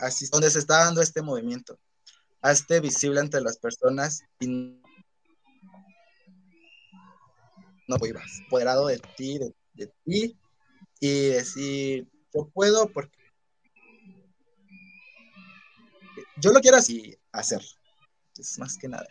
así 0.00 0.24
es 0.24 0.30
donde 0.30 0.50
se 0.50 0.58
está 0.58 0.86
dando 0.86 1.02
este 1.02 1.20
movimiento. 1.20 1.78
Hazte 2.40 2.80
visible 2.80 3.20
ante 3.20 3.42
las 3.42 3.58
personas 3.58 4.22
y 4.40 4.80
no 7.86 7.98
vivas, 8.00 8.40
apoderado 8.46 8.86
de 8.86 8.98
ti, 9.18 9.38
de, 9.38 9.54
de 9.74 9.92
ti, 10.04 10.38
y 10.98 11.26
decir, 11.26 12.08
yo 12.32 12.48
puedo 12.54 12.90
porque 12.90 13.18
yo 16.38 16.52
lo 16.52 16.60
quiero 16.60 16.78
así 16.78 17.14
hacer. 17.32 17.60
Es 18.38 18.58
más 18.58 18.78
que 18.78 18.88
nada. 18.88 19.06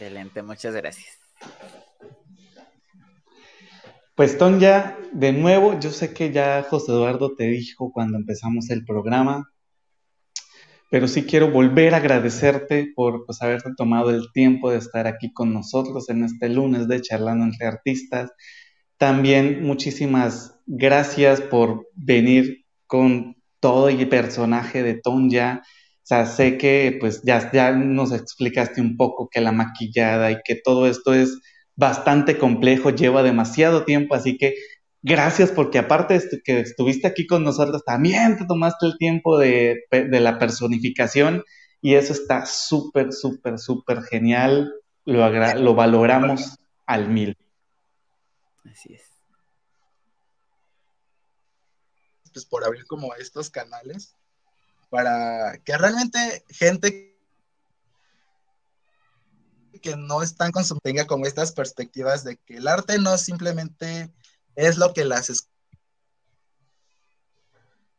Excelente, 0.00 0.42
muchas 0.42 0.74
gracias. 0.74 1.18
Pues 4.14 4.38
Tonya, 4.38 4.96
de 5.12 5.34
nuevo, 5.34 5.78
yo 5.78 5.90
sé 5.90 6.14
que 6.14 6.32
ya 6.32 6.62
José 6.62 6.92
Eduardo 6.92 7.34
te 7.36 7.44
dijo 7.48 7.92
cuando 7.92 8.16
empezamos 8.16 8.70
el 8.70 8.86
programa, 8.86 9.52
pero 10.90 11.06
sí 11.06 11.24
quiero 11.24 11.50
volver 11.50 11.92
a 11.92 11.98
agradecerte 11.98 12.90
por 12.96 13.26
pues, 13.26 13.42
haberte 13.42 13.74
tomado 13.76 14.08
el 14.08 14.32
tiempo 14.32 14.70
de 14.70 14.78
estar 14.78 15.06
aquí 15.06 15.34
con 15.34 15.52
nosotros 15.52 16.08
en 16.08 16.24
este 16.24 16.48
lunes 16.48 16.88
de 16.88 17.02
Charlando 17.02 17.44
entre 17.44 17.66
Artistas. 17.66 18.32
También 18.96 19.62
muchísimas 19.62 20.58
gracias 20.64 21.42
por 21.42 21.86
venir 21.94 22.64
con 22.86 23.36
todo 23.60 23.90
el 23.90 24.08
personaje 24.08 24.82
de 24.82 24.94
Tonya. 24.94 25.60
O 26.10 26.12
sea, 26.12 26.26
sé 26.26 26.58
que 26.58 26.96
pues 26.98 27.22
ya, 27.22 27.52
ya 27.52 27.70
nos 27.70 28.10
explicaste 28.10 28.80
un 28.80 28.96
poco 28.96 29.28
que 29.30 29.40
la 29.40 29.52
maquillada 29.52 30.32
y 30.32 30.38
que 30.44 30.56
todo 30.56 30.88
esto 30.88 31.14
es 31.14 31.38
bastante 31.76 32.36
complejo, 32.36 32.90
lleva 32.90 33.22
demasiado 33.22 33.84
tiempo, 33.84 34.16
así 34.16 34.36
que 34.36 34.56
gracias 35.02 35.52
porque 35.52 35.78
aparte 35.78 36.18
de 36.18 36.42
que 36.42 36.58
estuviste 36.58 37.06
aquí 37.06 37.28
con 37.28 37.44
nosotros, 37.44 37.84
también 37.84 38.36
te 38.36 38.44
tomaste 38.44 38.86
el 38.86 38.98
tiempo 38.98 39.38
de, 39.38 39.84
de 39.92 40.18
la 40.18 40.36
personificación 40.40 41.44
y 41.80 41.94
eso 41.94 42.12
está 42.12 42.44
súper, 42.44 43.12
súper, 43.12 43.60
súper 43.60 44.02
genial. 44.02 44.72
Lo, 45.04 45.30
lo 45.30 45.74
valoramos 45.76 46.58
al 46.86 47.08
mil. 47.08 47.38
Así 48.64 48.94
es. 48.94 49.02
Pues 52.32 52.46
por 52.46 52.64
abrir 52.64 52.84
como 52.86 53.14
estos 53.14 53.48
canales 53.48 54.16
para 54.90 55.58
que 55.64 55.78
realmente 55.78 56.44
gente 56.48 57.16
que 59.80 59.96
no 59.96 60.22
están 60.22 60.52
con 60.52 60.64
tenga 60.82 61.06
como 61.06 61.24
estas 61.24 61.52
perspectivas 61.52 62.22
de 62.24 62.36
que 62.36 62.56
el 62.58 62.68
arte 62.68 62.98
no 62.98 63.16
simplemente 63.16 64.12
es 64.56 64.76
lo 64.76 64.92
que 64.92 65.06
las 65.06 65.30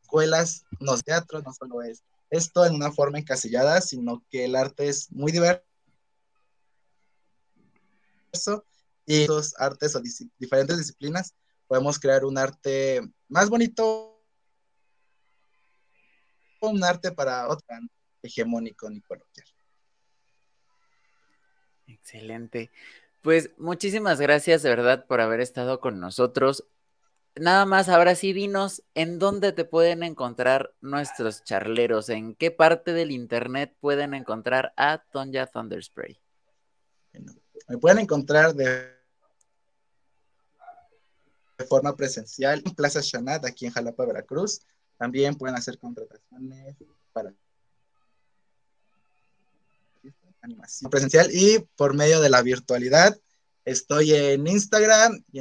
escuelas, 0.04 0.66
los 0.80 1.04
teatros 1.04 1.44
no 1.44 1.54
solo 1.54 1.82
es 1.82 2.04
esto 2.30 2.66
en 2.66 2.76
una 2.76 2.92
forma 2.92 3.20
encasillada, 3.20 3.82
sino 3.82 4.24
que 4.30 4.46
el 4.46 4.56
arte 4.56 4.88
es 4.90 5.12
muy 5.12 5.32
diverso 5.32 5.64
y 9.06 9.28
los 9.28 9.54
artes 9.60 9.96
o 9.96 10.02
diferentes 10.38 10.78
disciplinas 10.78 11.34
podemos 11.68 12.00
crear 12.00 12.26
un 12.26 12.38
arte 12.38 13.02
más 13.28 13.50
bonito, 13.50 14.21
un 16.70 16.84
arte 16.84 17.12
para 17.12 17.48
otra 17.48 17.80
hegemónico 18.22 18.90
ni 18.90 19.02
coloquial. 19.02 19.48
Excelente. 21.88 22.72
Pues 23.22 23.52
muchísimas 23.58 24.20
gracias 24.20 24.64
de 24.64 24.70
verdad 24.70 25.06
por 25.06 25.22
haber 25.22 25.42
estado 25.42 25.80
con 25.80 26.00
nosotros. 26.00 26.66
Nada 27.36 27.66
más, 27.66 27.88
ahora 27.88 28.16
sí, 28.16 28.34
dinos 28.34 28.84
en 28.94 29.18
dónde 29.18 29.54
te 29.54 29.64
pueden 29.64 30.04
encontrar 30.04 30.74
nuestros 30.82 31.44
charleros, 31.44 32.10
en 32.10 32.36
qué 32.36 32.52
parte 32.52 32.92
del 32.92 33.12
internet 33.12 33.74
pueden 33.80 34.14
encontrar 34.14 34.74
a 34.76 35.04
Tonja 35.12 35.48
Thunderspray. 35.48 36.20
Me 37.68 37.78
pueden 37.78 38.00
encontrar 38.00 38.54
de, 38.54 38.98
forma 41.70 41.96
presencial 41.96 42.62
en 42.66 42.76
Plaza 42.76 43.02
Chanat, 43.02 43.46
aquí 43.46 43.66
en 43.66 43.72
Jalapa, 43.72 44.06
Veracruz. 44.06 44.62
También 45.02 45.34
pueden 45.34 45.56
hacer 45.56 45.80
contrataciones 45.80 46.76
para 47.12 47.34
animación 50.44 50.92
presencial 50.92 51.28
y 51.34 51.58
por 51.76 51.96
medio 51.96 52.22
de 52.22 52.30
la 52.30 52.44
virtualidad. 52.44 53.20
Estoy 53.66 54.14
en 54.14 54.46
Instagram 54.46 55.24
y 55.32 55.40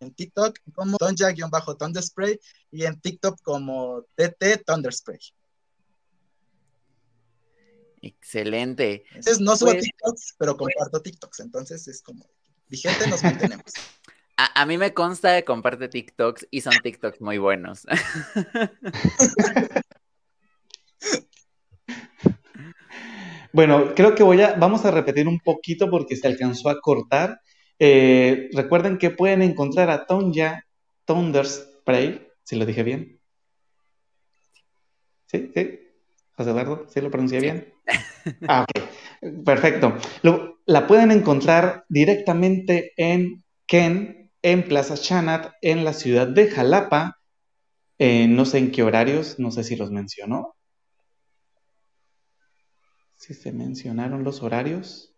en 0.00 0.12
TikTok 0.12 0.58
como 0.74 0.96
Tonja-Thunderspray 0.96 2.40
y 2.72 2.84
en 2.84 3.00
TikTok 3.00 3.40
como 3.42 4.04
TT 4.16 4.64
Thunderspray. 4.66 5.20
Excelente. 8.00 9.04
Entonces, 9.10 9.38
no 9.38 9.54
subo 9.54 9.70
pues 9.70 9.84
TikToks, 9.84 10.34
pero 10.36 10.56
comparto 10.56 11.00
TikToks, 11.00 11.38
entonces 11.38 11.86
es 11.86 12.02
como 12.02 12.28
vigente 12.66 13.06
nos 13.06 13.22
mantenemos. 13.22 13.66
A, 14.42 14.62
a, 14.62 14.66
mí 14.66 14.76
me 14.76 14.92
consta 14.92 15.36
que 15.36 15.44
comparte 15.44 15.88
TikToks 15.88 16.48
y 16.50 16.62
son 16.62 16.74
TikToks 16.82 17.20
muy 17.20 17.38
buenos. 17.38 17.86
Bueno, 23.54 23.94
creo 23.94 24.14
que 24.14 24.22
voy 24.22 24.40
a, 24.40 24.54
vamos 24.54 24.86
a 24.86 24.90
repetir 24.90 25.28
un 25.28 25.38
poquito 25.38 25.90
porque 25.90 26.16
se 26.16 26.26
alcanzó 26.26 26.70
a 26.70 26.80
cortar. 26.80 27.42
Eh, 27.78 28.48
recuerden 28.54 28.96
que 28.96 29.10
pueden 29.10 29.42
encontrar 29.42 29.90
a 29.90 30.06
Tonja 30.06 30.64
Thunderspray, 31.04 32.28
si 32.44 32.56
lo 32.56 32.64
dije 32.64 32.82
bien. 32.82 33.20
¿Sí? 35.26 35.50
¿Sí? 35.54 35.80
José 36.34 36.50
Eduardo, 36.50 36.86
¿sí 36.88 37.02
lo 37.02 37.10
pronuncié 37.10 37.40
bien? 37.40 37.74
Ah, 38.48 38.64
ok. 38.64 39.44
Perfecto. 39.44 39.98
la 40.64 40.86
pueden 40.86 41.10
encontrar 41.10 41.84
directamente 41.88 42.92
en 42.96 43.44
Ken, 43.66 44.21
en 44.42 44.66
Plaza 44.68 44.96
Chanat, 44.96 45.52
en 45.62 45.84
la 45.84 45.92
ciudad 45.92 46.26
de 46.26 46.50
Jalapa. 46.50 47.20
Eh, 47.98 48.26
no 48.26 48.44
sé 48.44 48.58
en 48.58 48.72
qué 48.72 48.82
horarios, 48.82 49.38
no 49.38 49.50
sé 49.50 49.62
si 49.64 49.76
los 49.76 49.90
mencionó. 49.90 50.56
Si 53.16 53.34
se 53.34 53.52
mencionaron 53.52 54.24
los 54.24 54.42
horarios. 54.42 55.14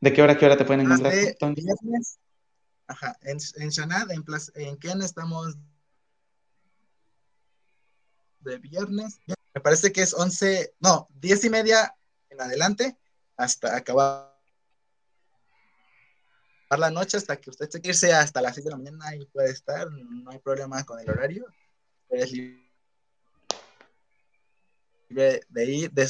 ¿De 0.00 0.12
qué 0.12 0.22
hora 0.22 0.34
a 0.34 0.38
qué 0.38 0.46
hora 0.46 0.56
te 0.56 0.64
pueden 0.64 0.86
encontrar? 0.86 1.12
ajá, 2.86 3.16
en, 3.22 3.38
en 3.56 3.68
Shanad, 3.68 4.10
en, 4.12 4.24
en 4.54 4.76
Ken 4.78 5.02
estamos 5.02 5.56
de 8.40 8.58
viernes. 8.58 9.20
Me 9.26 9.60
parece 9.60 9.92
que 9.92 10.02
es 10.02 10.14
11, 10.14 10.74
no, 10.78 11.08
10 11.14 11.44
y 11.44 11.50
media 11.50 11.94
en 12.30 12.40
adelante 12.40 12.96
hasta 13.36 13.76
acabar 13.76 14.29
la 16.78 16.90
noche 16.90 17.16
hasta 17.16 17.36
que 17.36 17.50
usted 17.50 17.68
se 17.68 17.80
irse 17.82 18.12
hasta 18.12 18.40
las 18.40 18.54
6 18.54 18.64
de 18.64 18.70
la 18.70 18.76
mañana 18.76 19.16
y 19.16 19.26
puede 19.26 19.50
estar, 19.50 19.90
no 19.90 20.30
hay 20.30 20.38
problema 20.38 20.84
con 20.84 21.00
el 21.00 21.10
horario. 21.10 21.46
Es 22.08 22.32
libre 22.32 22.70
de 25.48 25.64
ir 25.64 25.90
de 25.90 26.08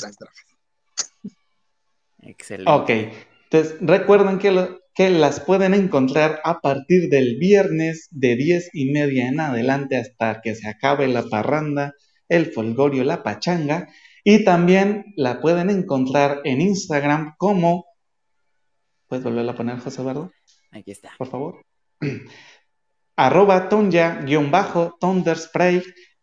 Excelente. 2.23 2.71
Ok, 2.71 2.91
entonces 3.45 3.77
recuerden 3.81 4.39
que, 4.39 4.79
que 4.95 5.11
las 5.11 5.41
pueden 5.41 5.73
encontrar 5.73 6.41
a 6.45 6.61
partir 6.61 7.09
del 7.09 7.39
viernes 7.39 8.09
de 8.11 8.37
10 8.37 8.71
y 8.75 8.93
media 8.93 9.29
en 9.29 9.41
adelante 9.41 9.97
hasta 9.97 10.43
que 10.43 10.55
se 10.55 10.69
acabe 10.69 11.09
la 11.09 11.23
parranda, 11.23 11.95
el 12.29 12.53
folgorio, 12.53 13.05
la 13.05 13.23
pachanga. 13.23 13.89
Y 14.23 14.45
también 14.45 15.15
la 15.17 15.41
pueden 15.41 15.71
encontrar 15.71 16.43
en 16.45 16.61
Instagram 16.61 17.35
como... 17.39 17.87
¿Puedes 19.07 19.25
volverla 19.25 19.53
a 19.53 19.57
poner, 19.57 19.79
José 19.79 20.03
Eduardo? 20.03 20.31
Aquí 20.71 20.91
está. 20.91 21.13
Por 21.19 21.29
favor. 21.29 21.63
Arroba 23.17 23.69
Tonja-Thunderspray 23.69 25.83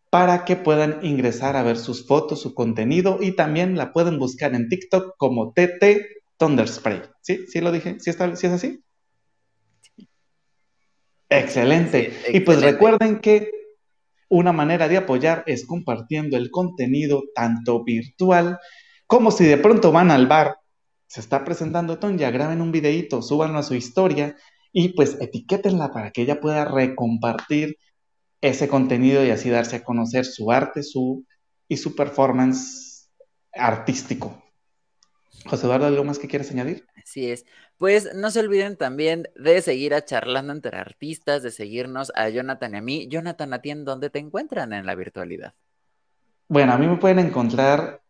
para 0.10 0.46
que 0.46 0.56
puedan 0.56 1.06
ingresar 1.06 1.56
a 1.56 1.64
ver 1.64 1.78
sus 1.78 2.08
fotos, 2.08 2.42
su 2.42 2.54
contenido 2.54 3.20
y 3.22 3.34
también 3.34 3.78
la 3.78 3.94
pueden 3.94 4.18
buscar 4.18 4.56
en 4.56 4.70
TikTok 4.70 5.16
como 5.18 5.54
TT 5.54 5.84
Thunderspray. 6.38 7.04
¿Sí? 7.22 7.46
¿Sí 7.48 7.62
lo 7.62 7.72
dije? 7.72 7.98
¿Sí, 8.00 8.10
está, 8.10 8.36
¿sí 8.36 8.48
es 8.48 8.54
así? 8.54 8.84
Excelente. 11.30 12.14
Y 12.32 12.40
pues 12.40 12.62
recuerden 12.62 13.20
que 13.20 13.52
una 14.30 14.54
manera 14.54 14.88
de 14.88 14.98
apoyar 14.98 15.44
es 15.46 15.66
compartiendo 15.66 16.38
el 16.38 16.52
contenido 16.52 17.24
tanto 17.36 17.84
virtual 17.84 18.60
como 19.06 19.32
si 19.32 19.46
de 19.46 19.58
pronto 19.58 19.92
van 19.92 20.12
al 20.12 20.28
bar, 20.28 20.58
se 21.08 21.22
está 21.22 21.44
presentando 21.44 22.00
Tonya, 22.00 22.32
graben 22.32 22.62
un 22.62 22.72
videito, 22.72 23.22
súbanlo 23.22 23.60
a 23.60 23.64
su 23.64 23.76
historia 23.76 24.36
y 24.72 24.90
pues 24.90 25.18
etiquétenla 25.20 25.92
para 25.92 26.12
que 26.12 26.22
ella 26.22 26.40
pueda 26.40 26.66
recompartir 26.66 27.78
ese 28.42 28.68
contenido 28.68 29.26
y 29.26 29.32
así 29.32 29.50
darse 29.50 29.78
a 29.78 29.84
conocer 29.84 30.26
su 30.26 30.52
arte 30.52 30.84
su, 30.84 31.26
y 31.68 31.78
su 31.78 31.96
performance 31.96 33.10
artístico. 33.54 34.44
José 35.46 35.66
Eduardo, 35.66 35.88
¿algo 35.88 36.04
más 36.04 36.20
que 36.20 36.28
quieras 36.28 36.52
añadir? 36.52 36.86
Así 37.02 37.32
es. 37.32 37.46
Pues 37.78 38.14
no 38.14 38.32
se 38.32 38.42
olviden 38.42 38.76
también 38.76 39.30
de 39.36 39.62
seguir 39.62 39.94
a 39.94 40.04
Charlando 40.04 40.52
entre 40.52 40.78
Artistas, 40.78 41.42
de 41.42 41.52
seguirnos 41.52 42.12
a 42.16 42.28
Jonathan 42.30 42.74
y 42.74 42.78
a 42.78 42.82
mí. 42.82 43.08
Jonathan, 43.08 43.54
¿a 43.54 43.62
ti 43.62 43.70
en 43.70 43.86
dónde 43.86 44.10
te 44.10 44.20
encuentran 44.20 44.74
en 44.74 44.86
la 44.86 44.96
virtualidad? 44.96 45.54
Bueno, 46.50 46.74
a 46.74 46.78
mí 46.78 46.88
me 46.88 46.98
pueden 46.98 47.20
encontrar 47.20 48.02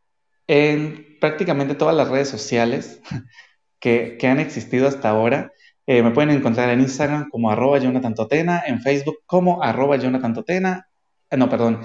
en 0.48 1.18
prácticamente 1.20 1.76
todas 1.76 1.96
las 1.96 2.10
redes 2.10 2.30
sociales 2.30 3.02
que, 3.80 4.18
que 4.20 4.28
han 4.28 4.40
existido 4.40 4.88
hasta 4.88 5.10
ahora. 5.10 5.52
Eh, 5.86 6.04
me 6.04 6.12
pueden 6.12 6.32
encontrar 6.32 6.70
en 6.70 6.82
Instagram 6.82 7.30
como 7.30 7.50
arroba 7.50 7.80
Jonathan 7.80 8.14
Totena, 8.14 8.62
en 8.68 8.82
Facebook 8.82 9.20
como 9.26 9.64
arroba 9.64 9.96
Jonathan 9.96 10.34
Totena, 10.34 10.88
eh, 11.30 11.38
no, 11.38 11.50
perdón, 11.50 11.80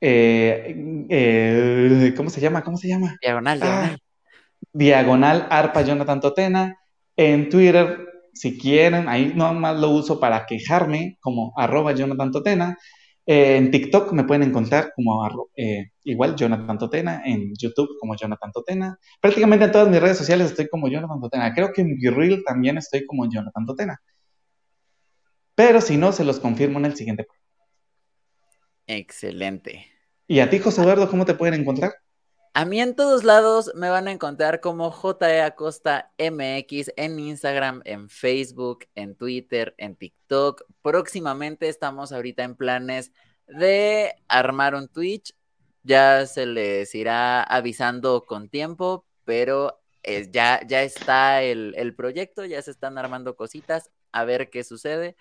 eh, 0.00 2.14
¿cómo 2.16 2.30
se 2.30 2.40
llama? 2.40 2.62
¿Cómo 2.62 2.78
se 2.78 2.88
llama? 2.88 3.16
Diagonal, 3.20 3.60
diagonal. 3.60 3.94
Ah, 3.94 3.96
diagonal 4.72 5.46
arpa 5.50 5.82
Jonathan 5.82 6.20
Totena, 6.20 6.78
en 7.16 7.50
Twitter, 7.50 8.06
si 8.32 8.58
quieren, 8.58 9.10
ahí 9.10 9.32
nomás 9.34 9.78
lo 9.78 9.90
uso 9.90 10.20
para 10.20 10.46
quejarme 10.46 11.18
como 11.20 11.52
arroba 11.56 11.92
Jonathan 11.92 12.32
Totena, 12.32 12.78
en 13.30 13.70
TikTok 13.70 14.12
me 14.12 14.24
pueden 14.24 14.42
encontrar 14.42 14.94
como 14.96 15.22
eh, 15.54 15.90
igual 16.04 16.34
Jonathan 16.34 16.78
Totena, 16.78 17.20
en 17.26 17.52
YouTube 17.58 17.90
como 18.00 18.16
Jonathan 18.16 18.50
Totena. 18.50 18.98
Prácticamente 19.20 19.66
en 19.66 19.72
todas 19.72 19.90
mis 19.90 20.00
redes 20.00 20.16
sociales 20.16 20.46
estoy 20.46 20.66
como 20.66 20.88
Jonathan 20.88 21.20
Totena. 21.20 21.52
Creo 21.52 21.70
que 21.74 21.82
en 21.82 21.98
Virreel 21.98 22.42
también 22.42 22.78
estoy 22.78 23.04
como 23.04 23.30
Jonathan 23.30 23.66
Totena. 23.66 24.00
Pero 25.54 25.82
si 25.82 25.98
no, 25.98 26.12
se 26.12 26.24
los 26.24 26.40
confirmo 26.40 26.78
en 26.78 26.86
el 26.86 26.96
siguiente. 26.96 27.26
Excelente. 28.86 29.84
¿Y 30.26 30.40
a 30.40 30.48
ti, 30.48 30.58
José 30.58 30.80
Eduardo, 30.80 31.10
cómo 31.10 31.26
te 31.26 31.34
pueden 31.34 31.60
encontrar? 31.60 31.92
A 32.58 32.64
mí 32.64 32.80
en 32.80 32.96
todos 32.96 33.22
lados 33.22 33.70
me 33.76 33.88
van 33.88 34.08
a 34.08 34.10
encontrar 34.10 34.60
como 34.60 34.90
JE 34.90 35.42
Acosta 35.42 36.10
MX 36.18 36.90
en 36.96 37.20
Instagram, 37.20 37.82
en 37.84 38.08
Facebook, 38.08 38.80
en 38.96 39.14
Twitter, 39.14 39.76
en 39.78 39.94
TikTok. 39.94 40.64
Próximamente 40.82 41.68
estamos 41.68 42.10
ahorita 42.10 42.42
en 42.42 42.56
planes 42.56 43.12
de 43.46 44.12
armar 44.26 44.74
un 44.74 44.88
Twitch. 44.88 45.36
Ya 45.84 46.26
se 46.26 46.46
les 46.46 46.92
irá 46.96 47.44
avisando 47.44 48.24
con 48.26 48.48
tiempo, 48.48 49.06
pero 49.24 49.80
eh, 50.02 50.28
ya, 50.28 50.60
ya 50.66 50.82
está 50.82 51.44
el, 51.44 51.74
el 51.76 51.94
proyecto, 51.94 52.44
ya 52.44 52.60
se 52.60 52.72
están 52.72 52.98
armando 52.98 53.36
cositas, 53.36 53.92
a 54.10 54.24
ver 54.24 54.50
qué 54.50 54.64
sucede. 54.64 55.14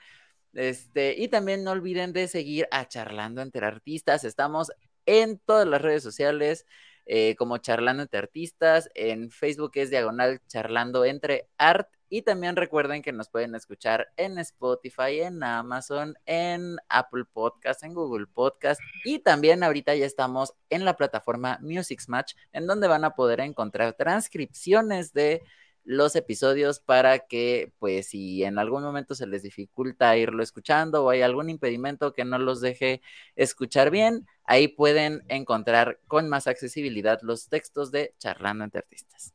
Este, 0.53 1.13
y 1.15 1.27
también 1.27 1.63
no 1.63 1.69
olviden 1.69 2.13
de 2.13 2.27
seguir 2.27 2.67
a 2.71 2.87
Charlando 2.87 3.43
entre 3.43 3.63
Artistas. 3.63 4.23
Estamos 4.23 4.71
en 5.05 5.37
todas 5.37 5.67
las 5.67 5.83
redes 5.83 6.01
sociales. 6.01 6.65
Eh, 7.09 7.35
como 7.37 7.57
Charlando 7.57 8.03
entre 8.03 8.19
Artistas, 8.19 8.89
en 8.93 9.31
Facebook 9.31 9.71
es 9.75 9.89
diagonal 9.89 10.41
Charlando 10.47 11.05
entre 11.05 11.47
Art 11.57 11.87
y 12.09 12.21
también 12.21 12.57
recuerden 12.57 13.01
que 13.01 13.13
nos 13.13 13.29
pueden 13.29 13.55
escuchar 13.55 14.09
en 14.17 14.37
Spotify, 14.39 15.21
en 15.21 15.41
Amazon, 15.41 16.15
en 16.25 16.77
Apple 16.89 17.23
Podcast, 17.31 17.83
en 17.83 17.93
Google 17.93 18.27
Podcast 18.27 18.81
y 19.05 19.19
también 19.19 19.63
ahorita 19.63 19.95
ya 19.95 20.05
estamos 20.05 20.53
en 20.69 20.83
la 20.83 20.97
plataforma 20.97 21.59
Music 21.61 22.01
Match 22.09 22.33
en 22.51 22.67
donde 22.67 22.89
van 22.89 23.05
a 23.05 23.15
poder 23.15 23.39
encontrar 23.39 23.93
transcripciones 23.93 25.13
de 25.13 25.43
los 25.87 26.17
episodios 26.17 26.81
para 26.81 27.19
que, 27.19 27.71
pues, 27.79 28.07
si 28.07 28.43
en 28.43 28.59
algún 28.59 28.83
momento 28.83 29.15
se 29.15 29.25
les 29.25 29.41
dificulta 29.41 30.17
irlo 30.17 30.43
escuchando 30.43 31.05
o 31.05 31.09
hay 31.09 31.21
algún 31.21 31.49
impedimento 31.49 32.11
que 32.11 32.25
no 32.25 32.37
los 32.39 32.59
deje 32.59 33.01
escuchar 33.37 33.89
bien, 33.89 34.27
ahí 34.43 34.67
pueden 34.67 35.23
encontrar 35.29 36.01
con 36.05 36.27
más 36.27 36.45
accesibilidad 36.47 37.19
los 37.21 37.47
textos 37.47 37.89
de 37.89 38.13
Charlando 38.17 38.65
entre 38.65 38.79
Artistas. 38.79 39.33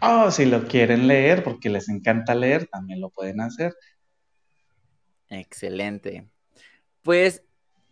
Oh, 0.00 0.30
si 0.30 0.44
lo 0.44 0.68
quieren 0.68 1.08
leer, 1.08 1.42
porque 1.42 1.68
les 1.68 1.88
encanta 1.88 2.36
leer, 2.36 2.68
también 2.68 3.00
lo 3.00 3.10
pueden 3.10 3.40
hacer. 3.40 3.74
Excelente. 5.28 6.28
Pues 7.02 7.42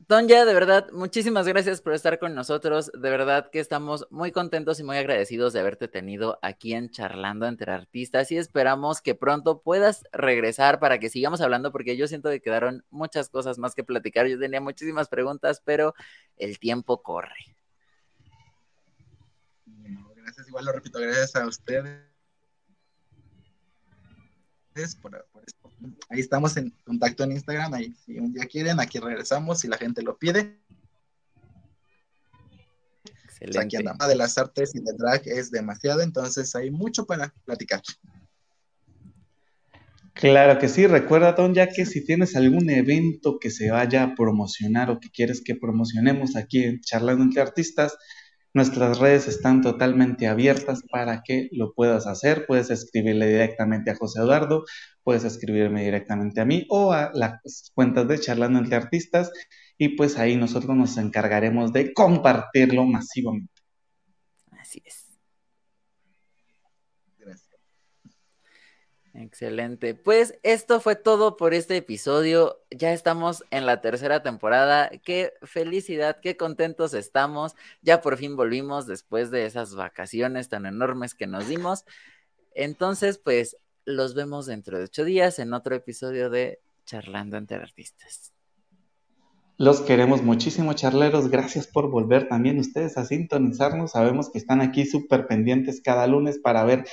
Tonya, 0.07 0.44
de 0.44 0.52
verdad, 0.52 0.90
muchísimas 0.92 1.46
gracias 1.46 1.80
por 1.80 1.94
estar 1.94 2.18
con 2.18 2.34
nosotros. 2.34 2.90
De 2.92 3.11
verdad 3.11 3.48
que 3.50 3.59
estamos 3.61 4.07
muy 4.11 4.32
contentos 4.32 4.78
y 4.78 4.82
muy 4.82 4.96
agradecidos 4.96 5.52
de 5.52 5.61
haberte 5.61 5.88
tenido 5.88 6.38
aquí 6.42 6.74
en 6.74 6.90
Charlando 6.90 7.46
entre 7.46 7.72
Artistas 7.72 8.30
y 8.30 8.36
esperamos 8.36 9.00
que 9.00 9.14
pronto 9.14 9.62
puedas 9.62 10.05
regresar 10.12 10.78
para 10.78 10.98
que 10.98 11.09
sigamos 11.09 11.40
hablando 11.40 11.72
porque 11.72 11.96
yo 11.96 12.07
siento 12.07 12.28
que 12.30 12.42
quedaron 12.42 12.84
muchas 12.90 13.28
cosas 13.30 13.59
más 13.59 13.74
que 13.74 13.84
platicar. 13.84 14.26
Yo 14.26 14.38
tenía 14.38 14.61
muchísimas 14.61 15.09
preguntas, 15.09 15.62
pero 15.64 15.94
el 16.36 16.59
tiempo 16.59 17.02
corre. 17.02 17.57
gracias, 20.16 20.48
igual 20.48 20.66
lo 20.66 20.72
repito, 20.72 20.98
gracias 20.98 21.36
a 21.36 21.46
ustedes 21.46 22.13
por, 25.00 25.26
Ahí 26.08 26.20
estamos 26.20 26.56
en 26.56 26.70
contacto 26.84 27.24
en 27.24 27.32
Instagram. 27.32 27.74
Ahí, 27.74 27.94
si 28.04 28.18
un 28.18 28.32
día 28.32 28.46
quieren, 28.46 28.80
aquí 28.80 28.98
regresamos 28.98 29.60
si 29.60 29.68
la 29.68 29.76
gente 29.76 30.02
lo 30.02 30.18
pide. 30.18 30.58
Excelente. 33.24 33.58
Aquí 33.60 33.76
andamos. 33.76 34.08
De 34.08 34.16
las 34.16 34.38
artes 34.38 34.74
y 34.74 34.80
de 34.80 34.92
drag 34.96 35.22
es 35.26 35.50
demasiado, 35.50 36.00
entonces 36.00 36.54
hay 36.54 36.70
mucho 36.70 37.06
para 37.06 37.32
platicar. 37.44 37.82
Claro 40.14 40.60
que 40.60 40.68
sí, 40.68 40.86
recuerda, 40.86 41.32
Don, 41.32 41.54
ya 41.54 41.68
que 41.68 41.84
si 41.86 42.04
tienes 42.04 42.36
algún 42.36 42.70
evento 42.70 43.38
que 43.40 43.50
se 43.50 43.70
vaya 43.70 44.04
a 44.04 44.14
promocionar 44.14 44.88
o 44.90 45.00
que 45.00 45.10
quieres 45.10 45.42
que 45.42 45.56
promocionemos 45.56 46.36
aquí 46.36 46.62
en 46.62 46.80
Charlando 46.80 47.24
entre 47.24 47.42
Artistas, 47.42 47.96
Nuestras 48.55 49.00
redes 49.00 49.26
están 49.26 49.62
totalmente 49.62 50.28
abiertas 50.28 50.82
para 50.88 51.22
que 51.24 51.48
lo 51.50 51.74
puedas 51.74 52.07
hacer. 52.07 52.46
Puedes 52.46 52.70
escribirle 52.70 53.26
directamente 53.26 53.90
a 53.90 53.96
José 53.96 54.20
Eduardo, 54.20 54.64
puedes 55.02 55.24
escribirme 55.24 55.84
directamente 55.84 56.40
a 56.40 56.44
mí 56.44 56.64
o 56.70 56.92
a 56.92 57.11
las 57.14 57.72
cuentas 57.74 58.07
de 58.07 58.20
Charlando 58.20 58.61
entre 58.61 58.76
Artistas 58.76 59.32
y 59.76 59.96
pues 59.96 60.18
ahí 60.18 60.36
nosotros 60.36 60.76
nos 60.76 60.96
encargaremos 60.98 61.72
de 61.72 61.92
compartirlo 61.92 62.84
masivamente. 62.84 63.52
Así 64.52 64.80
es. 64.84 65.03
Excelente. 69.16 69.94
Pues 69.94 70.38
esto 70.42 70.80
fue 70.80 70.96
todo 70.96 71.36
por 71.36 71.54
este 71.54 71.76
episodio. 71.76 72.60
Ya 72.72 72.92
estamos 72.92 73.44
en 73.52 73.64
la 73.64 73.80
tercera 73.80 74.24
temporada. 74.24 74.90
Qué 75.04 75.32
felicidad, 75.42 76.18
qué 76.20 76.36
contentos 76.36 76.94
estamos. 76.94 77.54
Ya 77.80 78.00
por 78.00 78.16
fin 78.16 78.34
volvimos 78.36 78.88
después 78.88 79.30
de 79.30 79.46
esas 79.46 79.76
vacaciones 79.76 80.48
tan 80.48 80.66
enormes 80.66 81.14
que 81.14 81.28
nos 81.28 81.46
dimos. 81.46 81.84
Entonces, 82.56 83.18
pues 83.18 83.56
los 83.84 84.14
vemos 84.14 84.46
dentro 84.46 84.78
de 84.78 84.84
ocho 84.84 85.04
días 85.04 85.38
en 85.38 85.52
otro 85.54 85.76
episodio 85.76 86.28
de 86.28 86.60
Charlando 86.84 87.36
entre 87.36 87.58
Artistas. 87.58 88.32
Los 89.56 89.80
queremos 89.80 90.22
muchísimo, 90.22 90.72
charleros. 90.72 91.28
Gracias 91.28 91.68
por 91.68 91.88
volver 91.88 92.26
también 92.26 92.58
ustedes 92.58 92.98
a 92.98 93.04
sintonizarnos. 93.04 93.92
Sabemos 93.92 94.32
que 94.32 94.38
están 94.38 94.60
aquí 94.60 94.84
súper 94.84 95.28
pendientes 95.28 95.80
cada 95.80 96.08
lunes 96.08 96.38
para 96.38 96.64
ver 96.64 96.84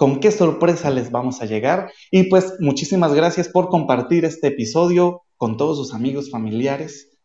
con 0.00 0.18
qué 0.18 0.32
sorpresa 0.32 0.90
les 0.90 1.10
vamos 1.10 1.42
a 1.42 1.44
llegar. 1.44 1.92
Y 2.10 2.30
pues 2.30 2.54
muchísimas 2.58 3.12
gracias 3.12 3.50
por 3.50 3.68
compartir 3.68 4.24
este 4.24 4.46
episodio 4.46 5.24
con 5.36 5.58
todos 5.58 5.76
sus 5.76 5.92
amigos, 5.92 6.30
familiares 6.30 7.18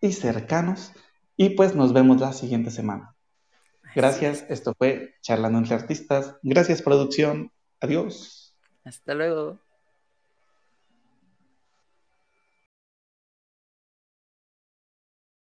y 0.00 0.10
cercanos. 0.10 0.90
Y 1.36 1.50
pues 1.50 1.76
nos 1.76 1.92
vemos 1.92 2.20
la 2.20 2.32
siguiente 2.32 2.72
semana. 2.72 3.14
Gracias, 3.94 4.44
esto 4.48 4.74
fue 4.76 5.14
Charlando 5.22 5.58
entre 5.58 5.76
Artistas. 5.76 6.34
Gracias 6.42 6.82
producción. 6.82 7.52
Adiós. 7.80 8.52
Hasta 8.84 9.14
luego. 9.14 9.60